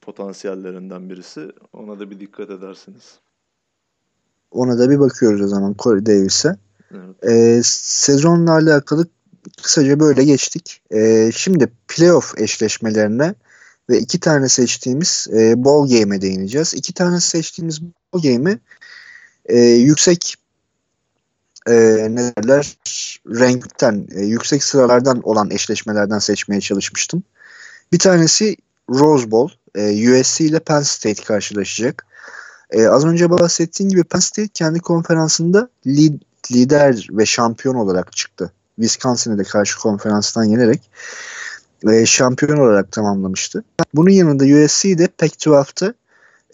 potansiyellerinden 0.01 1.09
birisi. 1.09 1.51
Ona 1.73 1.99
da 1.99 2.11
bir 2.11 2.19
dikkat 2.19 2.49
edersiniz. 2.49 3.19
Ona 4.51 4.79
da 4.79 4.89
bir 4.89 4.99
bakıyoruz 4.99 5.41
o 5.41 5.47
zaman 5.47 5.75
Corey 5.79 6.05
Davis'e. 6.05 6.55
Evet. 6.91 7.31
Ee, 7.31 7.61
sezonla 7.63 8.51
alakalı 8.51 9.07
kısaca 9.63 9.99
böyle 9.99 10.23
geçtik. 10.23 10.81
Ee, 10.91 11.31
şimdi 11.35 11.71
playoff 11.87 12.33
eşleşmelerine 12.37 13.35
ve 13.89 13.99
iki 13.99 14.19
tane 14.19 14.49
seçtiğimiz 14.49 15.27
e, 15.33 15.63
ball 15.63 15.89
game'e 15.89 16.21
değineceğiz. 16.21 16.73
İki 16.73 16.93
tane 16.93 17.19
seçtiğimiz 17.19 17.81
ball 17.81 18.21
game'i 18.21 18.59
e, 19.45 19.59
yüksek 19.59 20.35
e, 21.67 21.73
ne 22.09 22.35
derler 22.35 22.77
renkten, 23.27 24.07
e, 24.15 24.21
yüksek 24.21 24.63
sıralardan 24.63 25.21
olan 25.21 25.51
eşleşmelerden 25.51 26.19
seçmeye 26.19 26.61
çalışmıştım. 26.61 27.23
Bir 27.91 27.99
tanesi 27.99 28.55
Rose 28.89 29.31
Bowl. 29.31 29.53
E, 29.75 30.11
USC 30.11 30.45
ile 30.45 30.59
Penn 30.59 30.81
State 30.81 31.23
karşılaşacak. 31.23 32.05
E, 32.71 32.87
az 32.87 33.05
önce 33.05 33.29
bahsettiğim 33.29 33.89
gibi 33.89 34.03
Penn 34.03 34.19
State 34.19 34.49
kendi 34.53 34.79
konferansında 34.79 35.69
lead, 35.87 36.13
lider 36.51 37.07
ve 37.11 37.25
şampiyon 37.25 37.75
olarak 37.75 38.13
çıktı. 38.13 38.51
Wisconsin'e 38.75 39.37
de 39.37 39.43
karşı 39.43 39.79
konferanstan 39.79 40.43
yenerek 40.43 40.89
e, 41.91 42.05
şampiyon 42.05 42.57
olarak 42.57 42.91
tamamlamıştı. 42.91 43.63
Bunun 43.93 44.09
yanında 44.09 44.43
USC 44.43 44.97
de 44.97 45.05
Pac-12'te 45.05 45.93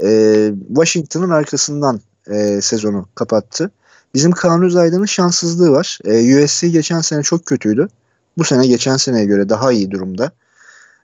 e, 0.03 0.51
Washington'ın 0.67 1.29
arkasından 1.29 2.01
e, 2.27 2.61
sezonu 2.61 3.07
kapattı. 3.15 3.71
Bizim 4.13 4.31
Kaan 4.31 4.63
Özaydın'ın 4.63 5.05
şanssızlığı 5.05 5.71
var. 5.71 5.99
E, 6.05 6.43
USC 6.43 6.69
geçen 6.69 7.01
sene 7.01 7.23
çok 7.23 7.45
kötüydü. 7.45 7.87
Bu 8.37 8.43
sene 8.43 8.67
geçen 8.67 8.97
seneye 8.97 9.25
göre 9.25 9.49
daha 9.49 9.71
iyi 9.71 9.91
durumda. 9.91 10.31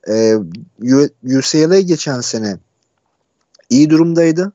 E, 0.09 0.35
UCLA 1.23 1.79
geçen 1.79 2.21
sene 2.21 2.57
iyi 3.69 3.89
durumdaydı. 3.89 4.53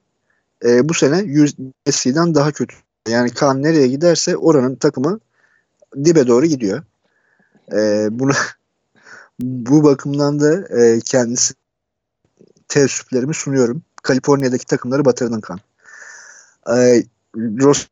E, 0.65 0.89
bu 0.89 0.95
sene 0.95 1.43
USC'den 1.87 2.35
daha 2.35 2.53
kötü. 2.53 2.77
Yani 3.09 3.31
Kaan 3.31 3.63
nereye 3.63 3.89
giderse 3.89 4.37
oranın 4.37 4.75
takımı 4.75 5.21
dibe 6.05 6.27
doğru 6.27 6.47
gidiyor. 6.47 6.83
E, 7.73 8.09
bunu 8.11 8.33
bu 9.41 9.85
bakımdan 9.85 10.41
da 10.41 10.79
e, 10.81 11.01
kendisi 11.01 11.55
teessüplerimi 12.69 13.35
sunuyorum. 13.35 13.83
Kaliforniya'daki 14.03 14.67
takımları 14.67 15.05
batırdın 15.05 15.41
kan. 15.41 15.61
E, 16.77 17.05
Los 17.37 17.87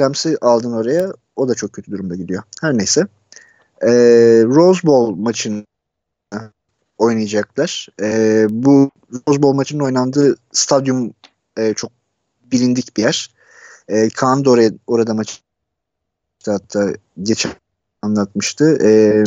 Rams'i 0.00 0.38
aldın 0.40 0.72
oraya. 0.72 1.12
O 1.36 1.48
da 1.48 1.54
çok 1.54 1.72
kötü 1.72 1.90
durumda 1.90 2.16
gidiyor. 2.16 2.42
Her 2.60 2.78
neyse. 2.78 3.06
E, 3.82 3.90
Rose 4.44 4.86
Bowl 4.86 5.20
maçını 5.20 5.64
oynayacaklar. 6.98 7.88
E, 8.02 8.46
bu 8.50 8.90
Rose 9.28 9.42
Bowl 9.42 9.56
maçının 9.56 9.84
oynandığı 9.84 10.36
stadyum 10.52 11.14
e, 11.56 11.74
çok 11.74 11.90
bilindik 12.52 12.96
bir 12.96 13.02
yer. 13.02 13.30
E, 13.88 14.08
Kaan 14.08 14.44
da 14.44 14.50
oraya, 14.50 14.70
orada 14.86 15.14
maç 15.14 15.42
hatta 16.46 16.92
geçen 17.22 17.52
anlatmıştı. 18.02 18.78
E, 18.82 19.24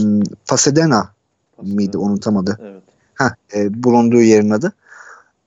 Pasadena 0.47 1.13
miydi 1.61 1.97
unutamadı. 1.97 2.59
Evet. 2.61 2.83
Ha, 3.15 3.35
e, 3.55 3.83
bulunduğu 3.83 4.21
yerin 4.21 4.49
adı. 4.49 4.73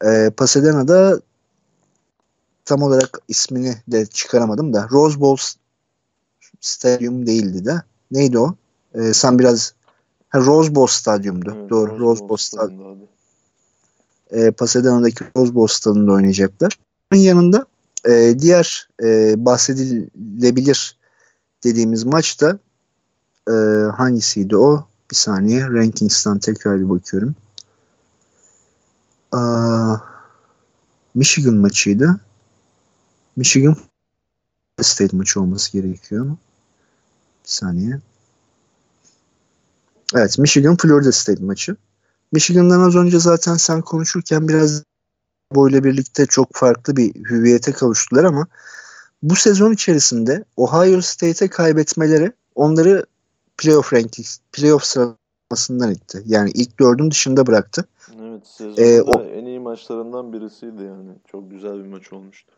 E, 0.05 0.31
Pasadena'da 0.37 1.21
tam 2.65 2.83
olarak 2.83 3.19
ismini 3.29 3.75
de 3.89 4.07
çıkaramadım 4.07 4.73
da 4.73 4.89
Rose 4.93 5.21
Bowl 5.21 5.59
Stadyum 6.61 7.27
değildi 7.27 7.65
de. 7.65 7.83
Neydi 8.11 8.39
o? 8.39 8.55
E, 8.95 9.13
sen 9.13 9.39
biraz 9.39 9.75
ha, 10.29 10.39
Rose 10.39 10.75
Bowl 10.75 10.93
Stadyum'du. 10.93 11.55
Evet, 11.59 11.71
Doğru. 11.71 11.91
Rose, 11.91 12.01
Rose 12.01 12.21
Bowl 12.21 12.43
Stadyum. 12.43 12.99
E, 14.31 14.51
Pasadena'daki 14.51 15.25
Rose 15.37 15.55
Bowl 15.55 15.75
Stadyum'da 15.75 16.13
oynayacaklar. 16.13 16.79
Bunun 17.13 17.21
yanında 17.21 17.67
e, 18.09 18.35
diğer 18.39 18.89
e, 19.03 19.35
bahsedilebilir 19.45 20.99
dediğimiz 21.65 22.05
maçta 22.05 22.59
e, 23.49 23.53
hangisiydi 23.97 24.57
o? 24.57 24.87
Bir 25.11 25.17
saniye. 25.17 25.69
Rankings'tan 25.69 26.39
tekrar 26.39 26.81
bir 26.81 26.91
bakıyorum. 26.91 27.35
Aa, 29.33 29.97
Michigan 31.15 31.55
maçıydı. 31.55 32.21
Michigan 33.37 33.77
State 34.81 35.17
maçı 35.17 35.41
olması 35.41 35.73
gerekiyor. 35.73 36.27
Bir 37.45 37.49
saniye. 37.49 38.01
Evet 40.15 40.39
Michigan 40.39 40.77
Florida 40.77 41.13
State 41.13 41.45
maçı. 41.45 41.77
Michigan'dan 42.33 42.81
az 42.81 42.97
önce 42.97 43.19
zaten 43.19 43.55
sen 43.55 43.81
konuşurken 43.81 44.49
biraz 44.49 44.83
boyla 45.55 45.85
birlikte 45.85 46.27
çok 46.27 46.49
farklı 46.53 46.97
bir 46.97 47.15
hüviyete 47.15 47.73
kavuştular 47.73 48.25
ama 48.25 48.47
bu 49.23 49.37
sezon 49.37 49.73
içerisinde 49.73 50.45
Ohio 50.57 51.01
State'e 51.01 51.49
kaybetmeleri 51.49 52.33
onları 52.55 53.07
playoff 53.59 53.93
ranking, 53.93 54.27
playoff 54.53 54.85
sıralamasından 54.85 55.91
itti. 55.91 56.23
Yani 56.27 56.51
ilk 56.51 56.81
dördün 56.81 57.11
dışında 57.11 57.47
bıraktı. 57.47 57.85
Evet 58.21 58.47
sezonda 58.47 58.83
ee, 58.83 59.03
o, 59.03 59.23
en 59.23 59.45
iyi 59.45 59.61
maçlarından 59.61 60.33
birisiydi 60.33 60.83
yani. 60.83 61.11
Çok 61.33 61.51
güzel 61.51 61.85
bir 61.85 61.89
maç 61.89 62.13
olmuştu. 62.13 62.53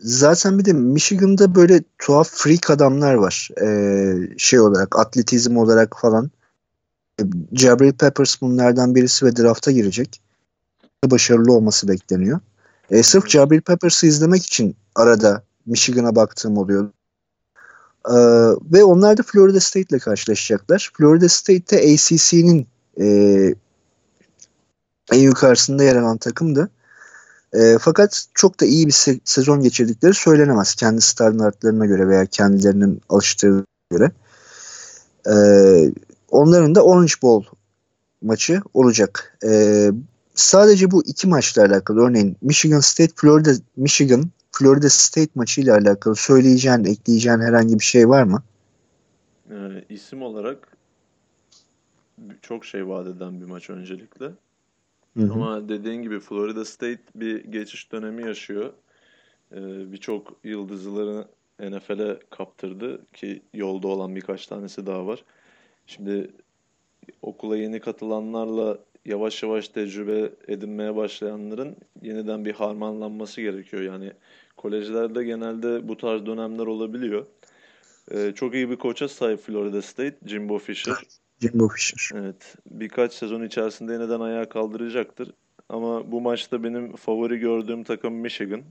Zaten 0.00 0.58
bir 0.58 0.64
de 0.64 0.72
Michigan'da 0.72 1.54
böyle 1.54 1.80
tuhaf 1.98 2.28
freak 2.30 2.70
adamlar 2.70 3.14
var. 3.14 3.48
Ee, 3.62 4.38
şey 4.38 4.60
olarak, 4.60 4.98
atletizm 4.98 5.56
olarak 5.56 5.96
falan. 6.00 6.30
Jabril 7.52 7.92
Peppers 7.92 8.40
bunlardan 8.40 8.94
birisi 8.94 9.26
ve 9.26 9.36
drafta 9.36 9.70
girecek. 9.70 10.20
Başarılı 11.04 11.52
olması 11.52 11.88
bekleniyor. 11.88 12.40
Ee, 12.90 13.02
sırf 13.02 13.28
Jabril 13.28 13.60
Peppers'ı 13.60 14.06
izlemek 14.06 14.46
için 14.46 14.76
arada 14.94 15.42
Michigan'a 15.66 16.16
baktığım 16.16 16.56
oluyor. 16.56 16.90
Ee, 18.08 18.14
ve 18.72 18.84
onlar 18.84 19.16
da 19.16 19.22
Florida 19.22 19.60
State 19.60 19.86
ile 19.90 19.98
karşılaşacaklar. 19.98 20.90
Florida 20.94 21.28
State 21.28 21.76
de 21.76 21.94
ACC'nin 21.94 22.66
e, 23.00 23.06
en 25.12 25.18
yukarısında 25.18 25.84
yer 25.84 25.96
alan 25.96 26.18
takımdı. 26.18 26.70
E, 27.52 27.78
fakat 27.80 28.24
çok 28.34 28.60
da 28.60 28.66
iyi 28.66 28.86
bir 28.86 28.92
se- 28.92 29.20
sezon 29.24 29.60
geçirdikleri 29.60 30.14
söylenemez. 30.14 30.74
Kendi 30.74 31.00
standartlarına 31.00 31.86
göre 31.86 32.08
veya 32.08 32.26
kendilerinin 32.26 33.00
alıştığı 33.08 33.64
göre. 33.90 34.12
E, 35.26 35.34
onların 36.28 36.74
da 36.74 36.84
Orange 36.84 37.12
Bowl 37.22 37.54
maçı 38.22 38.62
olacak. 38.74 39.38
E, 39.44 39.90
sadece 40.34 40.90
bu 40.90 41.04
iki 41.04 41.28
maçla 41.28 41.62
alakalı 41.62 42.00
örneğin 42.00 42.36
Michigan 42.42 42.80
State, 42.80 43.12
Florida, 43.16 43.50
Michigan 43.76 44.30
Florida 44.52 44.88
State 44.88 45.30
maçıyla 45.34 45.76
alakalı 45.76 46.16
söyleyeceğin, 46.16 46.84
ekleyeceğin 46.84 47.40
herhangi 47.40 47.78
bir 47.78 47.84
şey 47.84 48.08
var 48.08 48.22
mı? 48.22 48.42
Ee, 49.50 49.84
isim 49.88 50.22
olarak 50.22 50.76
çok 52.42 52.64
şey 52.64 52.88
vaat 52.88 53.06
eden 53.06 53.40
bir 53.40 53.46
maç 53.46 53.70
öncelikle. 53.70 54.30
Hı 55.16 55.22
hı. 55.22 55.32
Ama 55.32 55.68
dediğin 55.68 56.02
gibi 56.02 56.20
Florida 56.20 56.64
State 56.64 57.02
bir 57.14 57.44
geçiş 57.44 57.92
dönemi 57.92 58.22
yaşıyor. 58.22 58.72
Ee, 59.52 59.92
Birçok 59.92 60.40
yıldızlarını 60.44 61.28
NFL'e 61.60 62.18
kaptırdı 62.30 63.06
ki 63.12 63.42
yolda 63.54 63.88
olan 63.88 64.16
birkaç 64.16 64.46
tanesi 64.46 64.86
daha 64.86 65.06
var. 65.06 65.24
Şimdi 65.86 66.30
okula 67.22 67.56
yeni 67.56 67.80
katılanlarla 67.80 68.78
yavaş 69.04 69.42
yavaş 69.42 69.68
tecrübe 69.68 70.32
edinmeye 70.48 70.96
başlayanların 70.96 71.76
yeniden 72.02 72.44
bir 72.44 72.52
harmanlanması 72.52 73.40
gerekiyor. 73.40 73.82
Yani 73.82 74.12
Kolejlerde 74.60 75.24
genelde 75.24 75.88
bu 75.88 75.96
tarz 75.96 76.26
dönemler 76.26 76.66
olabiliyor. 76.66 77.26
Ee, 78.10 78.32
çok 78.34 78.54
iyi 78.54 78.70
bir 78.70 78.76
koça 78.76 79.08
sahip 79.08 79.40
Florida 79.40 79.82
State, 79.82 80.18
Jimbo 80.26 80.58
Fisher. 80.58 80.94
Jimbo 81.40 81.68
Fisher. 81.68 82.18
Evet. 82.18 82.56
Birkaç 82.70 83.12
sezon 83.12 83.42
içerisinde 83.42 83.92
yeniden 83.92 84.20
ayağa 84.20 84.48
kaldıracaktır. 84.48 85.30
Ama 85.68 86.12
bu 86.12 86.20
maçta 86.20 86.62
benim 86.62 86.96
favori 86.96 87.38
gördüğüm 87.38 87.84
takım 87.84 88.14
Michigan. 88.14 88.62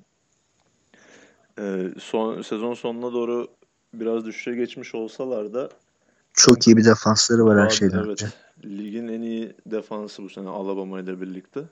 Ee, 1.59 1.89
son 1.99 2.41
sezon 2.41 2.73
sonuna 2.73 3.13
doğru 3.13 3.47
biraz 3.93 4.25
düşüşe 4.25 4.55
geçmiş 4.55 4.95
olsalar 4.95 5.53
da 5.53 5.69
çok 6.33 6.67
iyi 6.67 6.77
bir 6.77 6.85
defansları 6.85 7.45
var 7.45 7.65
her 7.65 7.69
şeyden. 7.69 8.03
Evet. 8.05 8.25
Ligin 8.65 9.07
en 9.07 9.21
iyi 9.21 9.55
defansı 9.65 10.23
bu 10.23 10.29
sene 10.29 10.49
Alabama 10.49 10.99
ile 10.99 11.21
birlikte. 11.21 11.63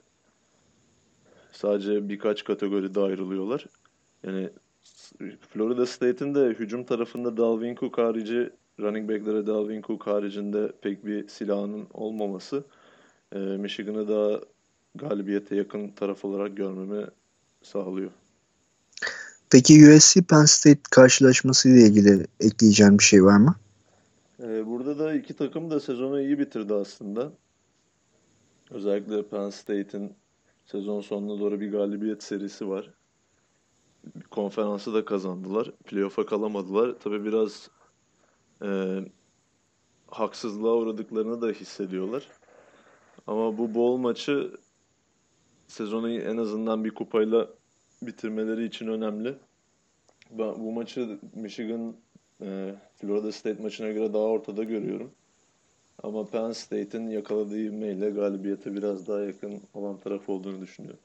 Sadece 1.52 2.08
birkaç 2.08 2.44
kategoride 2.44 3.00
ayrılıyorlar. 3.00 3.66
Yani 4.26 4.50
Florida 5.50 5.86
State'in 5.86 6.34
de 6.34 6.46
hücum 6.48 6.84
tarafında 6.84 7.36
Dalvin 7.36 7.74
Cook 7.74 7.98
harici 7.98 8.50
running 8.80 9.10
back'lere 9.10 9.46
Dalvin 9.46 9.82
Cook 9.82 10.06
haricinde 10.06 10.72
pek 10.82 11.06
bir 11.06 11.28
silahının 11.28 11.86
olmaması 11.94 12.64
e, 13.32 13.38
Michigan'ı 13.38 14.08
daha 14.08 14.40
galibiyete 14.94 15.56
yakın 15.56 15.88
taraf 15.88 16.24
olarak 16.24 16.56
görmemi 16.56 17.06
sağlıyor. 17.62 18.10
Peki 19.50 19.90
USC 19.90 20.22
Penn 20.22 20.44
State 20.44 20.80
karşılaşması 20.90 21.68
ile 21.68 21.82
ilgili 21.82 22.26
ekleyeceğim 22.40 22.98
bir 22.98 23.04
şey 23.04 23.24
var 23.24 23.36
mı? 23.36 23.56
Ee, 24.42 24.66
burada 24.66 24.98
da 24.98 25.14
iki 25.14 25.34
takım 25.34 25.70
da 25.70 25.80
sezonu 25.80 26.20
iyi 26.20 26.38
bitirdi 26.38 26.74
aslında. 26.74 27.32
Özellikle 28.70 29.28
Penn 29.28 29.50
State'in 29.50 30.12
sezon 30.66 31.00
sonuna 31.00 31.40
doğru 31.40 31.60
bir 31.60 31.72
galibiyet 31.72 32.22
serisi 32.22 32.68
var 32.68 32.90
konferansı 34.30 34.94
da 34.94 35.04
kazandılar. 35.04 35.70
Playoff'a 35.84 36.26
kalamadılar. 36.26 36.94
Tabii 37.04 37.24
biraz 37.24 37.70
e, 38.62 39.00
haksızlığa 40.06 40.74
uğradıklarını 40.74 41.42
da 41.42 41.48
hissediyorlar. 41.48 42.28
Ama 43.26 43.58
bu 43.58 43.74
bol 43.74 43.96
maçı 43.96 44.50
sezonu 45.68 46.10
en 46.10 46.36
azından 46.36 46.84
bir 46.84 46.90
kupayla 46.90 47.48
bitirmeleri 48.02 48.64
için 48.64 48.86
önemli. 48.86 49.34
Bu 50.30 50.72
maçı 50.72 51.18
Michigan 51.34 51.94
e, 52.42 52.74
Florida 52.96 53.32
State 53.32 53.62
maçına 53.62 53.88
göre 53.88 54.12
daha 54.12 54.22
ortada 54.22 54.64
görüyorum. 54.64 55.10
Ama 56.02 56.26
Penn 56.26 56.52
State'in 56.52 57.08
yakaladığı 57.08 57.58
ivmeyle 57.58 58.10
galibiyete 58.10 58.74
biraz 58.74 59.08
daha 59.08 59.20
yakın 59.20 59.62
olan 59.74 60.00
taraf 60.00 60.28
olduğunu 60.28 60.60
düşünüyorum. 60.60 61.00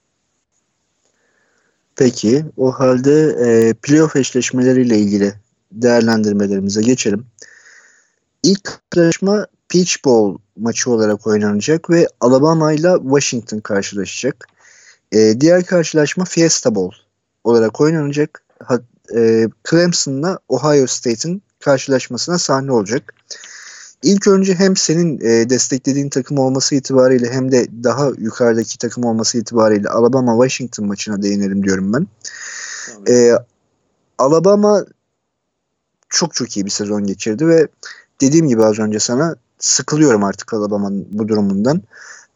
Peki 1.95 2.45
o 2.57 2.71
halde 2.71 3.35
e, 3.45 3.73
playoff 3.73 4.15
eşleşmeleriyle 4.15 4.97
ilgili 4.97 5.33
değerlendirmelerimize 5.81 6.81
geçelim. 6.81 7.25
İlk 8.43 8.79
karşılaşma 8.89 9.47
Peach 9.69 10.05
Bowl 10.05 10.41
maçı 10.57 10.91
olarak 10.91 11.27
oynanacak 11.27 11.89
ve 11.89 12.07
Alabama 12.21 12.73
ile 12.73 12.93
Washington 13.01 13.59
karşılaşacak. 13.59 14.47
E, 15.11 15.41
diğer 15.41 15.65
karşılaşma 15.65 16.25
Fiesta 16.25 16.75
Bowl 16.75 16.97
olarak 17.43 17.81
oynanacak. 17.81 18.43
Ha, 18.63 18.79
e, 19.15 19.47
Clemson'la 19.69 20.39
Ohio 20.49 20.87
State'in 20.87 21.43
karşılaşmasına 21.59 22.37
sahne 22.37 22.71
olacak. 22.71 23.13
İlk 24.03 24.27
önce 24.27 24.53
hem 24.55 24.75
senin 24.75 25.19
e, 25.19 25.49
desteklediğin 25.49 26.09
takım 26.09 26.37
olması 26.37 26.75
itibariyle 26.75 27.31
hem 27.31 27.51
de 27.51 27.67
daha 27.83 28.11
yukarıdaki 28.17 28.77
takım 28.77 29.03
olması 29.03 29.37
itibariyle 29.37 29.89
Alabama 29.89 30.33
Washington 30.33 30.85
maçına 30.85 31.21
değinelim 31.21 31.63
diyorum 31.63 31.93
ben. 31.93 32.07
E, 33.13 33.31
Alabama 34.17 34.85
çok 36.13 36.33
çok 36.33 36.57
iyi 36.57 36.65
bir 36.65 36.71
sezon 36.71 37.05
geçirdi 37.05 37.47
ve 37.47 37.67
dediğim 38.21 38.47
gibi 38.47 38.63
az 38.63 38.79
önce 38.79 38.99
sana 38.99 39.35
sıkılıyorum 39.59 40.23
artık 40.23 40.53
Alabama'nın 40.53 41.07
bu 41.11 41.27
durumundan. 41.27 41.81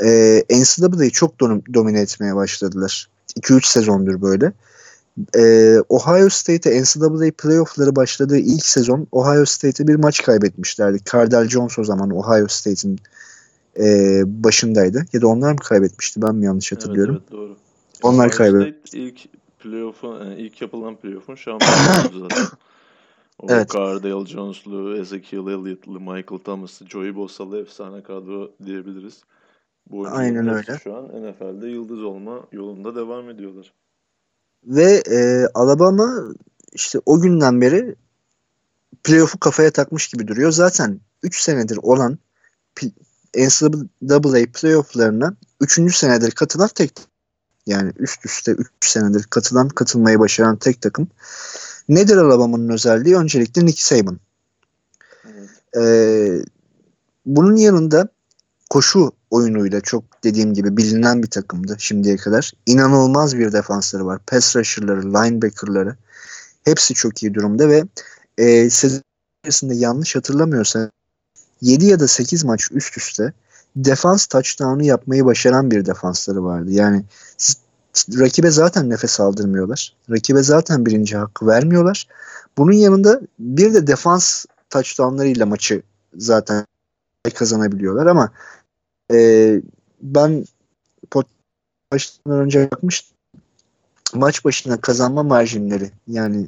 E, 0.03 0.43
NCAA'yı 0.49 1.11
çok 1.11 1.39
domine 1.73 2.01
etmeye 2.01 2.35
başladılar. 2.35 3.09
2-3 3.39 3.67
sezondur 3.67 4.21
böyle. 4.21 4.53
Ee, 5.35 5.77
Ohio 5.89 6.29
State'e 6.29 6.81
NCAA 6.81 7.31
playoff'ları 7.37 7.95
başladığı 7.95 8.37
ilk 8.37 8.65
sezon 8.65 9.07
Ohio 9.11 9.45
State'e 9.45 9.87
bir 9.87 9.95
maç 9.95 10.23
kaybetmişlerdi. 10.23 10.99
Cardell 11.11 11.47
Jones 11.47 11.79
o 11.79 11.83
zaman 11.83 12.11
Ohio 12.11 12.47
State'in 12.47 12.99
e, 13.79 14.21
başındaydı. 14.25 15.05
Ya 15.13 15.21
da 15.21 15.27
onlar 15.27 15.51
mı 15.51 15.57
kaybetmişti 15.57 16.21
ben 16.21 16.35
mi 16.35 16.45
yanlış 16.45 16.71
hatırlıyorum? 16.71 17.15
Evet, 17.15 17.23
evet 17.31 17.39
doğru. 17.39 17.55
Onlar 18.03 18.31
kaybetti. 18.31 18.97
ilk 18.97 19.19
playoff'un 19.59 20.19
yani 20.19 20.35
ilk 20.35 20.61
yapılan 20.61 20.95
playoff'un 20.95 21.35
şampiyonu 21.35 22.29
zaten. 22.29 22.47
Evet. 23.43 23.69
Cardale 23.73 24.25
Jones'lu, 24.25 24.97
Ezekiel 24.97 25.47
Elliott'lı, 25.47 25.99
Michael 25.99 26.39
Thomas'lı, 26.43 26.89
Joey 26.89 27.15
Bosalı 27.15 27.61
efsane 27.61 28.03
kadro 28.03 28.51
diyebiliriz. 28.65 29.23
Bu 29.89 30.07
Aynen 30.07 30.47
öyle. 30.47 30.79
Şu 30.83 30.95
an 30.95 31.05
NFL'de 31.05 31.67
yıldız 31.67 32.03
olma 32.03 32.47
yolunda 32.51 32.95
devam 32.95 33.29
ediyorlar. 33.29 33.73
Ve 34.63 35.03
e, 35.11 35.47
Alabama 35.53 36.23
işte 36.73 36.99
o 37.05 37.21
günden 37.21 37.61
beri 37.61 37.95
playoff'u 39.03 39.39
kafaya 39.39 39.71
takmış 39.71 40.07
gibi 40.07 40.27
duruyor. 40.27 40.51
Zaten 40.51 40.99
3 41.23 41.41
senedir 41.41 41.79
olan 41.81 42.17
NCAA 43.35 44.45
playoff'larına 44.53 45.35
3. 45.61 45.95
senedir 45.95 46.31
katılan 46.31 46.69
tek 46.75 46.91
yani 47.65 47.91
üst 47.99 48.25
üste 48.25 48.51
3 48.51 48.69
senedir 48.81 49.23
katılan 49.23 49.69
katılmayı 49.69 50.19
başaran 50.19 50.57
tek 50.57 50.81
takım. 50.81 51.07
Nedir 51.89 52.17
Alabama'nın 52.17 52.69
özelliği? 52.69 53.15
Öncelikle 53.15 53.65
Nick 53.65 53.81
Saban. 53.81 54.19
Ee, 55.77 56.41
bunun 57.25 57.55
yanında 57.55 58.07
koşu 58.69 59.11
oyunuyla 59.31 59.81
çok 59.81 60.23
dediğim 60.23 60.53
gibi 60.53 60.77
bilinen 60.77 61.23
bir 61.23 61.29
takımdı 61.29 61.75
şimdiye 61.79 62.17
kadar. 62.17 62.51
İnanılmaz 62.65 63.37
bir 63.37 63.53
defansları 63.53 64.05
var. 64.05 64.19
Pass 64.27 64.55
rusher'ları, 64.55 65.13
linebacker'ları 65.13 65.95
hepsi 66.63 66.93
çok 66.93 67.23
iyi 67.23 67.33
durumda 67.33 67.69
ve 67.69 67.83
e, 68.37 68.69
sezon 68.69 69.01
içerisinde 69.43 69.75
yanlış 69.75 70.15
hatırlamıyorsam 70.15 70.89
7 71.61 71.85
ya 71.85 71.99
da 71.99 72.07
8 72.07 72.43
maç 72.43 72.67
üst 72.71 72.97
üste 72.97 73.33
defans 73.75 74.25
touchdown'u 74.25 74.83
yapmayı 74.83 75.25
başaran 75.25 75.71
bir 75.71 75.85
defansları 75.85 76.43
vardı. 76.43 76.71
Yani 76.71 77.03
rakibe 78.19 78.51
zaten 78.51 78.89
nefes 78.89 79.19
aldırmıyorlar. 79.19 79.93
Rakibe 80.09 80.43
zaten 80.43 80.85
birinci 80.85 81.17
hakkı 81.17 81.47
vermiyorlar. 81.47 82.07
Bunun 82.57 82.71
yanında 82.71 83.21
bir 83.39 83.73
de 83.73 83.87
defans 83.87 84.45
touchdownlarıyla 84.69 85.45
maçı 85.45 85.81
zaten 86.17 86.65
kazanabiliyorlar 87.35 88.05
ama 88.05 88.31
e, 89.11 89.61
ben 90.01 90.45
başından 91.91 92.39
önce 92.39 92.71
bakmıştım. 92.71 93.17
Maç 94.13 94.45
başına 94.45 94.81
kazanma 94.81 95.23
marjinleri 95.23 95.91
yani 96.07 96.47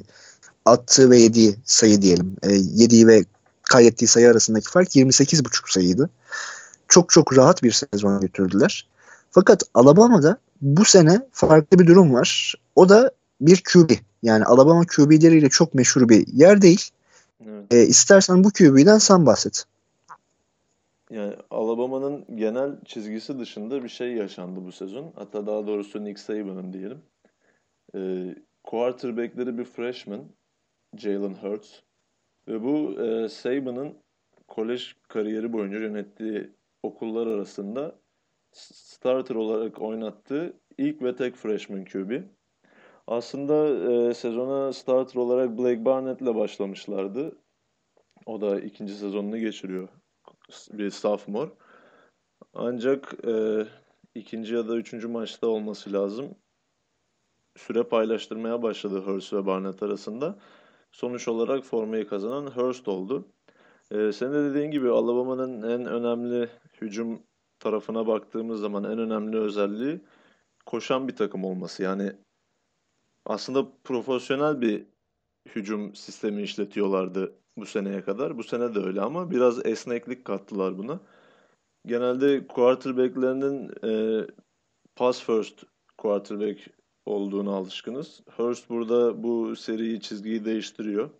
attığı 0.64 1.10
ve 1.10 1.18
yediği 1.18 1.56
sayı 1.64 2.02
diyelim. 2.02 2.36
E, 2.42 2.52
yediği 2.54 3.06
ve 3.06 3.24
kaydettiği 3.62 4.08
sayı 4.08 4.30
arasındaki 4.30 4.70
fark 4.70 4.96
28,5 4.96 5.72
sayıydı. 5.72 6.10
Çok 6.88 7.10
çok 7.10 7.36
rahat 7.36 7.62
bir 7.62 7.72
sezon 7.92 8.20
götürdüler. 8.20 8.88
Fakat 9.30 9.62
Alabama'da 9.74 10.38
bu 10.60 10.84
sene 10.84 11.20
farklı 11.32 11.78
bir 11.78 11.86
durum 11.86 12.14
var. 12.14 12.54
O 12.76 12.88
da 12.88 13.10
bir 13.40 13.62
QB. 13.72 13.90
Yani 14.22 14.44
Alabama 14.44 14.84
QB'leriyle 14.96 15.48
çok 15.48 15.74
meşhur 15.74 16.08
bir 16.08 16.26
yer 16.26 16.62
değil. 16.62 16.90
Evet. 17.46 17.74
E, 17.74 17.86
istersen 17.86 18.44
bu 18.44 18.50
QB'den 18.50 18.98
sen 18.98 19.26
bahset. 19.26 19.64
Yani 21.10 21.34
Alabama'nın 21.50 22.24
genel 22.36 22.70
çizgisi 22.84 23.38
dışında 23.38 23.84
bir 23.84 23.88
şey 23.88 24.12
yaşandı 24.12 24.60
bu 24.66 24.72
sezon. 24.72 25.12
Hatta 25.14 25.46
daha 25.46 25.66
doğrusu 25.66 26.04
Nick 26.04 26.20
Saban'ın 26.20 26.72
diyelim. 26.72 27.02
Ee, 27.94 28.34
quarterback'leri 28.64 29.58
bir 29.58 29.64
freshman, 29.64 30.20
Jalen 30.96 31.34
Hurts. 31.34 31.68
Ve 32.48 32.62
bu 32.62 33.02
e, 33.02 33.28
Saban'ın 33.28 33.94
kolej 34.48 34.94
kariyeri 35.08 35.52
boyunca 35.52 35.78
yönettiği 35.78 36.50
okullar 36.82 37.26
arasında 37.26 37.94
starter 38.52 39.34
olarak 39.34 39.80
oynattığı 39.80 40.60
ilk 40.78 41.02
ve 41.02 41.16
tek 41.16 41.36
freshman 41.36 41.84
QB. 41.84 42.22
Aslında 43.06 43.68
e, 43.92 44.14
sezona 44.14 44.72
starter 44.72 45.20
olarak 45.20 45.58
Blake 45.58 45.84
Barnett 45.84 46.20
ile 46.20 46.34
başlamışlardı. 46.34 47.38
O 48.26 48.40
da 48.40 48.60
ikinci 48.60 48.94
sezonunu 48.94 49.38
geçiriyor 49.38 49.88
bir 50.72 50.90
sophomore. 50.90 51.50
Ancak 52.54 53.14
e, 53.26 53.66
ikinci 54.14 54.54
ya 54.54 54.68
da 54.68 54.76
üçüncü 54.76 55.08
maçta 55.08 55.46
olması 55.46 55.92
lazım. 55.92 56.34
Süre 57.56 57.82
paylaştırmaya 57.82 58.62
başladı 58.62 59.00
Hurst 59.00 59.32
ve 59.32 59.46
Barnett 59.46 59.82
arasında. 59.82 60.38
Sonuç 60.92 61.28
olarak 61.28 61.64
formayı 61.64 62.08
kazanan 62.08 62.46
Hurst 62.46 62.88
oldu. 62.88 63.28
E, 63.90 64.12
senin 64.12 64.32
de 64.32 64.50
dediğin 64.50 64.70
gibi 64.70 64.90
Alabama'nın 64.90 65.62
en 65.62 65.86
önemli 65.86 66.48
hücum 66.80 67.22
tarafına 67.60 68.06
baktığımız 68.06 68.60
zaman 68.60 68.84
en 68.84 68.98
önemli 68.98 69.38
özelliği 69.38 70.00
koşan 70.66 71.08
bir 71.08 71.16
takım 71.16 71.44
olması. 71.44 71.82
Yani 71.82 72.12
aslında 73.26 73.68
profesyonel 73.84 74.60
bir 74.60 74.86
hücum 75.48 75.94
sistemi 75.94 76.42
işletiyorlardı 76.42 77.32
bu 77.56 77.66
seneye 77.66 78.02
kadar. 78.02 78.38
Bu 78.38 78.42
sene 78.44 78.74
de 78.74 78.78
öyle 78.78 79.00
ama 79.00 79.30
biraz 79.30 79.66
esneklik 79.66 80.24
kattılar 80.24 80.78
buna. 80.78 81.00
Genelde 81.86 82.46
quarterback'lerinin 82.46 83.70
e, 83.84 84.26
pass 84.96 85.22
first 85.22 85.64
quarterback 85.98 86.60
olduğunu 87.06 87.54
alışkınız. 87.54 88.20
Hurst 88.36 88.70
burada 88.70 89.22
bu 89.22 89.56
seriyi 89.56 90.00
çizgiyi 90.00 90.44
değiştiriyor. 90.44 91.10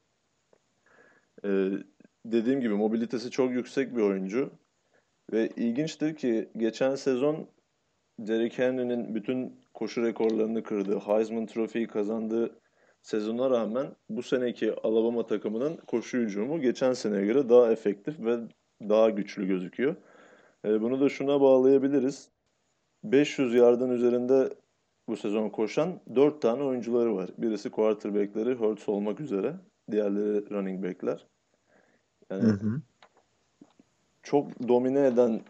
Ee, 1.44 1.70
dediğim 2.24 2.60
gibi 2.60 2.74
mobilitesi 2.74 3.30
çok 3.30 3.50
yüksek 3.50 3.96
bir 3.96 4.02
oyuncu. 4.02 4.50
Ve 5.32 5.48
ilginçtir 5.56 6.16
ki 6.16 6.48
geçen 6.56 6.94
sezon 6.94 7.48
Derrick 8.18 8.62
Henry'nin 8.62 9.14
bütün 9.14 9.60
koşu 9.74 10.02
rekorlarını 10.02 10.62
kırdığı, 10.62 10.98
Heisman 10.98 11.46
Trophy'yi 11.46 11.86
kazandığı 11.86 12.50
sezona 13.02 13.50
rağmen 13.50 13.86
bu 14.08 14.22
seneki 14.22 14.74
Alabama 14.74 15.26
takımının 15.26 15.76
koşu 15.76 16.18
hücumu 16.18 16.60
geçen 16.60 16.92
seneye 16.92 17.26
göre 17.26 17.48
daha 17.48 17.72
efektif 17.72 18.20
ve 18.20 18.38
daha 18.88 19.10
güçlü 19.10 19.46
gözüküyor. 19.46 19.96
E, 20.64 20.80
bunu 20.80 21.00
da 21.00 21.08
şuna 21.08 21.40
bağlayabiliriz. 21.40 22.28
500 23.04 23.54
yardın 23.54 23.90
üzerinde 23.90 24.54
bu 25.08 25.16
sezon 25.16 25.48
koşan 25.48 26.00
4 26.14 26.42
tane 26.42 26.62
oyuncuları 26.62 27.16
var. 27.16 27.30
Birisi 27.38 27.70
quarterback'leri 27.70 28.54
Hurts 28.54 28.88
olmak 28.88 29.20
üzere. 29.20 29.54
Diğerleri 29.90 30.50
running 30.50 30.84
back'ler. 30.84 31.26
Yani 32.30 32.42
hı 32.42 32.50
hı. 32.50 32.80
Çok 34.22 34.68
domine 34.68 35.06
eden 35.06 35.40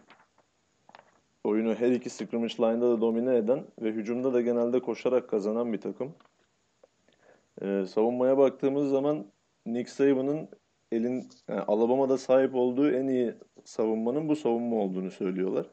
oyunu 1.43 1.75
her 1.75 1.91
iki 1.91 2.09
scrimmage 2.09 2.53
line'da 2.59 2.91
da 2.91 3.01
domine 3.01 3.35
eden 3.35 3.65
ve 3.81 3.91
hücumda 3.91 4.33
da 4.33 4.41
genelde 4.41 4.79
koşarak 4.79 5.29
kazanan 5.29 5.73
bir 5.73 5.81
takım. 5.81 6.15
Ee, 7.61 7.85
savunmaya 7.87 8.37
baktığımız 8.37 8.89
zaman 8.89 9.25
Nick 9.65 9.91
Saban'ın 9.91 10.49
elin 10.91 11.29
yani 11.47 11.61
Alabama'da 11.61 12.17
sahip 12.17 12.55
olduğu 12.55 12.91
en 12.91 13.07
iyi 13.07 13.33
savunmanın 13.63 14.29
bu 14.29 14.35
savunma 14.35 14.75
olduğunu 14.75 15.11
söylüyorlar. 15.11 15.65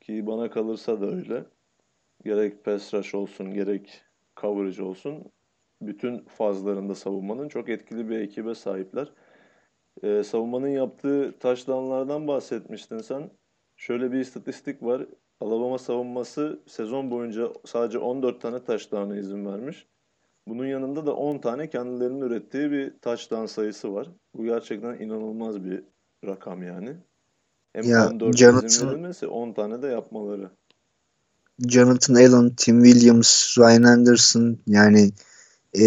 ki 0.00 0.26
bana 0.26 0.50
kalırsa 0.50 1.00
da 1.00 1.06
öyle. 1.06 1.44
Gerek 2.24 2.64
pass 2.64 2.94
rush 2.94 3.14
olsun 3.14 3.54
gerek 3.54 4.02
coverage 4.36 4.82
olsun 4.82 5.24
bütün 5.82 6.18
fazlarında 6.18 6.94
savunmanın 6.94 7.48
çok 7.48 7.68
etkili 7.68 8.08
bir 8.08 8.18
ekibe 8.18 8.54
sahipler. 8.54 9.12
Ee, 10.02 10.22
savunmanın 10.24 10.68
yaptığı 10.68 11.34
touchdownlardan 11.40 12.28
bahsetmiştin 12.28 12.98
sen. 12.98 13.30
Şöyle 13.76 14.12
bir 14.12 14.18
istatistik 14.18 14.82
var. 14.82 15.06
Alabama 15.40 15.78
savunması 15.78 16.60
sezon 16.66 17.10
boyunca 17.10 17.52
sadece 17.64 17.98
14 17.98 18.40
tane 18.40 18.64
touchdown'a 18.64 19.16
izin 19.16 19.46
vermiş. 19.46 19.86
Bunun 20.48 20.66
yanında 20.66 21.06
da 21.06 21.16
10 21.16 21.38
tane 21.38 21.70
kendilerinin 21.70 22.20
ürettiği 22.20 22.70
bir 22.70 22.92
touchdown 23.02 23.46
sayısı 23.46 23.94
var. 23.94 24.10
Bu 24.34 24.44
gerçekten 24.44 24.98
inanılmaz 24.98 25.64
bir 25.64 25.84
rakam 26.26 26.62
yani. 26.62 26.96
Hem 27.72 27.84
ya, 27.84 28.08
14 28.10 28.36
Jonathan, 28.36 28.88
verilmesi 28.88 29.26
10 29.26 29.52
tane 29.52 29.82
de 29.82 29.86
yapmaları. 29.86 30.50
Jonathan 31.68 32.14
Allen, 32.14 32.50
Tim 32.56 32.84
Williams, 32.84 33.58
Ryan 33.58 33.82
Anderson 33.82 34.58
yani 34.66 35.10
e, 35.78 35.84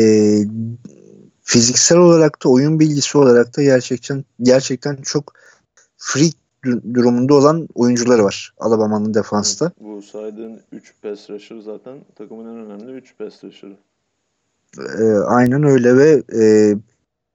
fiziksel 1.48 1.98
olarak 1.98 2.44
da 2.44 2.50
oyun 2.50 2.80
bilgisi 2.80 3.18
olarak 3.18 3.58
da 3.58 3.64
gerçekten 3.64 4.26
gerçekten 4.42 4.96
çok 4.96 5.34
freak 5.98 6.34
durumunda 6.94 7.34
olan 7.34 7.68
oyuncuları 7.76 8.24
var 8.24 8.54
Alabama'nın 8.58 9.14
defansta. 9.14 9.72
bu 9.80 10.02
saydığın 10.02 10.62
3 10.72 10.94
pass 11.02 11.30
rusher 11.30 11.60
zaten 11.60 11.98
takımın 12.16 12.46
en 12.46 12.66
önemli 12.66 12.92
3 12.98 13.18
pass 13.18 13.44
rusher'ı. 13.44 13.78
E, 14.78 15.18
aynen 15.18 15.64
öyle 15.64 15.98
ve 15.98 16.24
e, 16.42 16.76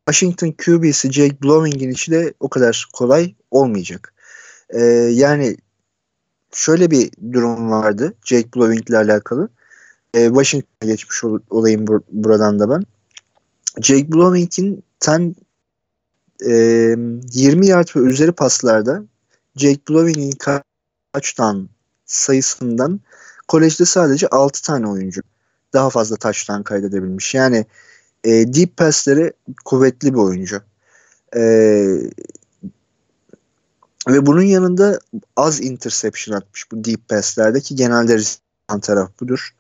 Washington 0.09 0.53
QB'si 0.65 1.13
Jake 1.13 1.43
Blowing'in 1.43 1.91
işi 1.91 2.13
de 2.13 2.35
o 2.41 2.49
kadar 2.49 2.89
kolay 2.93 3.35
olmayacak. 3.51 4.15
E, 4.71 4.83
yani 5.13 5.57
şöyle 6.53 6.91
bir 6.91 7.11
durum 7.33 7.71
vardı 7.71 8.15
Jake 8.25 8.49
Blowing 8.57 8.91
ile 8.91 8.97
alakalı. 8.97 9.49
E, 10.15 10.27
Washington'a 10.27 10.91
geçmiş 10.93 11.25
ol, 11.25 11.39
olayım 11.51 11.85
bur- 11.85 12.03
buradan 12.11 12.59
da 12.59 12.71
ben. 12.71 12.85
Jake 13.81 14.13
Blowing'in 14.13 14.85
ten 15.01 15.35
e, 16.47 16.51
20 16.51 17.67
yard 17.67 17.89
ve 17.97 18.01
üzeri 18.01 18.33
paslarda 18.33 19.03
Jake 19.57 19.81
Blowing'in 19.89 20.33
touchdown 21.13 21.69
sayısından 22.07 23.01
kolejde 23.49 23.85
sadece 23.85 24.29
6 24.29 24.63
tane 24.63 24.89
oyuncu 24.89 25.23
daha 25.73 25.91
fazla 25.91 26.17
touchdown 26.17 26.63
kaydedebilmiş. 26.63 27.35
Yani 27.35 27.67
e, 28.25 28.31
deep 28.31 28.77
pass'leri 28.77 29.33
kuvvetli 29.65 30.13
bir 30.13 30.19
oyuncu. 30.19 30.63
E, 31.37 31.43
ve 34.09 34.27
bunun 34.27 34.43
yanında 34.43 34.99
az 35.37 35.61
interception 35.61 36.37
atmış 36.37 36.73
bu 36.73 36.85
deep 36.85 37.09
pass'lerde 37.09 37.61
ki 37.61 37.77
genelde 37.77 38.17
riskan 38.17 38.81
taraf 38.81 39.21
budur. 39.21 39.55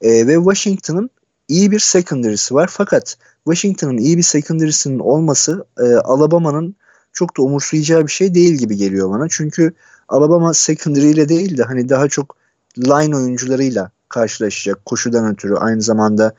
E, 0.00 0.26
ve 0.26 0.34
Washington'ın 0.34 1.10
iyi 1.52 1.70
bir 1.70 1.78
secondary'si 1.78 2.54
var. 2.54 2.70
Fakat 2.72 3.16
Washington'ın 3.44 3.98
iyi 3.98 4.16
bir 4.16 4.22
secondary'sinin 4.22 4.98
olması 4.98 5.64
e, 5.78 5.94
Alabama'nın 5.94 6.74
çok 7.12 7.36
da 7.36 7.42
umursayacağı 7.42 8.06
bir 8.06 8.12
şey 8.12 8.34
değil 8.34 8.54
gibi 8.54 8.76
geliyor 8.76 9.10
bana. 9.10 9.26
Çünkü 9.30 9.72
Alabama 10.08 10.54
secondary 10.54 11.10
ile 11.10 11.28
değil 11.28 11.56
de 11.56 11.62
hani 11.62 11.88
daha 11.88 12.08
çok 12.08 12.36
line 12.78 13.16
oyuncularıyla 13.16 13.90
karşılaşacak 14.08 14.84
koşudan 14.86 15.32
ötürü 15.32 15.54
aynı 15.54 15.82
zamanda 15.82 16.32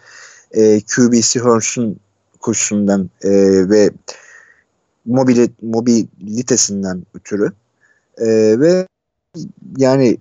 e, 0.51 0.81
QB'si 0.81 1.39
Hurst'un 1.39 1.99
koşusundan 2.39 3.09
e, 3.21 3.29
ve 3.69 3.91
mobili, 5.05 5.49
mobilitesinden 5.61 7.05
ötürü 7.13 7.51
e, 8.17 8.25
ve 8.59 8.87
yani 9.77 10.17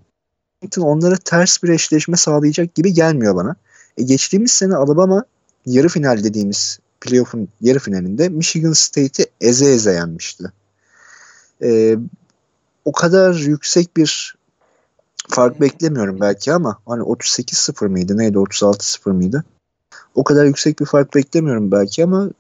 onlara 0.78 1.16
ters 1.16 1.62
bir 1.62 1.68
eşleşme 1.68 2.16
sağlayacak 2.16 2.74
gibi 2.74 2.93
gelmiyor 2.93 3.36
bana. 3.36 3.57
E, 3.99 4.03
geçtiğimiz 4.03 4.53
sene 4.53 4.76
Alabama 4.76 5.24
yarı 5.66 5.88
final 5.88 6.24
dediğimiz 6.24 6.78
playoff'un 7.01 7.49
yarı 7.61 7.78
finalinde 7.78 8.28
Michigan 8.28 8.72
State'i 8.72 9.26
eze 9.40 9.66
eze 9.66 9.93
yenmişti. 9.93 10.53
E, 11.62 11.97
o 12.84 12.93
kadar 12.93 13.34
yüksek 13.34 13.97
bir 13.97 14.34
fark 15.28 15.61
beklemiyorum 15.61 16.20
belki 16.20 16.53
ama 16.53 16.78
hani 16.86 17.03
38-0 17.03 17.88
mıydı 17.88 18.18
neydi 18.18 18.36
36-0 18.38 19.12
mıydı? 19.12 19.45
O 20.14 20.24
kadar 20.24 20.45
yüksek 20.45 20.80
bir 20.80 20.84
fark 20.84 21.14
beklemiyorum 21.14 21.72
belki 21.72 22.05
ama 22.05 22.30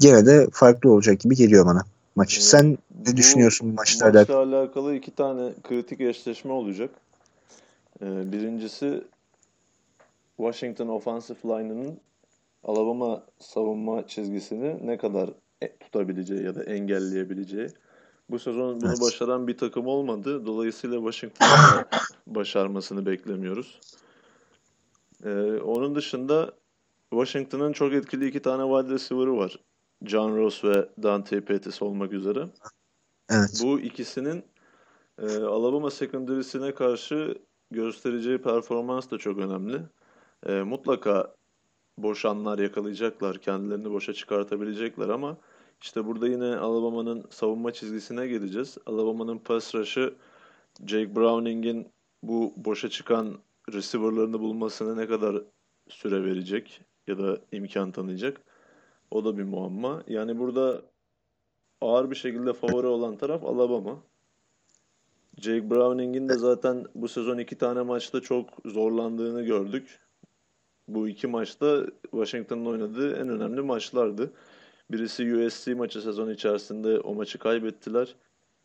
gene 0.00 0.26
de 0.26 0.48
farklı 0.52 0.90
olacak 0.90 1.20
gibi 1.20 1.36
geliyor 1.36 1.66
bana 1.66 1.84
maç. 2.16 2.38
Sen 2.40 2.78
ne 3.06 3.12
bu 3.12 3.16
düşünüyorsun 3.16 3.70
bu 3.70 3.74
maçlarla? 3.74 4.18
Maçla 4.18 4.38
alakalı 4.38 4.94
iki 4.94 5.10
tane 5.10 5.52
kritik 5.62 6.00
eşleşme 6.00 6.52
olacak. 6.52 6.90
Ee, 8.02 8.32
birincisi 8.32 9.04
Washington 10.36 10.88
offensive 10.88 11.38
line'ının 11.44 12.00
Alabama 12.64 13.26
savunma 13.38 14.06
çizgisini 14.06 14.86
ne 14.86 14.98
kadar 14.98 15.30
e, 15.60 15.76
tutabileceği 15.76 16.42
ya 16.42 16.54
da 16.54 16.64
engelleyebileceği. 16.64 17.68
Bu 18.30 18.38
sezon 18.38 18.80
bunu 18.80 18.88
evet. 18.88 19.00
başaran 19.00 19.48
bir 19.48 19.58
takım 19.58 19.86
olmadı. 19.86 20.46
Dolayısıyla 20.46 20.96
Washington'ın 20.96 21.84
başarmasını 22.26 23.06
beklemiyoruz. 23.06 23.80
Ee, 25.24 25.60
onun 25.60 25.94
dışında 25.94 26.52
Washington'ın 27.10 27.72
çok 27.72 27.92
etkili 27.92 28.28
iki 28.28 28.42
tane 28.42 28.62
wide 28.62 28.94
receiver'ı 28.94 29.36
var. 29.36 29.58
John 30.04 30.36
Ross 30.36 30.64
ve 30.64 30.88
Dante 31.02 31.40
Pettis 31.40 31.82
olmak 31.82 32.12
üzere. 32.12 32.48
Evet. 33.30 33.60
Bu 33.62 33.80
ikisinin 33.80 34.44
e, 35.22 35.36
Alabama 35.36 35.90
secondary'sine 35.90 36.74
karşı 36.74 37.38
göstereceği 37.70 38.38
performans 38.38 39.10
da 39.10 39.18
çok 39.18 39.38
önemli. 39.38 39.80
E, 40.46 40.62
mutlaka 40.62 41.34
boş 41.98 42.24
anlar 42.24 42.58
yakalayacaklar, 42.58 43.38
kendilerini 43.38 43.90
boşa 43.90 44.12
çıkartabilecekler 44.12 45.08
ama 45.08 45.36
işte 45.82 46.06
burada 46.06 46.28
yine 46.28 46.56
Alabama'nın 46.56 47.24
savunma 47.30 47.72
çizgisine 47.72 48.26
geleceğiz. 48.26 48.78
Alabama'nın 48.86 49.38
pass 49.38 49.74
rush'ı 49.74 50.14
Jake 50.86 51.16
Browning'in 51.16 51.88
bu 52.22 52.52
boşa 52.56 52.88
çıkan 52.88 53.38
receiver'larını 53.72 54.40
bulmasına 54.40 54.94
ne 54.94 55.06
kadar 55.06 55.42
süre 55.88 56.24
verecek 56.24 56.80
ya 57.06 57.18
da 57.18 57.38
imkan 57.52 57.92
tanıyacak. 57.92 58.40
O 59.10 59.24
da 59.24 59.38
bir 59.38 59.42
muamma. 59.42 60.02
Yani 60.06 60.38
burada 60.38 60.82
ağır 61.80 62.10
bir 62.10 62.16
şekilde 62.16 62.52
favori 62.52 62.86
olan 62.86 63.16
taraf 63.16 63.44
Alabama. 63.44 64.02
Jake 65.40 65.70
Browning'in 65.70 66.28
de 66.28 66.38
zaten 66.38 66.84
bu 66.94 67.08
sezon 67.08 67.38
iki 67.38 67.58
tane 67.58 67.82
maçta 67.82 68.20
çok 68.20 68.50
zorlandığını 68.64 69.42
gördük. 69.42 70.05
Bu 70.88 71.08
iki 71.08 71.26
maçta 71.26 71.86
Washington'ın 72.02 72.66
oynadığı 72.66 73.16
en 73.16 73.28
önemli 73.28 73.60
maçlardı. 73.60 74.30
Birisi 74.90 75.36
USC 75.36 75.74
maçı 75.74 76.02
sezon 76.02 76.30
içerisinde 76.30 77.00
o 77.00 77.14
maçı 77.14 77.38
kaybettiler. 77.38 78.14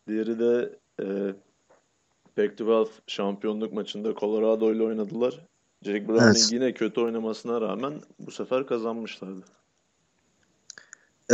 Diğeri 0.08 0.40
de 0.40 0.78
e, 1.02 1.06
Pac-12 2.38 2.88
şampiyonluk 3.08 3.74
maçında 3.74 4.14
Colorado 4.14 4.74
ile 4.74 4.84
oynadılar. 4.84 5.40
Jake 5.82 6.08
Browning 6.08 6.38
evet. 6.38 6.50
yine 6.52 6.74
kötü 6.74 7.02
oynamasına 7.02 7.62
rağmen 7.62 7.94
bu 8.20 8.32
sefer 8.32 8.68
kazanmışlardı. 8.68 9.42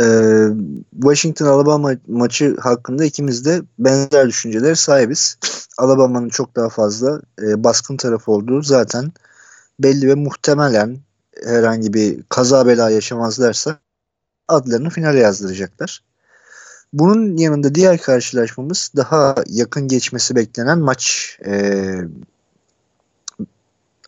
Ee, 0.00 0.46
Washington 0.92 1.46
Alabama 1.46 1.92
maçı 2.06 2.56
hakkında 2.56 3.04
ikimiz 3.04 3.44
de 3.44 3.62
benzer 3.78 4.28
düşünceler 4.28 4.74
sahibiz. 4.74 5.38
Alabama'nın 5.78 6.28
çok 6.28 6.56
daha 6.56 6.68
fazla 6.68 7.20
e, 7.42 7.64
baskın 7.64 7.96
tarafı 7.96 8.32
olduğu 8.32 8.62
zaten 8.62 9.12
belli 9.80 10.08
ve 10.08 10.14
muhtemelen 10.14 10.98
herhangi 11.44 11.94
bir 11.94 12.22
kaza 12.28 12.66
bela 12.66 12.90
yaşamazlarsa 12.90 13.78
adlarını 14.48 14.90
finale 14.90 15.18
yazdıracaklar. 15.18 16.02
Bunun 16.92 17.36
yanında 17.36 17.74
diğer 17.74 17.98
karşılaşmamız 17.98 18.90
daha 18.96 19.34
yakın 19.46 19.88
geçmesi 19.88 20.36
beklenen 20.36 20.78
maç 20.78 21.36
e, 21.46 21.84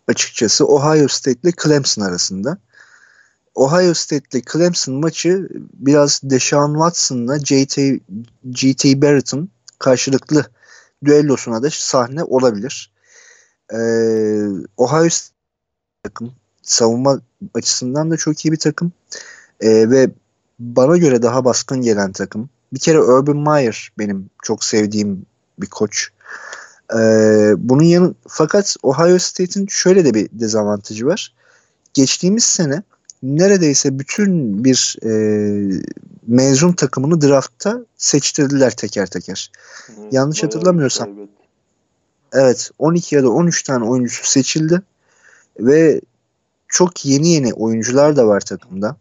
açıkçası 0.08 0.66
Ohio 0.66 1.08
State 1.08 1.40
ile 1.42 1.52
Clemson 1.62 2.02
arasında. 2.02 2.58
Ohio 3.54 3.94
State 3.94 4.38
ile 4.38 4.42
Clemson 4.52 4.94
maçı 4.94 5.48
biraz 5.74 6.20
Deshaun 6.22 6.74
Watson'la 6.74 7.38
JT, 7.38 7.78
GT 8.44 9.02
Barrett'ın 9.02 9.50
karşılıklı 9.78 10.44
düellosuna 11.04 11.62
da 11.62 11.70
sahne 11.70 12.24
olabilir. 12.24 12.92
Ee, 13.72 13.76
Ohio 14.76 15.08
State 15.08 15.39
takım 16.02 16.32
savunma 16.62 17.20
açısından 17.54 18.10
da 18.10 18.16
çok 18.16 18.44
iyi 18.44 18.52
bir 18.52 18.58
takım 18.58 18.92
ee, 19.60 19.90
ve 19.90 20.10
bana 20.58 20.96
göre 20.96 21.22
daha 21.22 21.44
baskın 21.44 21.80
gelen 21.82 22.12
takım. 22.12 22.50
Bir 22.72 22.78
kere 22.78 23.00
Urban 23.00 23.36
Meyer 23.36 23.92
benim 23.98 24.30
çok 24.42 24.64
sevdiğim 24.64 25.26
bir 25.58 25.66
koç. 25.66 26.08
Ee, 26.94 27.52
bunun 27.58 27.82
yanı 27.82 28.14
fakat 28.28 28.76
Ohio 28.82 29.18
State'in 29.18 29.66
şöyle 29.66 30.04
de 30.04 30.14
bir 30.14 30.28
dezavantajı 30.32 31.06
var. 31.06 31.34
Geçtiğimiz 31.94 32.44
sene 32.44 32.82
neredeyse 33.22 33.98
bütün 33.98 34.64
bir 34.64 34.96
e, 35.04 35.10
mezun 36.26 36.72
takımını 36.72 37.20
draftta 37.20 37.80
seçtirdiler 37.96 38.76
teker 38.76 39.06
teker. 39.06 39.50
Hı, 39.86 39.92
Yanlış 40.12 40.42
hatırlamıyorsam. 40.42 41.08
Evet 42.32 42.70
12 42.78 43.14
ya 43.14 43.22
da 43.22 43.30
13 43.30 43.62
tane 43.62 43.84
oyuncusu 43.84 44.30
seçildi 44.30 44.82
ve 45.66 46.00
çok 46.68 47.04
yeni 47.04 47.28
yeni 47.28 47.54
oyuncular 47.54 48.16
da 48.16 48.26
var 48.26 48.40
takımda. 48.40 48.96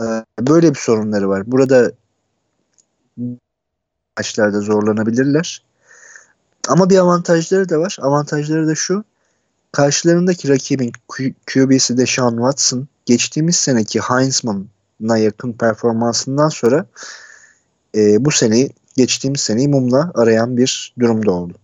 Ee, 0.00 0.24
böyle 0.40 0.70
bir 0.70 0.78
sorunları 0.78 1.28
var. 1.28 1.42
Burada 1.46 1.92
maçlarda 4.18 4.60
zorlanabilirler. 4.60 5.62
Ama 6.68 6.90
bir 6.90 6.98
avantajları 6.98 7.68
da 7.68 7.78
var. 7.78 7.96
Avantajları 8.00 8.66
da 8.68 8.74
şu. 8.74 9.04
Karşılarındaki 9.72 10.48
rakibin 10.48 10.92
QB'si 11.46 11.98
de 11.98 12.06
Sean 12.06 12.30
Watson 12.30 12.88
geçtiğimiz 13.06 13.56
seneki 13.56 14.00
Heinzman'a 14.00 15.18
yakın 15.18 15.52
performansından 15.52 16.48
sonra 16.48 16.86
e, 17.94 18.24
bu 18.24 18.30
seneyi 18.30 18.70
geçtiğimiz 18.96 19.40
seneyi 19.40 19.68
mumla 19.68 20.12
arayan 20.14 20.56
bir 20.56 20.94
durumda 21.00 21.30
oldu. 21.32 21.54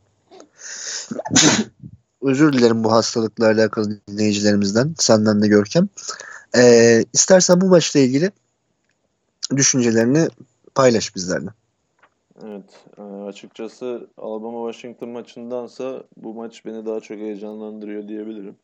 Özür 2.24 2.52
dilerim 2.52 2.84
bu 2.84 2.92
hastalıkla 2.92 3.46
alakalı 3.46 4.00
dinleyicilerimizden. 4.08 4.94
Senden 4.98 5.42
de 5.42 5.48
Görkem. 5.48 5.88
Ee, 6.56 7.04
istersen 7.12 7.60
bu 7.60 7.66
maçla 7.66 8.00
ilgili 8.00 8.30
düşüncelerini 9.56 10.28
paylaş 10.74 11.16
bizlerle. 11.16 11.50
Evet, 12.44 12.84
e, 12.98 13.02
açıkçası 13.02 14.08
Alabama-Washington 14.16 15.08
maçındansa 15.08 16.04
bu 16.16 16.34
maç 16.34 16.66
beni 16.66 16.86
daha 16.86 17.00
çok 17.00 17.18
heyecanlandırıyor 17.18 18.08
diyebilirim. 18.08 18.56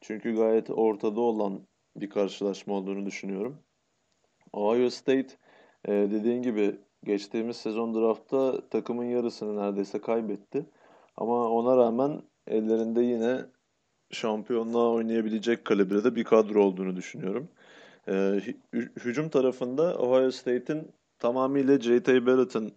Çünkü 0.00 0.36
gayet 0.36 0.70
ortada 0.70 1.20
olan 1.20 1.60
bir 1.96 2.10
karşılaşma 2.10 2.74
olduğunu 2.74 3.06
düşünüyorum. 3.06 3.58
Ohio 4.52 4.90
State 4.90 5.28
e, 5.84 5.92
dediğin 5.92 6.42
gibi 6.42 6.80
geçtiğimiz 7.04 7.56
sezon 7.56 7.94
draftta 7.94 8.68
takımın 8.68 9.04
yarısını 9.04 9.56
neredeyse 9.56 10.00
kaybetti. 10.00 10.66
Ama 11.16 11.48
ona 11.48 11.76
rağmen 11.76 12.22
ellerinde 12.46 13.02
yine 13.02 13.44
şampiyonluğa 14.10 14.90
oynayabilecek 14.92 15.64
kalibrede 15.64 16.16
bir 16.16 16.24
kadro 16.24 16.64
olduğunu 16.64 16.96
düşünüyorum. 16.96 17.48
Ee, 18.08 18.40
hücum 18.74 19.28
tarafında 19.28 19.98
Ohio 19.98 20.30
State'in 20.30 20.92
tamamıyla 21.18 21.80
J.T. 21.80 22.26
Barrett'ın 22.26 22.72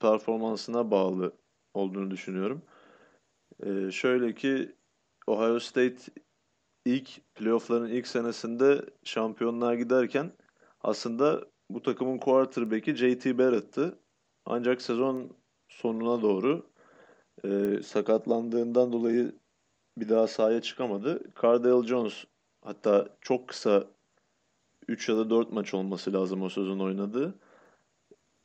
performansına 0.00 0.90
bağlı 0.90 1.32
olduğunu 1.74 2.10
düşünüyorum. 2.10 2.62
Ee, 3.66 3.90
şöyle 3.90 4.34
ki 4.34 4.74
Ohio 5.26 5.58
State 5.60 5.96
ilk 6.84 7.34
playoff'ların 7.34 7.88
ilk 7.88 8.06
senesinde 8.06 8.84
şampiyonluğa 9.04 9.74
giderken 9.74 10.32
aslında 10.80 11.44
bu 11.70 11.82
takımın 11.82 12.18
quarterback'i 12.18 12.96
J.T. 12.96 13.38
Barrett'tı. 13.38 13.98
Ancak 14.46 14.82
sezon 14.82 15.36
sonuna 15.68 16.22
doğru 16.22 16.67
e, 17.44 17.82
sakatlandığından 17.82 18.92
dolayı 18.92 19.32
bir 19.98 20.08
daha 20.08 20.26
sahaya 20.26 20.62
çıkamadı. 20.62 21.20
Cardale 21.42 21.86
Jones 21.86 22.24
hatta 22.60 23.08
çok 23.20 23.48
kısa 23.48 23.84
3 24.88 25.08
ya 25.08 25.16
da 25.16 25.30
4 25.30 25.52
maç 25.52 25.74
olması 25.74 26.12
lazım 26.12 26.42
o 26.42 26.48
sezon 26.48 26.78
oynadığı. 26.78 27.34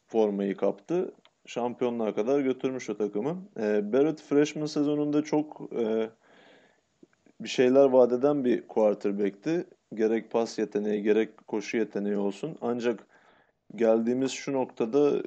Formayı 0.08 0.58
kaptı. 0.58 1.12
Şampiyonluğa 1.46 2.16
kadar 2.16 2.40
götürmüş 2.40 2.90
o 2.90 2.98
takımı. 2.98 3.50
E, 3.60 3.94
Barrett 3.94 4.22
freshman 4.22 4.66
sezonunda 4.66 5.24
çok 5.24 5.70
e, 5.76 6.10
bir 7.40 7.50
şeyler 7.50 7.86
vadeden 7.86 8.46
bir 8.46 8.68
quarterback'ti. 8.68 9.68
Gerek 9.94 10.32
pas 10.32 10.60
yeteneği 10.60 11.04
gerek 11.04 11.48
koşu 11.48 11.78
yeteneği 11.78 12.18
olsun. 12.18 12.58
Ancak 12.62 13.08
geldiğimiz 13.76 14.32
şu 14.32 14.54
noktada 14.54 15.24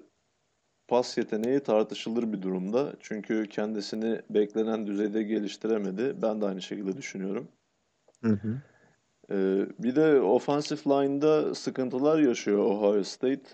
pas 0.88 1.18
yeteneği 1.18 1.60
tartışılır 1.60 2.32
bir 2.32 2.42
durumda. 2.42 2.92
Çünkü 3.00 3.46
kendisini 3.48 4.20
beklenen 4.30 4.86
düzeyde 4.86 5.22
geliştiremedi. 5.22 6.22
Ben 6.22 6.40
de 6.40 6.46
aynı 6.46 6.62
şekilde 6.62 6.96
düşünüyorum. 6.96 7.48
Hı 8.22 8.32
hı. 8.32 8.60
Ee, 9.30 9.66
bir 9.78 9.96
de 9.96 10.20
offensive 10.20 10.80
line'da 10.80 11.54
sıkıntılar 11.54 12.18
yaşıyor 12.18 12.58
Ohio 12.58 13.04
State. 13.04 13.48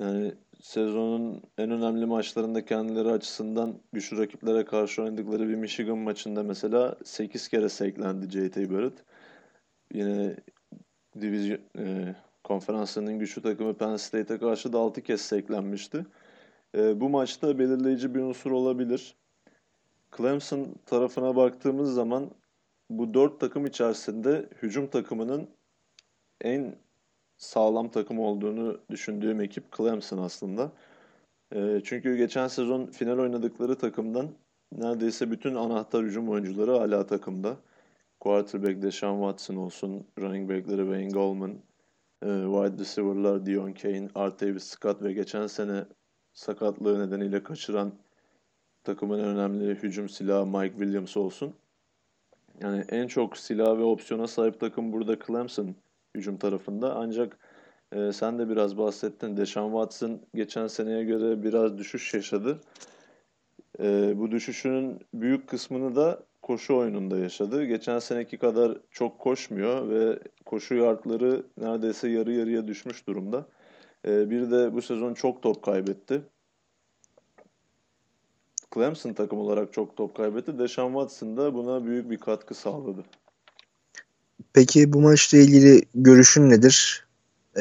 Yani 0.00 0.34
sezonun 0.60 1.42
en 1.58 1.70
önemli 1.70 2.06
maçlarında 2.06 2.64
kendileri 2.64 3.08
açısından 3.08 3.74
güçlü 3.92 4.18
rakiplere 4.18 4.64
karşı 4.64 5.02
oynadıkları 5.02 5.48
bir 5.48 5.54
Michigan 5.54 5.98
maçında 5.98 6.42
mesela 6.42 6.96
8 7.04 7.48
kere 7.48 7.68
seklendi 7.68 8.30
J.T. 8.30 8.70
Barrett. 8.70 9.04
Yine 9.92 10.36
divizyon 11.20 11.58
e, 11.78 12.14
konferanslarının 12.44 13.18
güçlü 13.18 13.42
takımı 13.42 13.74
Penn 13.74 13.96
State'e 13.96 14.38
karşı 14.38 14.72
da 14.72 14.78
6 14.78 15.02
kez 15.02 15.20
seklenmişti. 15.20 16.06
E, 16.74 17.00
bu 17.00 17.08
maçta 17.08 17.58
belirleyici 17.58 18.14
bir 18.14 18.20
unsur 18.20 18.50
olabilir. 18.50 19.16
Clemson 20.16 20.74
tarafına 20.86 21.36
baktığımız 21.36 21.94
zaman 21.94 22.30
bu 22.90 23.14
dört 23.14 23.40
takım 23.40 23.66
içerisinde 23.66 24.48
hücum 24.62 24.86
takımının 24.86 25.48
en 26.40 26.76
sağlam 27.36 27.90
takım 27.90 28.18
olduğunu 28.18 28.80
düşündüğüm 28.90 29.40
ekip 29.40 29.76
Clemson 29.76 30.18
aslında. 30.18 30.72
E, 31.54 31.80
çünkü 31.84 32.16
geçen 32.16 32.48
sezon 32.48 32.86
final 32.86 33.18
oynadıkları 33.18 33.78
takımdan 33.78 34.28
neredeyse 34.72 35.30
bütün 35.30 35.54
anahtar 35.54 36.04
hücum 36.04 36.28
oyuncuları 36.28 36.70
hala 36.70 37.06
takımda. 37.06 37.56
Quarterback 38.20 38.82
Deshaun 38.82 39.18
Watson 39.18 39.56
olsun, 39.56 40.06
running 40.18 40.50
back'leri 40.50 40.80
Wayne 40.80 41.08
Gallman, 41.08 41.54
wide 42.20 42.78
receiver'lar 42.78 43.46
Dion 43.46 43.72
Kane, 43.72 44.08
Artavis 44.14 44.64
Scott 44.64 45.02
ve 45.02 45.12
geçen 45.12 45.46
sene 45.46 45.84
sakatlığı 46.32 47.06
nedeniyle 47.06 47.42
kaçıran 47.42 47.92
takımın 48.84 49.18
önemli 49.18 49.74
hücum 49.74 50.08
silahı 50.08 50.46
Mike 50.46 50.76
Williams 50.76 51.16
olsun. 51.16 51.54
Yani 52.60 52.84
en 52.88 53.06
çok 53.06 53.36
silah 53.36 53.78
ve 53.78 53.82
opsiyona 53.82 54.26
sahip 54.26 54.60
takım 54.60 54.92
burada 54.92 55.16
Clemson 55.26 55.74
hücum 56.14 56.36
tarafında. 56.36 56.94
Ancak 56.94 57.38
e, 57.92 58.12
sen 58.12 58.38
de 58.38 58.48
biraz 58.48 58.78
bahsettin. 58.78 59.36
Deshaun 59.36 59.70
Watson 59.70 60.20
geçen 60.34 60.66
seneye 60.66 61.04
göre 61.04 61.42
biraz 61.42 61.78
düşüş 61.78 62.14
yaşadı. 62.14 62.60
E, 63.80 64.18
bu 64.18 64.30
düşüşünün 64.30 65.00
büyük 65.14 65.48
kısmını 65.48 65.96
da 65.96 66.22
koşu 66.48 66.76
oyununda 66.76 67.18
yaşadı. 67.18 67.64
Geçen 67.64 67.98
seneki 67.98 68.38
kadar 68.38 68.78
çok 68.90 69.18
koşmuyor 69.18 69.88
ve 69.88 70.18
koşu 70.44 70.74
yardları 70.74 71.46
neredeyse 71.60 72.08
yarı 72.08 72.32
yarıya 72.32 72.68
düşmüş 72.68 73.06
durumda. 73.06 73.46
E, 74.06 74.30
bir 74.30 74.50
de 74.50 74.74
bu 74.74 74.82
sezon 74.82 75.14
çok 75.14 75.42
top 75.42 75.62
kaybetti. 75.62 76.22
Clemson 78.74 79.12
takım 79.12 79.38
olarak 79.38 79.72
çok 79.72 79.96
top 79.96 80.16
kaybetti. 80.16 80.58
Deshaun 80.58 80.92
Watson 80.92 81.36
da 81.36 81.54
buna 81.54 81.84
büyük 81.84 82.10
bir 82.10 82.18
katkı 82.18 82.54
sağladı. 82.54 83.04
Peki 84.52 84.92
bu 84.92 85.00
maçla 85.00 85.38
ilgili 85.38 85.82
görüşün 85.94 86.50
nedir? 86.50 87.06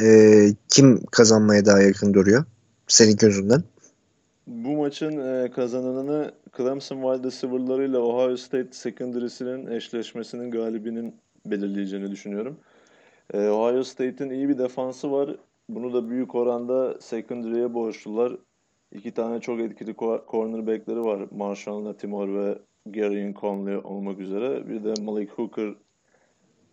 Ee, 0.02 0.48
kim 0.70 1.06
kazanmaya 1.06 1.66
daha 1.66 1.82
yakın 1.82 2.14
duruyor? 2.14 2.46
Senin 2.88 3.16
gözünden. 3.16 3.64
Bu 4.48 4.78
maçın 4.78 5.18
e, 5.18 5.52
kazananını 5.52 6.32
Clemson 6.58 7.02
wide 7.02 7.28
receiver'ları 7.28 7.86
ile 7.86 7.98
Ohio 7.98 8.38
State 8.38 8.72
secondary'sinin 8.72 9.68
eşleşmesinin 9.68 10.52
galibinin 10.52 11.16
belirleyeceğini 11.46 12.12
düşünüyorum. 12.12 12.60
E, 13.34 13.50
Ohio 13.50 13.84
State'in 13.84 14.30
iyi 14.30 14.50
bir 14.50 14.58
defansı 14.58 15.12
var. 15.12 15.36
Bunu 15.70 15.94
da 15.94 16.10
büyük 16.10 16.36
oranda 16.36 17.02
secondary'e 17.02 17.74
borçlular. 17.74 18.38
İki 18.92 19.14
tane 19.14 19.42
çok 19.42 19.60
etkili 19.60 19.96
cornerback'leri 20.28 21.02
var. 21.02 21.28
Marshall 21.32 21.86
Latimore 21.86 22.34
ve 22.34 22.60
Gary 22.86 23.34
Conley 23.34 23.78
olmak 23.78 24.20
üzere. 24.20 24.70
Bir 24.70 24.84
de 24.84 25.02
Malik 25.02 25.32
Hooker 25.32 25.76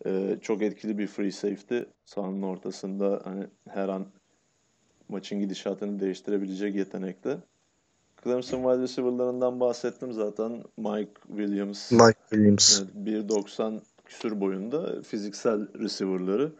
e, 0.05 0.37
çok 0.41 0.61
etkili 0.61 0.97
bir 0.97 1.07
free 1.07 1.31
safety. 1.31 1.79
Sahanın 2.05 2.41
ortasında 2.41 3.21
hani 3.23 3.43
her 3.69 3.89
an 3.89 4.05
maçın 5.09 5.39
gidişatını 5.39 5.99
değiştirebilecek 5.99 6.75
yetenekte. 6.75 7.37
Clemson 8.25 8.57
wide 8.57 8.81
receiver'larından 8.81 9.59
bahsettim 9.59 10.13
zaten. 10.13 10.63
Mike 10.77 11.11
Williams. 11.27 11.91
Mike 11.91 12.19
Williams. 12.29 12.79
Evet, 12.79 13.23
1.90 13.29 13.79
küsür 14.05 14.39
boyunda 14.39 15.01
fiziksel 15.01 15.67
receiver'ları. 15.79 16.51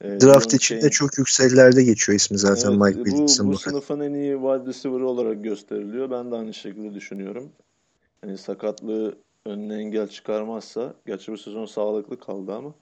E, 0.00 0.20
Draft 0.20 0.54
için 0.54 0.82
de 0.82 0.90
çok 0.90 1.18
yükseklerde 1.18 1.84
geçiyor 1.84 2.16
ismi 2.16 2.38
zaten 2.38 2.70
evet, 2.70 2.80
Mike 2.80 3.04
Williams'ın. 3.04 3.48
Bu, 3.48 3.52
bu 3.52 3.58
sınıfın 3.58 4.00
en 4.00 4.14
iyi 4.14 4.32
wide 4.32 4.66
receiver 4.66 5.00
olarak 5.00 5.44
gösteriliyor. 5.44 6.10
Ben 6.10 6.30
de 6.30 6.36
aynı 6.36 6.54
şekilde 6.54 6.94
düşünüyorum. 6.94 7.48
Yani 8.24 8.38
sakatlığı 8.38 9.14
önüne 9.46 9.74
engel 9.74 10.08
çıkarmazsa, 10.08 10.94
gerçi 11.06 11.32
bu 11.32 11.38
sezon 11.38 11.66
sağlıklı 11.66 12.20
kaldı 12.20 12.54
ama 12.54 12.74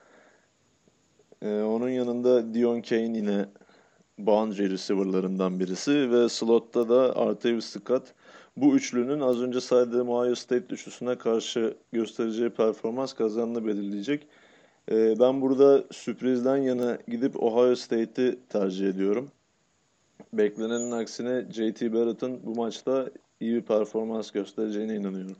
ee, 1.43 1.63
onun 1.63 1.89
yanında 1.89 2.55
Dion 2.55 2.81
Kane 2.81 3.17
yine 3.19 3.47
boundary 4.19 4.71
receiver'larından 4.71 5.61
birisi 5.61 6.11
ve 6.11 6.29
slotta 6.29 6.89
da 6.89 7.17
Artavis 7.17 7.65
Scott. 7.65 8.03
Bu 8.57 8.77
üçlünün 8.77 9.21
az 9.21 9.43
önce 9.43 9.61
saydığım 9.61 10.09
Ohio 10.09 10.35
State 10.35 10.75
üçlüsüne 10.75 11.19
karşı 11.19 11.77
göstereceği 11.93 12.51
performans 12.51 13.13
kazanını 13.13 13.67
belirleyecek. 13.67 14.27
Ee, 14.91 15.21
ben 15.21 15.41
burada 15.41 15.85
sürprizden 15.91 16.57
yana 16.57 16.99
gidip 17.09 17.43
Ohio 17.43 17.75
State'i 17.75 18.39
tercih 18.49 18.89
ediyorum. 18.89 19.31
Beklenenin 20.33 20.91
aksine 20.91 21.45
JT 21.53 21.83
Barrett'ın 21.83 22.41
bu 22.45 22.55
maçta 22.55 23.11
iyi 23.41 23.55
bir 23.55 23.63
performans 23.63 24.31
göstereceğine 24.31 24.95
inanıyorum. 24.95 25.37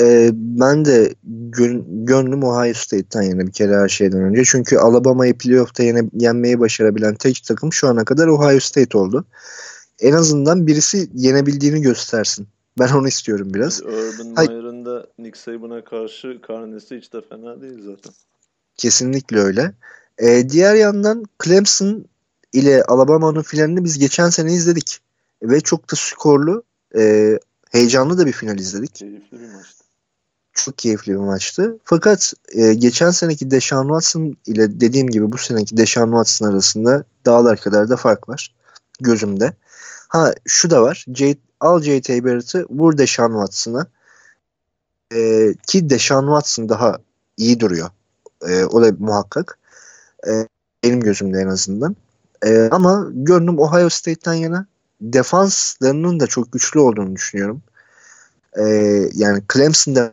Ee, 0.00 0.30
ben 0.32 0.84
de 0.84 1.14
gön 1.24 1.84
gönlüm 2.06 2.42
Ohio 2.44 2.74
State'ten 2.74 3.22
yana 3.22 3.46
bir 3.46 3.52
kere 3.52 3.76
her 3.76 3.88
şeyden 3.88 4.20
önce. 4.20 4.44
Çünkü 4.44 4.76
Alabama'yı 4.76 5.38
playoff'ta 5.38 5.82
yene 5.82 6.02
yenmeyi 6.12 6.60
başarabilen 6.60 7.14
tek 7.14 7.44
takım 7.44 7.72
şu 7.72 7.88
ana 7.88 8.04
kadar 8.04 8.26
Ohio 8.26 8.60
State 8.60 8.98
oldu. 8.98 9.24
En 10.00 10.12
azından 10.12 10.66
birisi 10.66 11.08
yenebildiğini 11.14 11.80
göstersin. 11.80 12.46
Ben 12.78 12.88
onu 12.88 13.08
istiyorum 13.08 13.54
biraz. 13.54 13.82
Urban 13.82 14.26
Meyer'ın 14.26 14.84
da 14.84 15.06
Nick 15.18 15.38
Saban'a 15.38 15.84
karşı 15.84 16.40
karnesi 16.46 16.96
hiç 16.96 17.12
de 17.12 17.20
fena 17.28 17.60
değil 17.60 17.78
zaten. 17.84 18.12
Kesinlikle 18.76 19.38
öyle. 19.38 19.72
Ee, 20.18 20.48
diğer 20.48 20.74
yandan 20.74 21.24
Clemson 21.44 22.04
ile 22.52 22.82
Alabama'nın 22.82 23.42
finalini 23.42 23.84
biz 23.84 23.98
geçen 23.98 24.30
sene 24.30 24.52
izledik. 24.52 25.00
Ve 25.42 25.60
çok 25.60 25.92
da 25.92 25.96
skorlu, 25.96 26.62
e, 26.96 27.38
heyecanlı 27.70 28.18
da 28.18 28.26
bir 28.26 28.32
final 28.32 28.58
izledik. 28.58 28.94
Keyifli 28.94 29.40
bir 29.40 29.48
maçtı. 29.54 29.81
Çok 30.52 30.78
keyifli 30.78 31.12
bir 31.12 31.16
maçtı. 31.18 31.78
Fakat 31.84 32.34
e, 32.52 32.74
geçen 32.74 33.10
seneki 33.10 33.50
Deshaun 33.50 33.82
Watson 33.82 34.36
ile 34.46 34.80
dediğim 34.80 35.08
gibi 35.10 35.32
bu 35.32 35.38
seneki 35.38 35.76
Deshaun 35.76 36.10
Watson 36.10 36.46
arasında 36.46 37.04
dağlar 37.26 37.60
kadar 37.60 37.88
da 37.88 37.96
fark 37.96 38.28
var. 38.28 38.54
Gözümde. 39.00 39.52
Ha 40.08 40.34
şu 40.46 40.70
da 40.70 40.82
var. 40.82 41.04
J, 41.14 41.36
al 41.60 41.82
J.T. 41.82 42.24
Barrett'ı 42.24 42.66
vur 42.70 42.98
Deshaun 42.98 43.32
Watson'a. 43.32 43.86
E, 45.14 45.48
ki 45.66 45.90
Deshaun 45.90 46.26
Watson 46.26 46.68
daha 46.68 46.98
iyi 47.36 47.60
duruyor. 47.60 47.90
E, 48.48 48.64
o 48.64 48.82
da 48.82 48.92
muhakkak. 48.98 49.58
E, 50.28 50.48
benim 50.84 51.00
gözümde 51.00 51.38
en 51.38 51.48
azından. 51.48 51.96
E, 52.46 52.68
ama 52.70 53.08
gönlüm 53.12 53.58
Ohio 53.58 53.88
State'ten 53.88 54.34
yana. 54.34 54.66
Defanslarının 55.00 56.20
da 56.20 56.26
çok 56.26 56.52
güçlü 56.52 56.80
olduğunu 56.80 57.16
düşünüyorum. 57.16 57.62
E, 58.58 58.64
yani 59.14 59.42
Clemson'da 59.52 60.12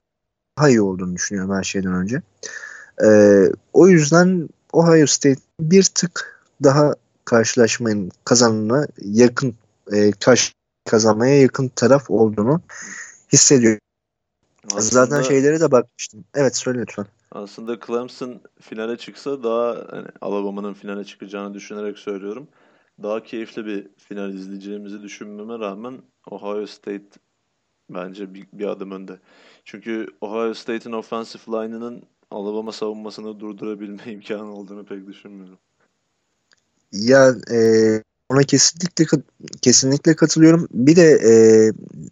daha 0.59 0.69
iyi 0.69 0.81
olduğunu 0.81 1.15
düşünüyorum 1.15 1.55
her 1.55 1.63
şeyden 1.63 1.93
önce. 1.93 2.21
E, 3.03 3.09
o 3.73 3.87
yüzden 3.87 4.49
Ohio 4.73 5.05
State 5.05 5.41
bir 5.59 5.83
tık 5.83 6.41
daha 6.63 6.93
karşılaşmanın 7.25 8.11
kazanına 8.25 8.87
yakın 8.97 9.55
e, 9.91 10.11
karşı 10.11 10.53
kazanmaya 10.89 11.41
yakın 11.41 11.67
taraf 11.67 12.09
olduğunu 12.09 12.61
hissediyorum. 13.33 13.79
Aslında, 14.65 15.05
Zaten 15.05 15.21
şeylere 15.21 15.59
de 15.59 15.71
bakmıştım. 15.71 16.25
Evet 16.35 16.57
söyle 16.57 16.79
lütfen. 16.79 17.05
Aslında 17.31 17.79
Clemson 17.87 18.41
finale 18.61 18.97
çıksa 18.97 19.43
daha 19.43 19.85
hani 19.91 20.07
Alabama'nın 20.21 20.73
finale 20.73 21.03
çıkacağını 21.03 21.53
düşünerek 21.53 21.97
söylüyorum. 21.97 22.47
Daha 23.03 23.23
keyifli 23.23 23.65
bir 23.65 23.87
final 23.97 24.33
izleyeceğimizi 24.33 25.01
düşünmeme 25.01 25.59
rağmen 25.59 26.01
Ohio 26.31 26.65
State 26.65 27.09
bence 27.89 28.33
bir, 28.33 28.47
bir 28.53 28.65
adım 28.65 28.91
önde. 28.91 29.19
Çünkü 29.65 30.07
Ohio 30.21 30.53
State'in 30.53 30.93
offensive 30.93 31.43
line'ının 31.47 32.03
Alabama 32.31 32.71
savunmasını 32.71 33.39
durdurabilme 33.39 34.03
imkanı 34.11 34.53
olduğunu 34.53 34.85
pek 34.85 35.07
düşünmüyorum. 35.07 35.57
Ya 36.91 37.35
e, 37.51 37.59
ona 38.29 38.43
kesinlikle 38.43 39.05
kesinlikle 39.61 40.15
katılıyorum. 40.15 40.67
Bir 40.71 40.95
de 40.95 41.19
e, 41.23 41.31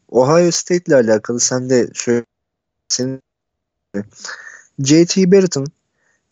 Ohio 0.10 0.52
State 0.52 0.84
ile 0.88 0.96
alakalı 0.96 1.40
sen 1.40 1.70
de 1.70 1.88
söyle 1.94 2.26
senin 2.88 3.22
J.T. 4.80 5.32
Barrett'ın 5.32 5.68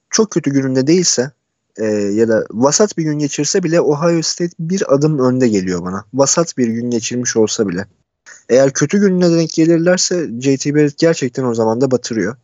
çok 0.10 0.32
kötü 0.32 0.52
gününde 0.52 0.88
değilse 0.88 1.32
e, 1.78 1.86
ya 1.86 2.28
da 2.28 2.46
vasat 2.52 2.98
bir 2.98 3.04
gün 3.04 3.20
geçirse 3.20 3.64
bile 3.64 3.82
Ohio 3.82 4.22
State 4.22 4.54
bir 4.60 4.94
adım 4.94 5.20
önde 5.20 5.48
geliyor 5.48 5.84
bana. 5.84 6.06
Vasat 6.14 6.58
bir 6.58 6.68
gün 6.68 6.90
geçirmiş 6.90 7.38
olsa 7.38 7.70
bile. 7.70 7.86
Eğer 8.50 8.74
kötü 8.74 9.00
gününe 9.00 9.32
denk 9.32 9.54
gelirlerse 9.54 10.30
J.T. 10.40 10.76
Barrett 10.76 10.98
gerçekten 10.98 11.44
o 11.44 11.54
zaman 11.54 11.82
da 11.82 11.92
batırıyor. 11.92 12.36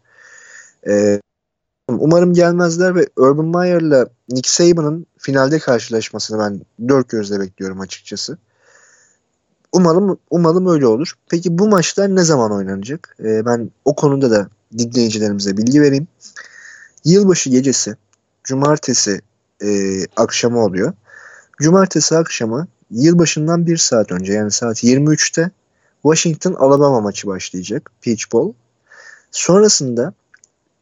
E, 0.88 1.22
umarım 1.88 2.34
gelmezler 2.34 2.96
ve 2.96 3.08
Urban 3.16 3.46
Meyer'la 3.46 4.08
Nick 4.30 4.50
Saban'ın 4.50 5.06
finalde 5.18 5.60
karşılaşmasını 5.60 6.40
ben 6.40 6.62
dört 6.88 7.10
gözle 7.10 7.40
bekliyorum 7.40 7.80
açıkçası. 7.80 8.38
Umalım 9.72 10.20
umalım 10.30 10.68
öyle 10.68 10.88
olur. 10.88 11.14
Peki 11.30 11.58
bu 11.58 11.68
maçlar 11.68 12.16
ne 12.16 12.24
zaman 12.24 12.52
oynanacak? 12.52 13.16
E, 13.20 13.46
ben 13.46 13.72
o 13.86 13.96
konuda 13.96 14.32
da 14.32 14.50
dinleyicilerimize 14.78 15.58
bilgi 15.58 15.82
vereyim. 15.82 16.08
Yılbaşı 17.06 17.50
gecesi 17.50 17.96
cumartesi 18.44 19.22
e, 19.64 20.02
akşamı 20.16 20.64
oluyor. 20.64 20.94
Cumartesi 21.62 22.18
akşamı 22.18 22.68
yılbaşından 22.92 23.68
bir 23.68 23.78
saat 23.78 24.12
önce 24.12 24.34
yani 24.34 24.52
saat 24.52 24.84
23'te 24.84 25.52
Washington 26.02 26.54
Alabama 26.54 27.02
maçı 27.02 27.28
başlayacak. 27.28 27.92
Peach 28.02 28.32
Bowl. 28.32 28.58
Sonrasında 29.32 30.14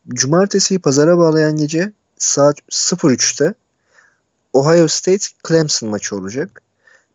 cumartesiyi 0.09 0.79
pazara 0.79 1.17
bağlayan 1.17 1.57
gece 1.57 1.91
saat 2.17 2.59
03'te 2.69 3.53
Ohio 4.53 4.87
State 4.87 5.25
Clemson 5.47 5.89
maçı 5.89 6.15
olacak. 6.15 6.61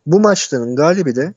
Bu 0.06 0.20
maçların 0.20 0.76
galibi 0.76 1.16
de 1.16 1.34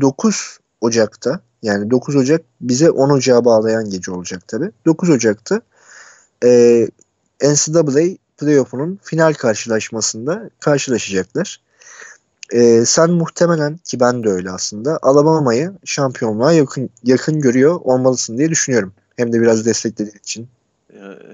9 0.00 0.58
Ocak'ta 0.80 1.40
yani 1.62 1.90
9 1.90 2.16
Ocak 2.16 2.42
bize 2.60 2.90
10 2.90 3.10
Ocak'a 3.10 3.44
bağlayan 3.44 3.90
gece 3.90 4.12
olacak 4.12 4.48
tabi. 4.48 4.70
9 4.86 5.10
Ocak'ta 5.10 5.60
e, 6.44 6.88
NCAA 7.42 8.16
playoff'unun 8.38 8.98
final 9.02 9.34
karşılaşmasında 9.34 10.50
karşılaşacaklar. 10.60 11.60
E, 12.52 12.84
sen 12.84 13.10
muhtemelen 13.10 13.76
ki 13.76 14.00
ben 14.00 14.24
de 14.24 14.28
öyle 14.28 14.50
aslında 14.50 14.98
Alabama'yı 15.02 15.72
şampiyonluğa 15.84 16.52
yakın 16.52 16.90
yakın 17.04 17.40
görüyor 17.40 17.80
olmalısın 17.84 18.38
diye 18.38 18.50
düşünüyorum. 18.50 18.92
Hem 19.16 19.32
de 19.32 19.40
biraz 19.40 19.66
desteklediğin 19.66 20.18
için. 20.18 20.48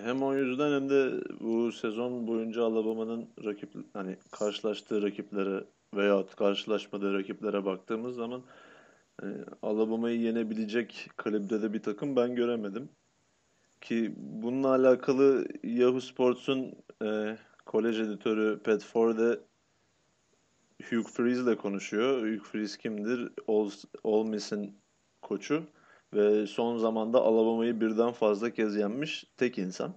Hem 0.04 0.22
o 0.22 0.34
yüzden 0.34 0.72
hem 0.72 0.90
de 0.90 1.10
bu 1.40 1.72
sezon 1.72 2.26
boyunca 2.26 2.62
Alabama'nın 2.62 3.26
rakip 3.44 3.70
hani 3.92 4.16
karşılaştığı 4.30 5.02
rakiplere 5.02 5.64
veya 5.94 6.24
karşılaşmadığı 6.36 7.14
rakiplere 7.18 7.64
baktığımız 7.64 8.16
zaman 8.16 8.42
yani 9.22 9.36
Alabama'yı 9.62 10.20
yenebilecek 10.20 11.10
kalibrede 11.16 11.62
de 11.62 11.72
bir 11.72 11.82
takım 11.82 12.16
ben 12.16 12.34
göremedim. 12.34 12.88
Ki 13.80 14.14
bununla 14.16 14.68
alakalı 14.68 15.46
Yahoo 15.64 16.00
Sports'un 16.00 16.74
e, 17.04 17.36
kolej 17.66 18.00
editörü 18.00 18.58
Pat 18.64 18.84
Forde 18.84 19.40
Hugh 20.91 21.09
Freeze 21.09 21.43
ile 21.43 21.57
konuşuyor. 21.57 22.20
Hugh 22.20 22.45
Freeze 22.45 22.78
kimdir? 22.78 23.33
Ole, 23.47 23.70
Ole 24.05 24.30
Miss'in 24.30 24.76
koçu 25.22 25.62
ve 26.14 26.47
son 26.47 26.79
zamanda 26.79 27.18
Alabama'yı 27.18 27.80
birden 27.80 28.13
fazla 28.13 28.50
kez 28.50 28.76
yenmiş 28.76 29.25
tek 29.37 29.59
insan. 29.59 29.95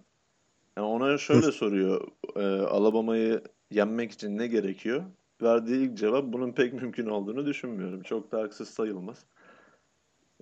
Yani 0.78 0.88
ona 0.88 1.18
şöyle 1.18 1.52
soruyor. 1.52 2.08
E, 2.36 2.46
Alabama'yı 2.66 3.42
yenmek 3.72 4.12
için 4.12 4.38
ne 4.38 4.48
gerekiyor? 4.48 5.04
Verdiği 5.42 5.76
ilk 5.76 5.98
cevap 5.98 6.34
bunun 6.34 6.52
pek 6.52 6.74
mümkün 6.74 7.06
olduğunu 7.06 7.46
düşünmüyorum. 7.46 8.02
Çok 8.02 8.32
da 8.32 8.42
haksız 8.42 8.70
sayılmaz. 8.70 9.18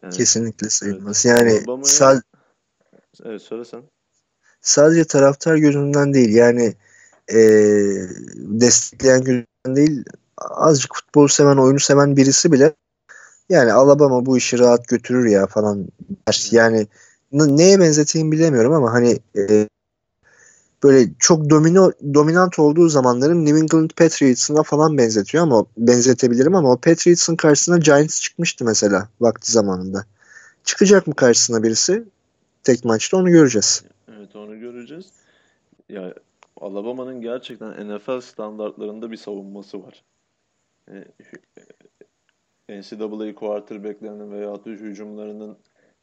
Yani, 0.03 0.13
Kesinlikle 0.13 0.69
sayılmaz. 0.69 1.25
Evet. 1.25 1.63
Yani 1.67 1.85
sad 1.85 2.21
Evet 3.23 3.41
söylesen. 3.41 3.83
Sadece 4.61 5.05
taraftar 5.05 5.55
gözünden 5.55 6.13
değil 6.13 6.35
yani 6.35 6.75
e, 7.29 7.37
destekleyen 8.35 9.23
gözünden 9.23 9.75
değil 9.75 10.03
azıcık 10.49 10.95
futbol 10.95 11.27
seven, 11.27 11.57
oyunu 11.57 11.79
seven 11.79 12.17
birisi 12.17 12.51
bile 12.51 12.73
yani 13.49 13.73
Alabama 13.73 14.25
bu 14.25 14.37
işi 14.37 14.59
rahat 14.59 14.87
götürür 14.87 15.25
ya 15.25 15.47
falan 15.47 15.87
der. 16.27 16.47
Yani 16.51 16.87
neye 17.31 17.79
benzeteyim 17.79 18.31
bilemiyorum 18.31 18.73
ama 18.73 18.93
hani 18.93 19.19
e, 19.37 19.67
böyle 20.83 21.09
çok 21.19 21.49
domino, 21.49 21.91
dominant 22.13 22.59
olduğu 22.59 22.89
zamanların 22.89 23.45
New 23.45 23.59
England 23.59 23.89
Patriots'ına 23.89 24.63
falan 24.63 24.97
benzetiyor 24.97 25.43
ama 25.43 25.65
benzetebilirim 25.77 26.55
ama 26.55 26.71
o 26.71 26.77
Patriots'ın 26.77 27.35
karşısına 27.35 27.77
Giants 27.77 28.21
çıkmıştı 28.21 28.65
mesela 28.65 29.09
vakti 29.21 29.51
zamanında. 29.51 30.05
Çıkacak 30.63 31.07
mı 31.07 31.15
karşısına 31.15 31.63
birisi? 31.63 32.03
tek 32.63 32.85
maçta 32.85 33.17
onu 33.17 33.29
göreceğiz. 33.29 33.83
Evet 34.17 34.35
onu 34.35 34.59
göreceğiz. 34.59 35.05
Ya 35.89 36.13
Alabama'nın 36.61 37.21
gerçekten 37.21 37.89
NFL 37.89 38.21
standartlarında 38.21 39.11
bir 39.11 39.17
savunması 39.17 39.83
var. 39.83 40.03
E, 40.89 41.05
NCAA 42.69 43.35
quarterbacklerinin 43.35 44.31
veya 44.31 44.65
hücumlarının 44.65 45.57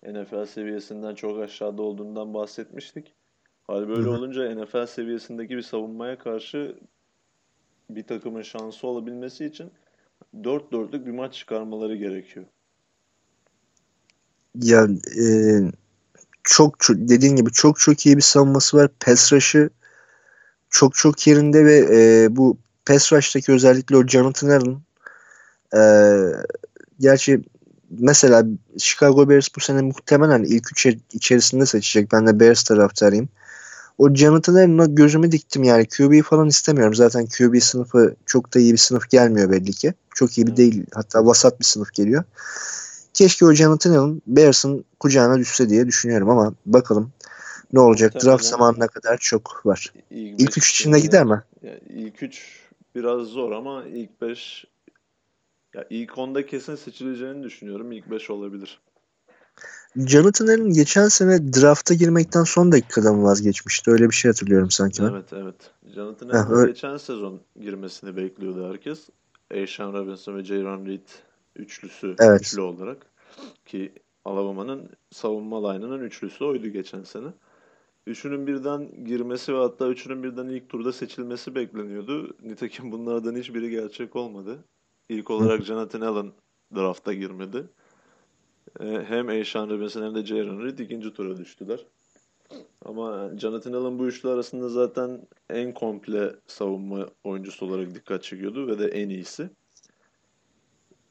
NFL 0.07 0.47
seviyesinden 0.47 1.15
çok 1.15 1.39
aşağıda 1.39 1.83
olduğundan 1.83 2.35
bahsetmiştik. 2.35 3.15
Hal 3.63 3.89
böyle 3.89 4.03
Hı-hı. 4.03 4.11
olunca 4.11 4.55
NFL 4.55 4.87
seviyesindeki 4.87 5.57
bir 5.57 5.63
savunmaya 5.63 6.19
karşı 6.19 6.79
bir 7.91 8.07
takımın 8.07 8.43
şansı 8.43 8.87
olabilmesi 8.87 9.45
için 9.45 9.71
4 10.45 10.73
dörtlük 10.73 11.07
bir 11.07 11.11
maç 11.11 11.35
çıkarmaları 11.35 11.97
gerekiyor. 11.97 12.47
Ya 14.55 14.89
e, 15.21 15.25
çok, 16.45 16.81
çok 16.81 16.97
dediğin 16.97 17.37
gibi 17.37 17.51
çok 17.53 17.79
çok 17.79 18.07
iyi 18.07 18.17
bir 18.17 18.23
savunması 18.23 18.77
var. 18.77 18.91
Pass 19.01 19.33
rush'ı 19.33 19.71
çok 20.71 20.95
çok 20.95 21.27
yerinde 21.27 21.65
ve 21.65 21.79
e, 21.93 22.29
bu 22.37 22.59
pass 22.91 23.13
rush'taki 23.13 23.53
özellikle 23.53 23.97
o 23.97 24.07
Jonathan 24.07 24.49
Allen 24.49 24.81
e, 25.77 25.83
gerçi 27.01 27.41
mesela 27.91 28.45
Chicago 28.79 29.29
Bears 29.29 29.49
bu 29.57 29.61
sene 29.61 29.83
muhtemelen 29.83 30.43
ilk 30.43 30.73
üç 30.73 30.87
içerisinde 31.13 31.67
seçecek. 31.67 32.13
Ben 32.13 32.27
de 32.27 32.41
Bears 32.41 32.63
taraftarıyım. 32.63 33.29
O 33.99 34.15
Jonathan 34.15 34.55
Allen'a 34.55 34.87
gözümü 34.87 35.33
diktim 35.33 35.65
yani. 35.65 35.89
QB 35.89 36.23
falan 36.23 36.49
istemiyorum. 36.49 36.95
Zaten 36.95 37.27
QB 37.27 37.63
sınıfı 37.63 38.15
çok 38.27 38.55
da 38.55 38.59
iyi 38.59 38.73
bir 38.73 38.79
sınıf 38.79 39.11
gelmiyor 39.11 39.51
belli 39.51 39.73
ki. 39.73 39.95
Çok 40.15 40.39
iyi 40.39 40.47
bir 40.47 40.57
değil. 40.57 40.87
Hatta 40.95 41.27
vasat 41.27 41.61
bir 41.61 41.65
sınıf 41.65 41.95
geliyor. 41.95 42.25
Keşke 43.15 43.47
o 43.47 43.53
Jonathan 43.53 43.95
Allen 43.95 44.23
Bears'ın 44.27 44.85
kucağına 45.01 45.39
düşse 45.39 45.69
diye 45.69 45.87
düşünüyorum 45.87 46.31
ama 46.31 46.55
bakalım 46.67 47.13
ne 47.73 47.81
olacak. 47.81 48.13
Tabii 48.13 48.25
Draft 48.25 48.45
zamanına 48.45 48.89
kadar 48.89 49.19
çok 49.19 49.67
var. 49.67 49.93
İlk, 50.11 50.41
ilk 50.41 50.59
üç 50.59 50.71
içinde 50.71 51.01
gider 51.01 51.25
mi? 51.25 51.43
Yani 51.63 51.81
ilk 51.89 52.23
üç 52.23 52.60
biraz 52.95 53.27
zor 53.27 53.53
ama 53.53 53.85
ilk 53.85 54.21
beş 54.21 54.65
ya 55.75 55.87
ilk 55.91 56.19
onda 56.19 56.47
kesin 56.47 56.75
seçileceğini 56.75 57.43
düşünüyorum. 57.43 57.93
İlk 57.93 58.11
beş 58.11 58.31
olabilir. 58.31 58.81
Jonathan 59.97 60.47
Allen 60.47 60.73
geçen 60.73 61.09
sene 61.09 61.53
drafta 61.53 61.95
girmekten 61.95 62.45
son 62.45 62.73
dakikada 62.73 63.13
mı 63.13 63.23
vazgeçmişti? 63.23 63.91
Öyle 63.91 64.09
bir 64.11 64.15
şey 64.15 64.31
hatırlıyorum 64.31 64.71
sanki. 64.71 65.03
Evet 65.03 65.33
evet. 65.33 65.71
Jonathan 65.95 66.29
Allen 66.29 66.53
öyle... 66.53 66.73
geçen 66.73 66.97
sezon 66.97 67.41
girmesini 67.61 68.17
bekliyordu 68.17 68.71
herkes. 68.71 69.09
Aishan 69.51 69.93
Robinson 69.93 70.37
ve 70.37 70.45
Jayron 70.45 70.87
Reed 70.87 71.09
üçlüsü 71.57 72.15
evet. 72.19 72.41
üçlü 72.41 72.61
olarak. 72.61 73.07
Ki 73.67 73.93
Alabama'nın 74.25 74.91
savunma 75.11 75.73
line'ının 75.73 76.01
üçlüsü 76.01 76.45
oydu 76.45 76.69
geçen 76.69 77.03
sene. 77.03 77.29
Üçünün 78.11 78.47
birden 78.47 79.05
girmesi 79.05 79.55
ve 79.55 79.59
hatta 79.59 79.89
üçünün 79.89 80.23
birden 80.23 80.49
ilk 80.49 80.69
turda 80.69 80.93
seçilmesi 80.93 81.55
bekleniyordu. 81.55 82.37
Nitekim 82.43 82.93
bunlardan 82.93 83.37
hiçbiri 83.37 83.71
gerçek 83.71 84.17
olmadı. 84.17 84.65
İlk 85.09 85.31
olarak 85.31 85.63
Jonathan 85.63 86.01
Allen 86.01 86.33
drafta 86.75 87.13
girmedi. 87.13 87.67
Ee, 88.81 89.05
hem 89.07 89.29
Aishan 89.29 89.71
Robinson 89.71 90.03
hem 90.03 90.15
de 90.15 90.27
Jaron 90.27 90.65
Reed 90.65 90.79
ikinci 90.79 91.13
tura 91.13 91.37
düştüler. 91.37 91.87
Ama 92.85 93.31
Jonathan 93.39 93.73
Allen 93.73 93.99
bu 93.99 94.07
üçlü 94.07 94.29
arasında 94.29 94.69
zaten 94.69 95.21
en 95.51 95.75
komple 95.75 96.35
savunma 96.47 97.09
oyuncusu 97.25 97.67
olarak 97.67 97.95
dikkat 97.95 98.23
çekiyordu 98.23 98.67
ve 98.67 98.79
de 98.79 98.87
en 98.87 99.09
iyisi. 99.09 99.51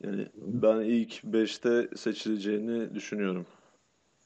Yani 0.03 0.27
ben 0.35 0.79
ilk 0.81 1.23
5'te 1.23 1.97
seçileceğini 1.97 2.95
düşünüyorum. 2.95 3.45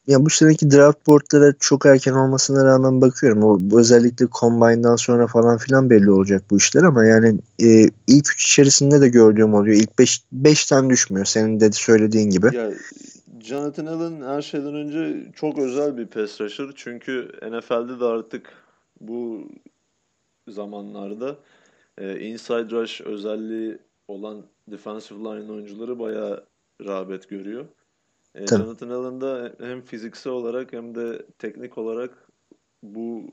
Ya 0.07 0.25
bu 0.25 0.29
seneki 0.29 0.71
draft 0.71 1.07
boardlara 1.07 1.53
çok 1.59 1.85
erken 1.85 2.13
olmasına 2.13 2.65
rağmen 2.65 3.01
bakıyorum. 3.01 3.43
O 3.43 3.79
özellikle 3.79 4.27
Combine'dan 4.39 4.95
sonra 4.95 5.27
falan 5.27 5.57
filan 5.57 5.89
belli 5.89 6.11
olacak 6.11 6.43
bu 6.51 6.57
işler 6.57 6.83
ama 6.83 7.05
yani 7.05 7.39
e, 7.61 7.89
ilk 8.07 8.31
üç 8.31 8.45
içerisinde 8.45 9.01
de 9.01 9.09
gördüğüm 9.09 9.53
oluyor. 9.53 9.75
İlk 9.75 9.99
5 9.99 10.21
5'ten 10.33 10.89
düşmüyor 10.89 11.25
senin 11.25 11.59
de 11.59 11.71
söylediğin 11.71 12.29
gibi. 12.29 12.55
Ya 12.55 12.71
Jonathan 13.39 13.85
Allen 13.85 14.21
her 14.21 14.41
şeyden 14.41 14.75
önce 14.75 15.31
çok 15.35 15.59
özel 15.59 15.97
bir 15.97 16.07
pass 16.07 16.41
rusher. 16.41 16.67
Çünkü 16.75 17.31
NFL'de 17.51 17.99
de 17.99 18.05
artık 18.05 18.49
bu 19.01 19.47
zamanlarda 20.47 21.35
e, 21.97 22.19
inside 22.19 22.69
rush 22.71 23.01
özelliği 23.01 23.77
olan 24.07 24.45
defensive 24.67 25.19
line 25.19 25.51
oyuncuları 25.51 25.99
bayağı 25.99 26.45
rağbet 26.85 27.29
görüyor. 27.29 27.65
E, 28.35 28.47
Jonathan 28.47 28.89
Allen 28.89 29.21
da 29.21 29.55
hem 29.59 29.81
fiziksel 29.81 30.33
olarak 30.33 30.73
hem 30.73 30.95
de 30.95 31.25
teknik 31.39 31.77
olarak 31.77 32.27
bu 32.83 33.23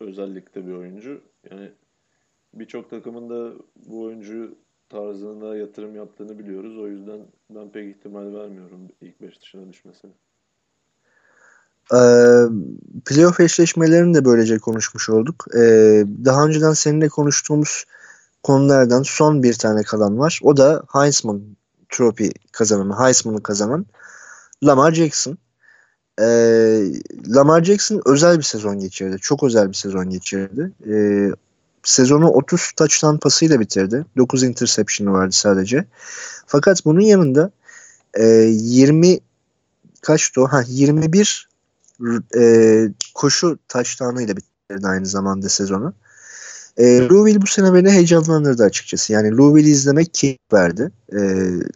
özellikte 0.00 0.66
bir 0.66 0.72
oyuncu. 0.72 1.20
Yani 1.50 1.72
birçok 2.54 2.90
takımın 2.90 3.30
da 3.30 3.52
bu 3.76 4.02
oyuncu 4.02 4.54
tarzında 4.88 5.56
yatırım 5.56 5.96
yaptığını 5.96 6.38
biliyoruz. 6.38 6.78
O 6.78 6.88
yüzden 6.88 7.20
ben 7.50 7.70
pek 7.70 7.96
ihtimal 7.96 8.34
vermiyorum 8.34 8.80
ilk 9.00 9.22
5 9.22 9.40
dışına 9.40 9.68
düşmesine. 9.68 10.10
Ee, 11.94 12.44
playoff 13.04 13.40
eşleşmelerini 13.40 14.14
de 14.14 14.24
böylece 14.24 14.58
konuşmuş 14.58 15.10
olduk. 15.10 15.46
Ee, 15.56 16.04
daha 16.24 16.46
önceden 16.46 16.72
seninle 16.72 17.08
konuştuğumuz 17.08 17.84
konulardan 18.42 19.02
son 19.02 19.42
bir 19.42 19.54
tane 19.54 19.82
kalan 19.82 20.18
var. 20.18 20.40
O 20.42 20.56
da 20.56 20.82
Heisman 20.92 21.42
Trophy 21.88 22.30
kazanan, 22.52 23.04
Heisman'ı 23.04 23.42
kazanan 23.42 23.86
Lamar 24.64 24.92
Jackson. 24.92 25.38
Ee, 26.20 26.92
Lamar 27.28 27.64
Jackson 27.64 28.02
özel 28.06 28.38
bir 28.38 28.42
sezon 28.42 28.78
geçirdi. 28.78 29.16
Çok 29.20 29.42
özel 29.42 29.68
bir 29.68 29.74
sezon 29.74 30.10
geçirdi. 30.10 30.72
Ee, 30.90 31.30
sezonu 31.82 32.28
30 32.28 32.72
touchdown 32.76 33.16
pasıyla 33.16 33.60
bitirdi. 33.60 34.06
9 34.16 34.42
interception'ı 34.42 35.12
vardı 35.12 35.32
sadece. 35.32 35.84
Fakat 36.46 36.84
bunun 36.84 37.00
yanında 37.00 37.50
e, 38.14 38.24
20 38.24 39.20
kaçtı 40.02 40.42
o? 40.42 40.46
Ha 40.46 40.62
21 40.68 41.48
e, 42.36 42.42
koşu 43.14 43.58
touchdown'ıyla 43.68 44.36
bitirdi 44.36 44.86
aynı 44.86 45.06
zamanda 45.06 45.48
sezonu. 45.48 45.94
E, 46.78 47.08
Louisville 47.08 47.42
bu 47.42 47.46
sene 47.46 47.74
beni 47.74 47.90
heyecanlandırdı 47.90 48.64
açıkçası. 48.64 49.12
Yani 49.12 49.36
Louisville'i 49.36 49.70
izlemek 49.70 50.14
keyif 50.14 50.38
verdi. 50.52 50.90
E, 51.12 51.20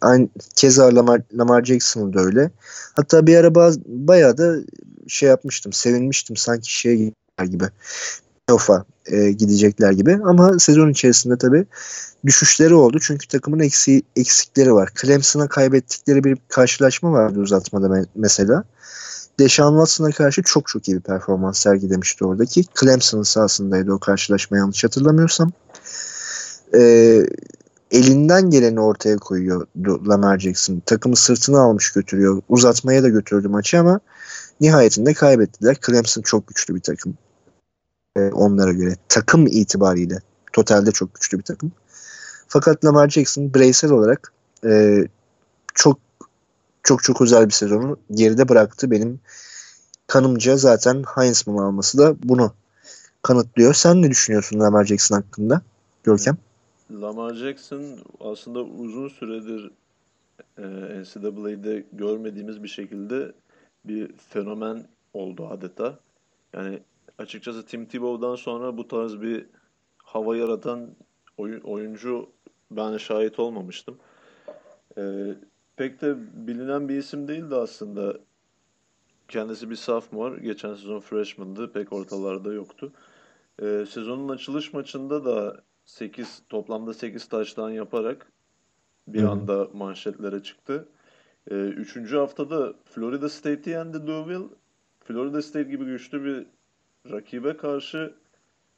aynı, 0.00 0.28
keza 0.54 0.94
Lamar, 0.94 1.20
Lamar 1.38 1.64
Jackson'ın 1.64 2.12
da 2.12 2.20
öyle. 2.20 2.50
Hatta 2.96 3.26
bir 3.26 3.36
ara 3.36 3.54
baz, 3.54 3.78
bayağı 3.86 4.38
da 4.38 4.56
şey 5.08 5.28
yapmıştım, 5.28 5.72
sevinmiştim 5.72 6.36
sanki 6.36 6.74
şeye 6.74 7.12
gibi. 7.44 7.64
Playoff'a 8.46 8.84
e, 9.06 9.30
gidecekler 9.30 9.92
gibi. 9.92 10.20
Ama 10.24 10.58
sezon 10.58 10.90
içerisinde 10.90 11.38
tabii 11.38 11.66
düşüşleri 12.26 12.74
oldu. 12.74 12.98
Çünkü 13.02 13.28
takımın 13.28 13.58
eksi, 13.58 14.02
eksikleri 14.16 14.74
var. 14.74 14.90
Clemson'a 15.02 15.48
kaybettikleri 15.48 16.24
bir 16.24 16.38
karşılaşma 16.48 17.12
vardı 17.12 17.40
uzatmada 17.40 18.04
mesela. 18.14 18.64
Deshaun 19.38 19.72
Watson'a 19.72 20.10
karşı 20.10 20.42
çok 20.42 20.68
çok 20.68 20.88
iyi 20.88 20.96
bir 20.96 21.02
performans 21.02 21.59
sergilemişti 21.59 22.24
oradaki. 22.24 22.64
Clemson'ın 22.80 23.22
sahasındaydı 23.22 23.92
o 23.92 23.98
karşılaşma 23.98 24.56
yanlış 24.56 24.84
hatırlamıyorsam. 24.84 25.50
Ee, 26.74 27.26
elinden 27.90 28.50
geleni 28.50 28.80
ortaya 28.80 29.16
koyuyor 29.16 29.66
Lamar 30.09 30.38
Jackson. 30.38 30.82
Takımı 30.86 31.16
sırtına 31.16 31.60
almış 31.60 31.92
götürüyor. 31.92 32.42
Uzatmaya 32.48 33.02
da 33.02 33.09
götürdü 33.09 33.48
maçı 33.48 33.80
ama 33.80 34.00
nihayetinde 34.60 35.14
kaybettiler. 35.14 35.76
Clemson 35.86 36.22
çok 36.22 36.46
güçlü 36.46 36.74
bir 36.74 36.80
takım. 36.80 37.14
Ee, 38.16 38.20
onlara 38.20 38.72
göre. 38.72 38.96
Takım 39.09 39.46
itibariyle. 39.46 40.18
Totalde 40.52 40.92
çok 40.92 41.14
güçlü 41.14 41.38
bir 41.38 41.44
takım. 41.44 41.72
Fakat 42.48 42.84
Lamar 42.84 43.09
Jackson 43.09 43.54
bireysel 43.54 43.90
olarak 43.90 44.32
e, 44.66 45.04
çok 45.74 45.98
çok 46.82 47.02
çok 47.02 47.20
özel 47.20 47.46
bir 47.46 47.52
sezonu 47.52 47.96
geride 48.10 48.48
bıraktı. 48.48 48.90
Benim 48.90 49.20
kanımca 50.06 50.56
zaten 50.56 51.04
Heisman 51.14 51.64
alması 51.64 51.98
da 51.98 52.16
bunu 52.22 52.52
kanıtlıyor. 53.22 53.74
Sen 53.74 54.02
ne 54.02 54.10
düşünüyorsun 54.10 54.60
Lamar 54.60 54.84
Jackson 54.84 55.16
hakkında 55.16 55.62
Görkem? 56.04 56.36
Lamar 56.90 57.34
Jackson 57.34 57.84
aslında 58.20 58.60
uzun 58.60 59.09
süredir 59.09 59.70
e, 60.59 60.62
NCAA'de 61.02 61.84
görmediğimiz 61.92 62.62
bir 62.62 62.68
şekilde 62.68 63.32
bir 63.84 64.10
fenomen 64.28 64.86
oldu 65.14 65.46
adeta. 65.46 65.98
Yani 66.52 66.78
açıkçası 67.18 67.66
Tim 67.66 67.86
Tebow'dan 67.86 68.36
sonra 68.36 68.76
bu 68.76 68.88
tarz 68.88 69.20
bir 69.20 69.46
hava 69.96 70.36
yaratan 70.36 70.90
oyun, 71.36 71.60
oyuncu 71.60 72.28
ben 72.70 72.96
şahit 72.96 73.38
olmamıştım. 73.38 73.96
Ee, 74.98 75.34
pek 75.82 76.00
de 76.00 76.16
bilinen 76.46 76.88
bir 76.88 76.96
isim 76.96 77.28
değildi 77.28 77.54
aslında. 77.54 78.18
Kendisi 79.28 79.70
bir 79.70 79.76
sophomore. 79.76 80.40
Geçen 80.40 80.74
sezon 80.74 81.00
freshman'dı. 81.00 81.72
Pek 81.72 81.92
ortalarda 81.92 82.52
yoktu. 82.52 82.92
Ee, 83.62 83.84
sezonun 83.88 84.28
açılış 84.28 84.72
maçında 84.72 85.24
da 85.24 85.62
8 85.84 86.42
toplamda 86.48 86.94
8 86.94 87.28
taştan 87.28 87.70
yaparak 87.70 88.32
bir 89.09 89.22
Hı-hı. 89.22 89.30
anda 89.30 89.68
manşetlere 89.72 90.42
çıktı. 90.42 90.88
Ee, 91.50 91.54
üçüncü 91.54 92.16
haftada 92.16 92.74
Florida 92.84 93.28
State'i 93.28 93.70
yendi 93.70 94.06
Louisville. 94.06 94.48
Florida 95.00 95.42
State 95.42 95.70
gibi 95.70 95.84
güçlü 95.84 96.24
bir 96.24 96.46
rakibe 97.12 97.56
karşı 97.56 98.14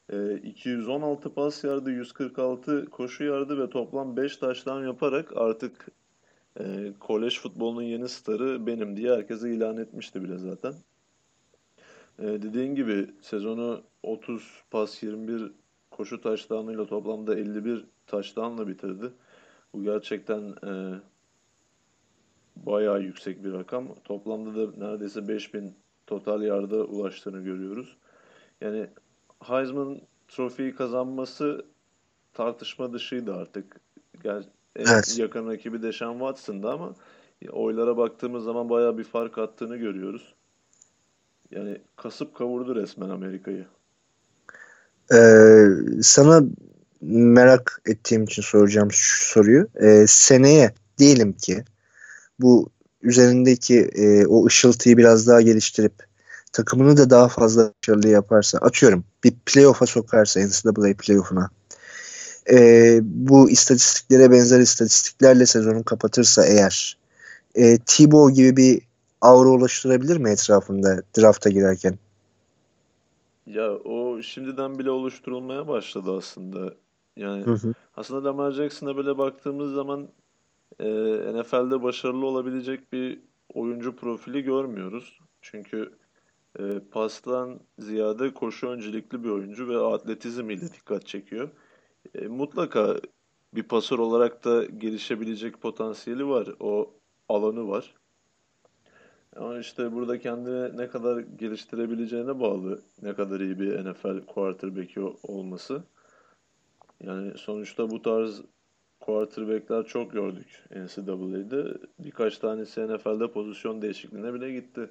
e, 0.09 0.35
216 0.35 1.33
pas 1.33 1.63
yardı, 1.63 1.91
146 1.91 2.85
koşu 2.85 3.23
yardı 3.23 3.59
ve 3.59 3.69
toplam 3.69 4.17
5 4.17 4.37
taştan 4.37 4.83
yaparak 4.83 5.37
artık 5.37 5.91
e, 6.59 6.93
kolej 6.99 7.39
futbolunun 7.39 7.81
yeni 7.81 8.09
starı 8.09 8.67
benim 8.67 8.97
diye 8.97 9.11
herkese 9.11 9.51
ilan 9.51 9.77
etmişti 9.77 10.23
bile 10.23 10.37
zaten. 10.37 10.73
E, 12.19 12.23
dediğin 12.23 12.75
gibi 12.75 13.09
sezonu 13.21 13.81
30 14.03 14.63
pas 14.71 15.03
21 15.03 15.51
koşu 15.91 16.21
taştanıyla 16.21 16.85
toplamda 16.85 17.35
51 17.35 17.85
taştanla 18.07 18.67
bitirdi. 18.67 19.11
Bu 19.73 19.83
gerçekten 19.83 20.41
e, 20.67 20.99
bayağı 22.55 23.01
yüksek 23.01 23.43
bir 23.43 23.53
rakam. 23.53 23.95
Toplamda 24.03 24.55
da 24.55 24.85
neredeyse 24.85 25.27
5000 25.27 25.75
total 26.07 26.41
yarda 26.41 26.83
ulaştığını 26.83 27.41
görüyoruz. 27.41 27.97
Yani 28.61 28.87
Heisman 29.43 30.01
trofiyi 30.27 30.75
kazanması 30.75 31.65
tartışma 32.33 32.93
dışıydı 32.93 33.35
artık. 33.35 33.81
En 34.23 34.43
evet. 34.75 35.17
yakın 35.17 35.47
rakibi 35.47 35.81
Deshaun 35.81 36.19
Watson'dı 36.19 36.69
ama 36.69 36.95
oylara 37.51 37.97
baktığımız 37.97 38.43
zaman 38.43 38.69
bayağı 38.69 38.97
bir 38.97 39.03
fark 39.03 39.37
attığını 39.37 39.77
görüyoruz. 39.77 40.33
Yani 41.51 41.81
kasıp 41.95 42.35
kavurdu 42.35 42.75
resmen 42.75 43.09
Amerika'yı. 43.09 43.65
Ee, 45.13 45.65
sana 46.01 46.43
merak 47.01 47.81
ettiğim 47.85 48.23
için 48.23 48.41
soracağım 48.41 48.91
şu 48.91 49.33
soruyu. 49.33 49.67
Ee, 49.81 50.05
seneye 50.07 50.73
diyelim 50.97 51.33
ki 51.33 51.63
bu 52.39 52.69
üzerindeki 53.01 53.79
e, 53.79 54.25
o 54.25 54.45
ışıltıyı 54.45 54.97
biraz 54.97 55.27
daha 55.27 55.41
geliştirip 55.41 55.93
takımını 56.53 56.97
da 56.97 57.09
daha 57.09 57.27
fazla 57.27 57.73
başarılı 57.83 58.07
yaparsa 58.07 58.57
atıyorum 58.57 59.03
bir 59.23 59.33
playoff'a 59.45 59.85
sokarsa 59.85 60.39
NCAA 60.39 60.93
playoff'una 60.97 61.49
e, 62.51 62.99
bu 63.03 63.49
istatistiklere 63.49 64.31
benzer 64.31 64.59
istatistiklerle 64.59 65.45
sezonu 65.45 65.83
kapatırsa 65.83 66.45
eğer 66.45 66.97
e, 67.55 67.77
Tebow 67.77 68.33
gibi 68.33 68.57
bir 68.57 68.81
aura 69.21 69.49
oluşturabilir 69.49 70.17
mi 70.17 70.29
etrafında 70.29 71.01
drafta 71.17 71.49
girerken? 71.49 71.97
Ya 73.47 73.71
o 73.71 74.21
şimdiden 74.21 74.79
bile 74.79 74.89
oluşturulmaya 74.89 75.67
başladı 75.67 76.17
aslında. 76.17 76.73
Yani 77.17 77.45
hı 77.45 77.51
hı. 77.51 77.73
aslında 77.97 78.29
Lamar 78.29 78.51
Jackson'a 78.51 78.97
böyle 78.97 79.17
baktığımız 79.17 79.73
zaman 79.73 80.07
e, 80.79 80.87
NFL'de 81.33 81.83
başarılı 81.83 82.25
olabilecek 82.25 82.93
bir 82.93 83.19
oyuncu 83.53 83.95
profili 83.95 84.41
görmüyoruz. 84.43 85.19
Çünkü 85.41 85.91
e, 86.59 86.63
pastan 86.91 87.59
ziyade 87.79 88.33
koşu 88.33 88.67
öncelikli 88.67 89.23
bir 89.23 89.29
oyuncu 89.29 89.69
ve 89.69 89.77
atletizmiyle 89.77 90.73
dikkat 90.73 91.07
çekiyor. 91.07 91.49
E, 92.21 92.27
mutlaka 92.27 92.95
bir 93.53 93.63
pasör 93.63 93.99
olarak 93.99 94.45
da 94.45 94.65
gelişebilecek 94.65 95.61
potansiyeli 95.61 96.27
var. 96.27 96.47
O 96.59 96.93
alanı 97.29 97.67
var. 97.67 97.93
Ama 99.35 99.59
işte 99.59 99.93
burada 99.93 100.19
kendini 100.19 100.77
ne 100.77 100.87
kadar 100.87 101.19
geliştirebileceğine 101.19 102.39
bağlı 102.39 102.81
ne 103.01 103.13
kadar 103.13 103.39
iyi 103.39 103.59
bir 103.59 103.85
NFL 103.85 104.25
quarterback'i 104.25 104.99
olması. 105.23 105.83
Yani 107.03 107.37
sonuçta 107.37 107.89
bu 107.89 108.01
tarz 108.01 108.41
quarterback'ler 108.99 109.85
çok 109.85 110.11
gördük 110.11 110.63
NCAA'de. 110.71 111.77
Birkaç 111.99 112.37
tanesi 112.37 112.87
NFL'de 112.87 113.31
pozisyon 113.31 113.81
değişikliğine 113.81 114.33
bile 114.33 114.51
gitti. 114.51 114.89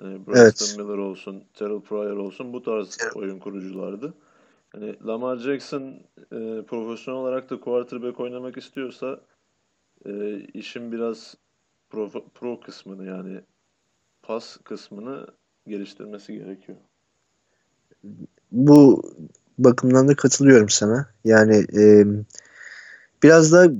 Yani 0.00 0.26
Braxton 0.26 0.66
evet. 0.66 0.78
Miller 0.78 0.98
olsun, 0.98 1.44
Terrell 1.54 1.80
Pryor 1.80 2.16
olsun 2.16 2.52
bu 2.52 2.62
tarz 2.62 2.98
oyun 3.14 3.38
kuruculardı. 3.38 4.14
Yani 4.74 4.96
Lamar 5.06 5.36
Jackson 5.36 5.82
e, 6.32 6.62
profesyonel 6.68 7.20
olarak 7.20 7.50
da 7.50 7.60
quarterback 7.60 8.20
oynamak 8.20 8.56
istiyorsa 8.56 9.20
e, 10.06 10.38
işin 10.38 10.92
biraz 10.92 11.34
pro, 11.90 12.10
pro 12.34 12.60
kısmını 12.60 13.06
yani 13.06 13.40
pas 14.22 14.56
kısmını 14.56 15.26
geliştirmesi 15.66 16.32
gerekiyor. 16.34 16.78
Bu 18.52 19.02
bakımdan 19.58 20.08
da 20.08 20.14
katılıyorum 20.14 20.68
sana. 20.68 21.06
Yani 21.24 21.66
e, 21.76 22.04
biraz 23.22 23.52
da 23.52 23.72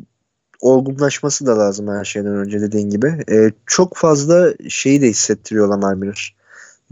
olgunlaşması 0.60 1.46
da 1.46 1.58
lazım 1.58 1.88
her 1.88 2.04
şeyden 2.04 2.34
önce 2.34 2.60
dediğin 2.60 2.90
gibi. 2.90 3.24
E, 3.30 3.52
çok 3.66 3.96
fazla 3.96 4.54
şeyi 4.68 5.02
de 5.02 5.08
hissettiriyor 5.08 5.68
Lamar 5.68 5.94
Miller. 5.94 6.39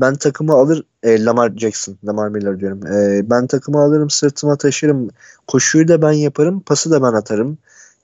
Ben 0.00 0.14
takımı 0.14 0.52
alır 0.52 0.84
e, 1.02 1.24
Lamar 1.24 1.52
Jackson, 1.56 1.98
Lamar 2.06 2.28
Miller 2.28 2.60
diyorum. 2.60 2.86
E, 2.86 3.30
ben 3.30 3.46
takımı 3.46 3.78
alırım, 3.78 4.10
sırtıma 4.10 4.56
taşırım. 4.56 5.10
Koşuyu 5.46 5.88
da 5.88 6.02
ben 6.02 6.12
yaparım, 6.12 6.60
pası 6.60 6.90
da 6.90 7.02
ben 7.02 7.12
atarım. 7.12 7.58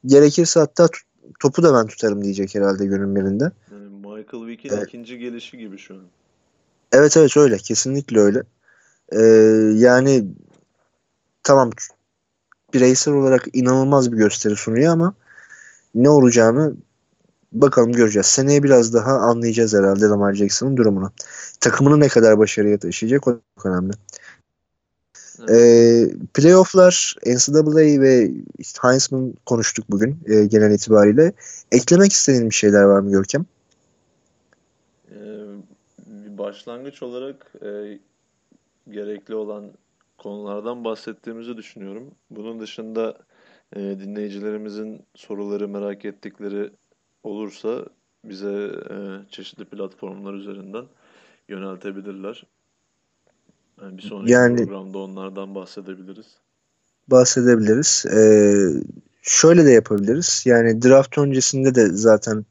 Gerekirse 0.07 0.61
hatta 0.61 0.89
topu 1.41 1.62
da 1.62 1.75
ben 1.75 1.87
tutarım 1.87 2.25
diyecek 2.25 2.55
herhalde 2.55 2.87
günün 2.87 3.16
birinde. 3.16 3.51
Yani 3.73 3.89
Michael 3.89 4.47
Vick'in 4.47 4.71
evet. 4.73 4.89
ikinci 4.89 5.19
gelişi 5.19 5.59
gibi 5.59 5.79
şu 5.79 5.95
an. 5.95 6.03
Evet 6.93 7.16
evet 7.16 7.37
öyle. 7.37 7.57
Kesinlikle 7.57 8.21
öyle. 8.21 8.43
Ee, 9.12 9.21
yani 9.75 10.25
tamam 11.43 11.71
bireysel 12.75 13.15
olarak 13.15 13.47
inanılmaz 13.53 14.12
bir 14.12 14.16
gösteri 14.16 14.57
sunuyor 14.57 14.93
ama 14.93 15.15
ne 15.95 16.11
olacağını 16.11 16.75
bakalım 17.55 17.93
göreceğiz. 17.93 18.26
Seneye 18.26 18.62
biraz 18.62 18.94
daha 18.94 19.12
anlayacağız 19.12 19.74
herhalde 19.74 20.05
Lamar 20.05 20.35
Jackson'ın 20.35 20.76
durumunu. 20.76 21.12
Takımını 21.60 22.01
ne 22.01 22.09
kadar 22.09 22.39
başarıya 22.39 22.78
taşıyacak 22.78 23.28
o 23.28 23.40
çok 23.56 23.66
önemli. 23.66 23.93
Evet. 25.40 25.51
Ee, 25.51 26.10
playoff'lar 26.35 27.14
NCAA 27.26 28.01
ve 28.01 28.31
Heisman 28.82 29.35
konuştuk 29.47 29.85
bugün 29.90 30.18
e, 30.26 30.44
genel 30.44 30.70
itibariyle. 30.70 31.32
Eklemek 31.72 32.12
istediğin 32.12 32.51
bir 32.51 32.55
şeyler 32.55 32.82
var 32.82 33.01
mı 33.01 33.10
Görkem? 33.10 33.47
Ee, 35.10 35.18
başlangıç 36.39 37.02
olarak 37.02 37.52
e, 37.62 37.98
gerekli 38.90 39.35
olan 39.35 39.64
konulardan 40.18 40.85
bahsettiğimizi 40.85 41.56
düşünüyorum. 41.56 42.10
Bunun 42.31 42.60
dışında 42.60 43.18
e, 43.76 43.81
dinleyicilerimizin 43.81 45.02
soruları 45.14 45.68
merak 45.68 46.05
ettikleri 46.05 46.70
olursa 47.25 47.85
bize 48.25 48.71
e, 48.91 48.95
çeşitli 49.31 49.65
platformlar 49.65 50.35
üzerinden 50.35 50.85
yöneltebilirler. 51.49 52.45
Yani 53.83 53.99
bir 53.99 54.03
sonraki 54.03 54.33
yani, 54.33 54.57
programda 54.57 54.99
onlardan 54.99 55.55
bahsedebiliriz. 55.55 56.27
Bahsedebiliriz. 57.09 58.07
Ee, 58.07 58.69
şöyle 59.23 59.65
de 59.65 59.71
yapabiliriz. 59.71 60.43
Yani 60.47 60.83
draft 60.83 61.19
öncesinde 61.19 61.75
de 61.75 61.87
zaten 61.87 62.45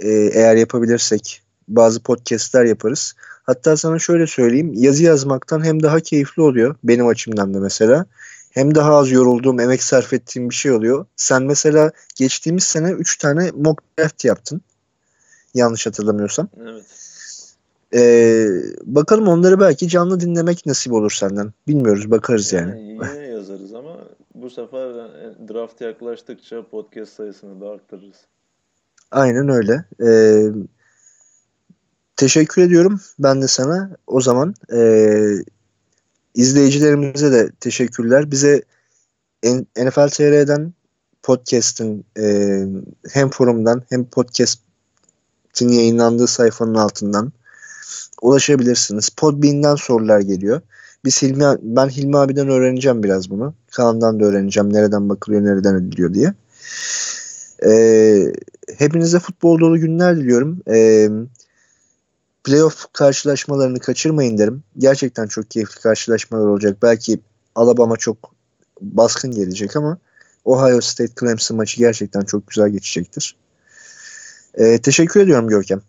e, 0.00 0.08
eğer 0.10 0.56
yapabilirsek 0.56 1.42
bazı 1.68 2.02
podcastler 2.02 2.64
yaparız. 2.64 3.14
Hatta 3.42 3.76
sana 3.76 3.98
şöyle 3.98 4.26
söyleyeyim. 4.26 4.72
Yazı 4.74 5.02
yazmaktan 5.02 5.64
hem 5.64 5.82
daha 5.82 6.00
keyifli 6.00 6.42
oluyor. 6.42 6.76
Benim 6.84 7.06
açımdan 7.06 7.54
da 7.54 7.60
mesela. 7.60 8.06
Hem 8.56 8.74
daha 8.74 8.94
az 8.94 9.10
yorulduğum, 9.10 9.60
emek 9.60 9.82
sarf 9.82 10.12
ettiğim 10.12 10.50
bir 10.50 10.54
şey 10.54 10.72
oluyor. 10.72 11.06
Sen 11.16 11.42
mesela 11.42 11.92
geçtiğimiz 12.14 12.64
sene 12.64 12.90
3 12.90 13.18
tane 13.18 13.50
mock 13.50 13.82
draft 13.98 14.24
yaptın. 14.24 14.60
Yanlış 15.54 15.86
hatırlamıyorsam. 15.86 16.48
Evet. 16.62 16.84
Ee, 17.94 18.48
bakalım 18.84 19.28
onları 19.28 19.60
belki 19.60 19.88
canlı 19.88 20.20
dinlemek 20.20 20.66
nasip 20.66 20.92
olur 20.92 21.10
senden. 21.10 21.52
Bilmiyoruz 21.68 22.10
bakarız 22.10 22.52
yani. 22.52 22.70
yani. 22.70 23.14
Yine 23.14 23.26
yazarız 23.26 23.74
ama 23.74 23.96
bu 24.34 24.50
sefer 24.50 24.94
draft 25.48 25.80
yaklaştıkça 25.80 26.68
podcast 26.68 27.12
sayısını 27.12 27.60
da 27.60 27.68
arttırırız. 27.70 28.16
Aynen 29.10 29.48
öyle. 29.48 29.84
Ee, 30.06 30.46
teşekkür 32.16 32.62
ediyorum 32.62 33.00
ben 33.18 33.42
de 33.42 33.46
sana. 33.48 33.90
O 34.06 34.20
zaman 34.20 34.54
e, 34.72 34.80
izleyicilerimize 36.36 37.32
de 37.32 37.50
teşekkürler. 37.60 38.30
Bize 38.30 38.62
NFL 39.76 40.08
TR'den 40.08 40.72
podcast'ın 41.22 42.04
e, 42.18 42.58
hem 43.12 43.30
forumdan 43.30 43.82
hem 43.88 44.04
podcast'in 44.04 45.68
yayınlandığı 45.68 46.26
sayfanın 46.26 46.74
altından 46.74 47.32
ulaşabilirsiniz. 48.22 49.08
Podbean'den 49.08 49.74
sorular 49.74 50.20
geliyor. 50.20 50.60
Biz 51.04 51.22
Hilmi, 51.22 51.44
ben 51.62 51.88
Hilmi 51.88 52.18
abiden 52.18 52.48
öğreneceğim 52.48 53.02
biraz 53.02 53.30
bunu. 53.30 53.54
Kaan'dan 53.70 54.20
da 54.20 54.24
öğreneceğim 54.24 54.72
nereden 54.72 55.08
bakılıyor, 55.08 55.44
nereden 55.44 55.74
ediliyor 55.74 56.14
diye. 56.14 56.34
Ee, 57.66 58.32
hepinize 58.78 59.18
futbol 59.18 59.60
dolu 59.60 59.78
günler 59.78 60.16
diliyorum. 60.16 60.62
Ee, 60.70 61.08
playoff 62.46 62.86
karşılaşmalarını 62.92 63.78
kaçırmayın 63.78 64.38
derim. 64.38 64.62
Gerçekten 64.78 65.26
çok 65.26 65.50
keyifli 65.50 65.80
karşılaşmalar 65.80 66.46
olacak. 66.46 66.78
Belki 66.82 67.20
Alabama 67.54 67.96
çok 67.96 68.34
baskın 68.80 69.30
gelecek 69.30 69.76
ama 69.76 69.98
Ohio 70.44 70.80
State 70.80 71.12
Clemson 71.20 71.56
maçı 71.56 71.78
gerçekten 71.78 72.20
çok 72.20 72.48
güzel 72.48 72.68
geçecektir. 72.68 73.36
Ee, 74.54 74.78
teşekkür 74.78 75.20
ediyorum 75.20 75.48
Görkem. 75.48 75.82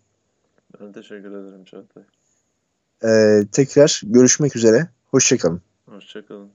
Ben 0.80 0.92
teşekkür 0.92 1.30
ederim 1.30 1.64
Çağatay. 1.64 2.02
Ee, 3.04 3.46
tekrar 3.52 4.00
görüşmek 4.04 4.56
üzere. 4.56 4.88
Hoşçakalın. 5.10 5.62
Hoşçakalın. 5.86 6.50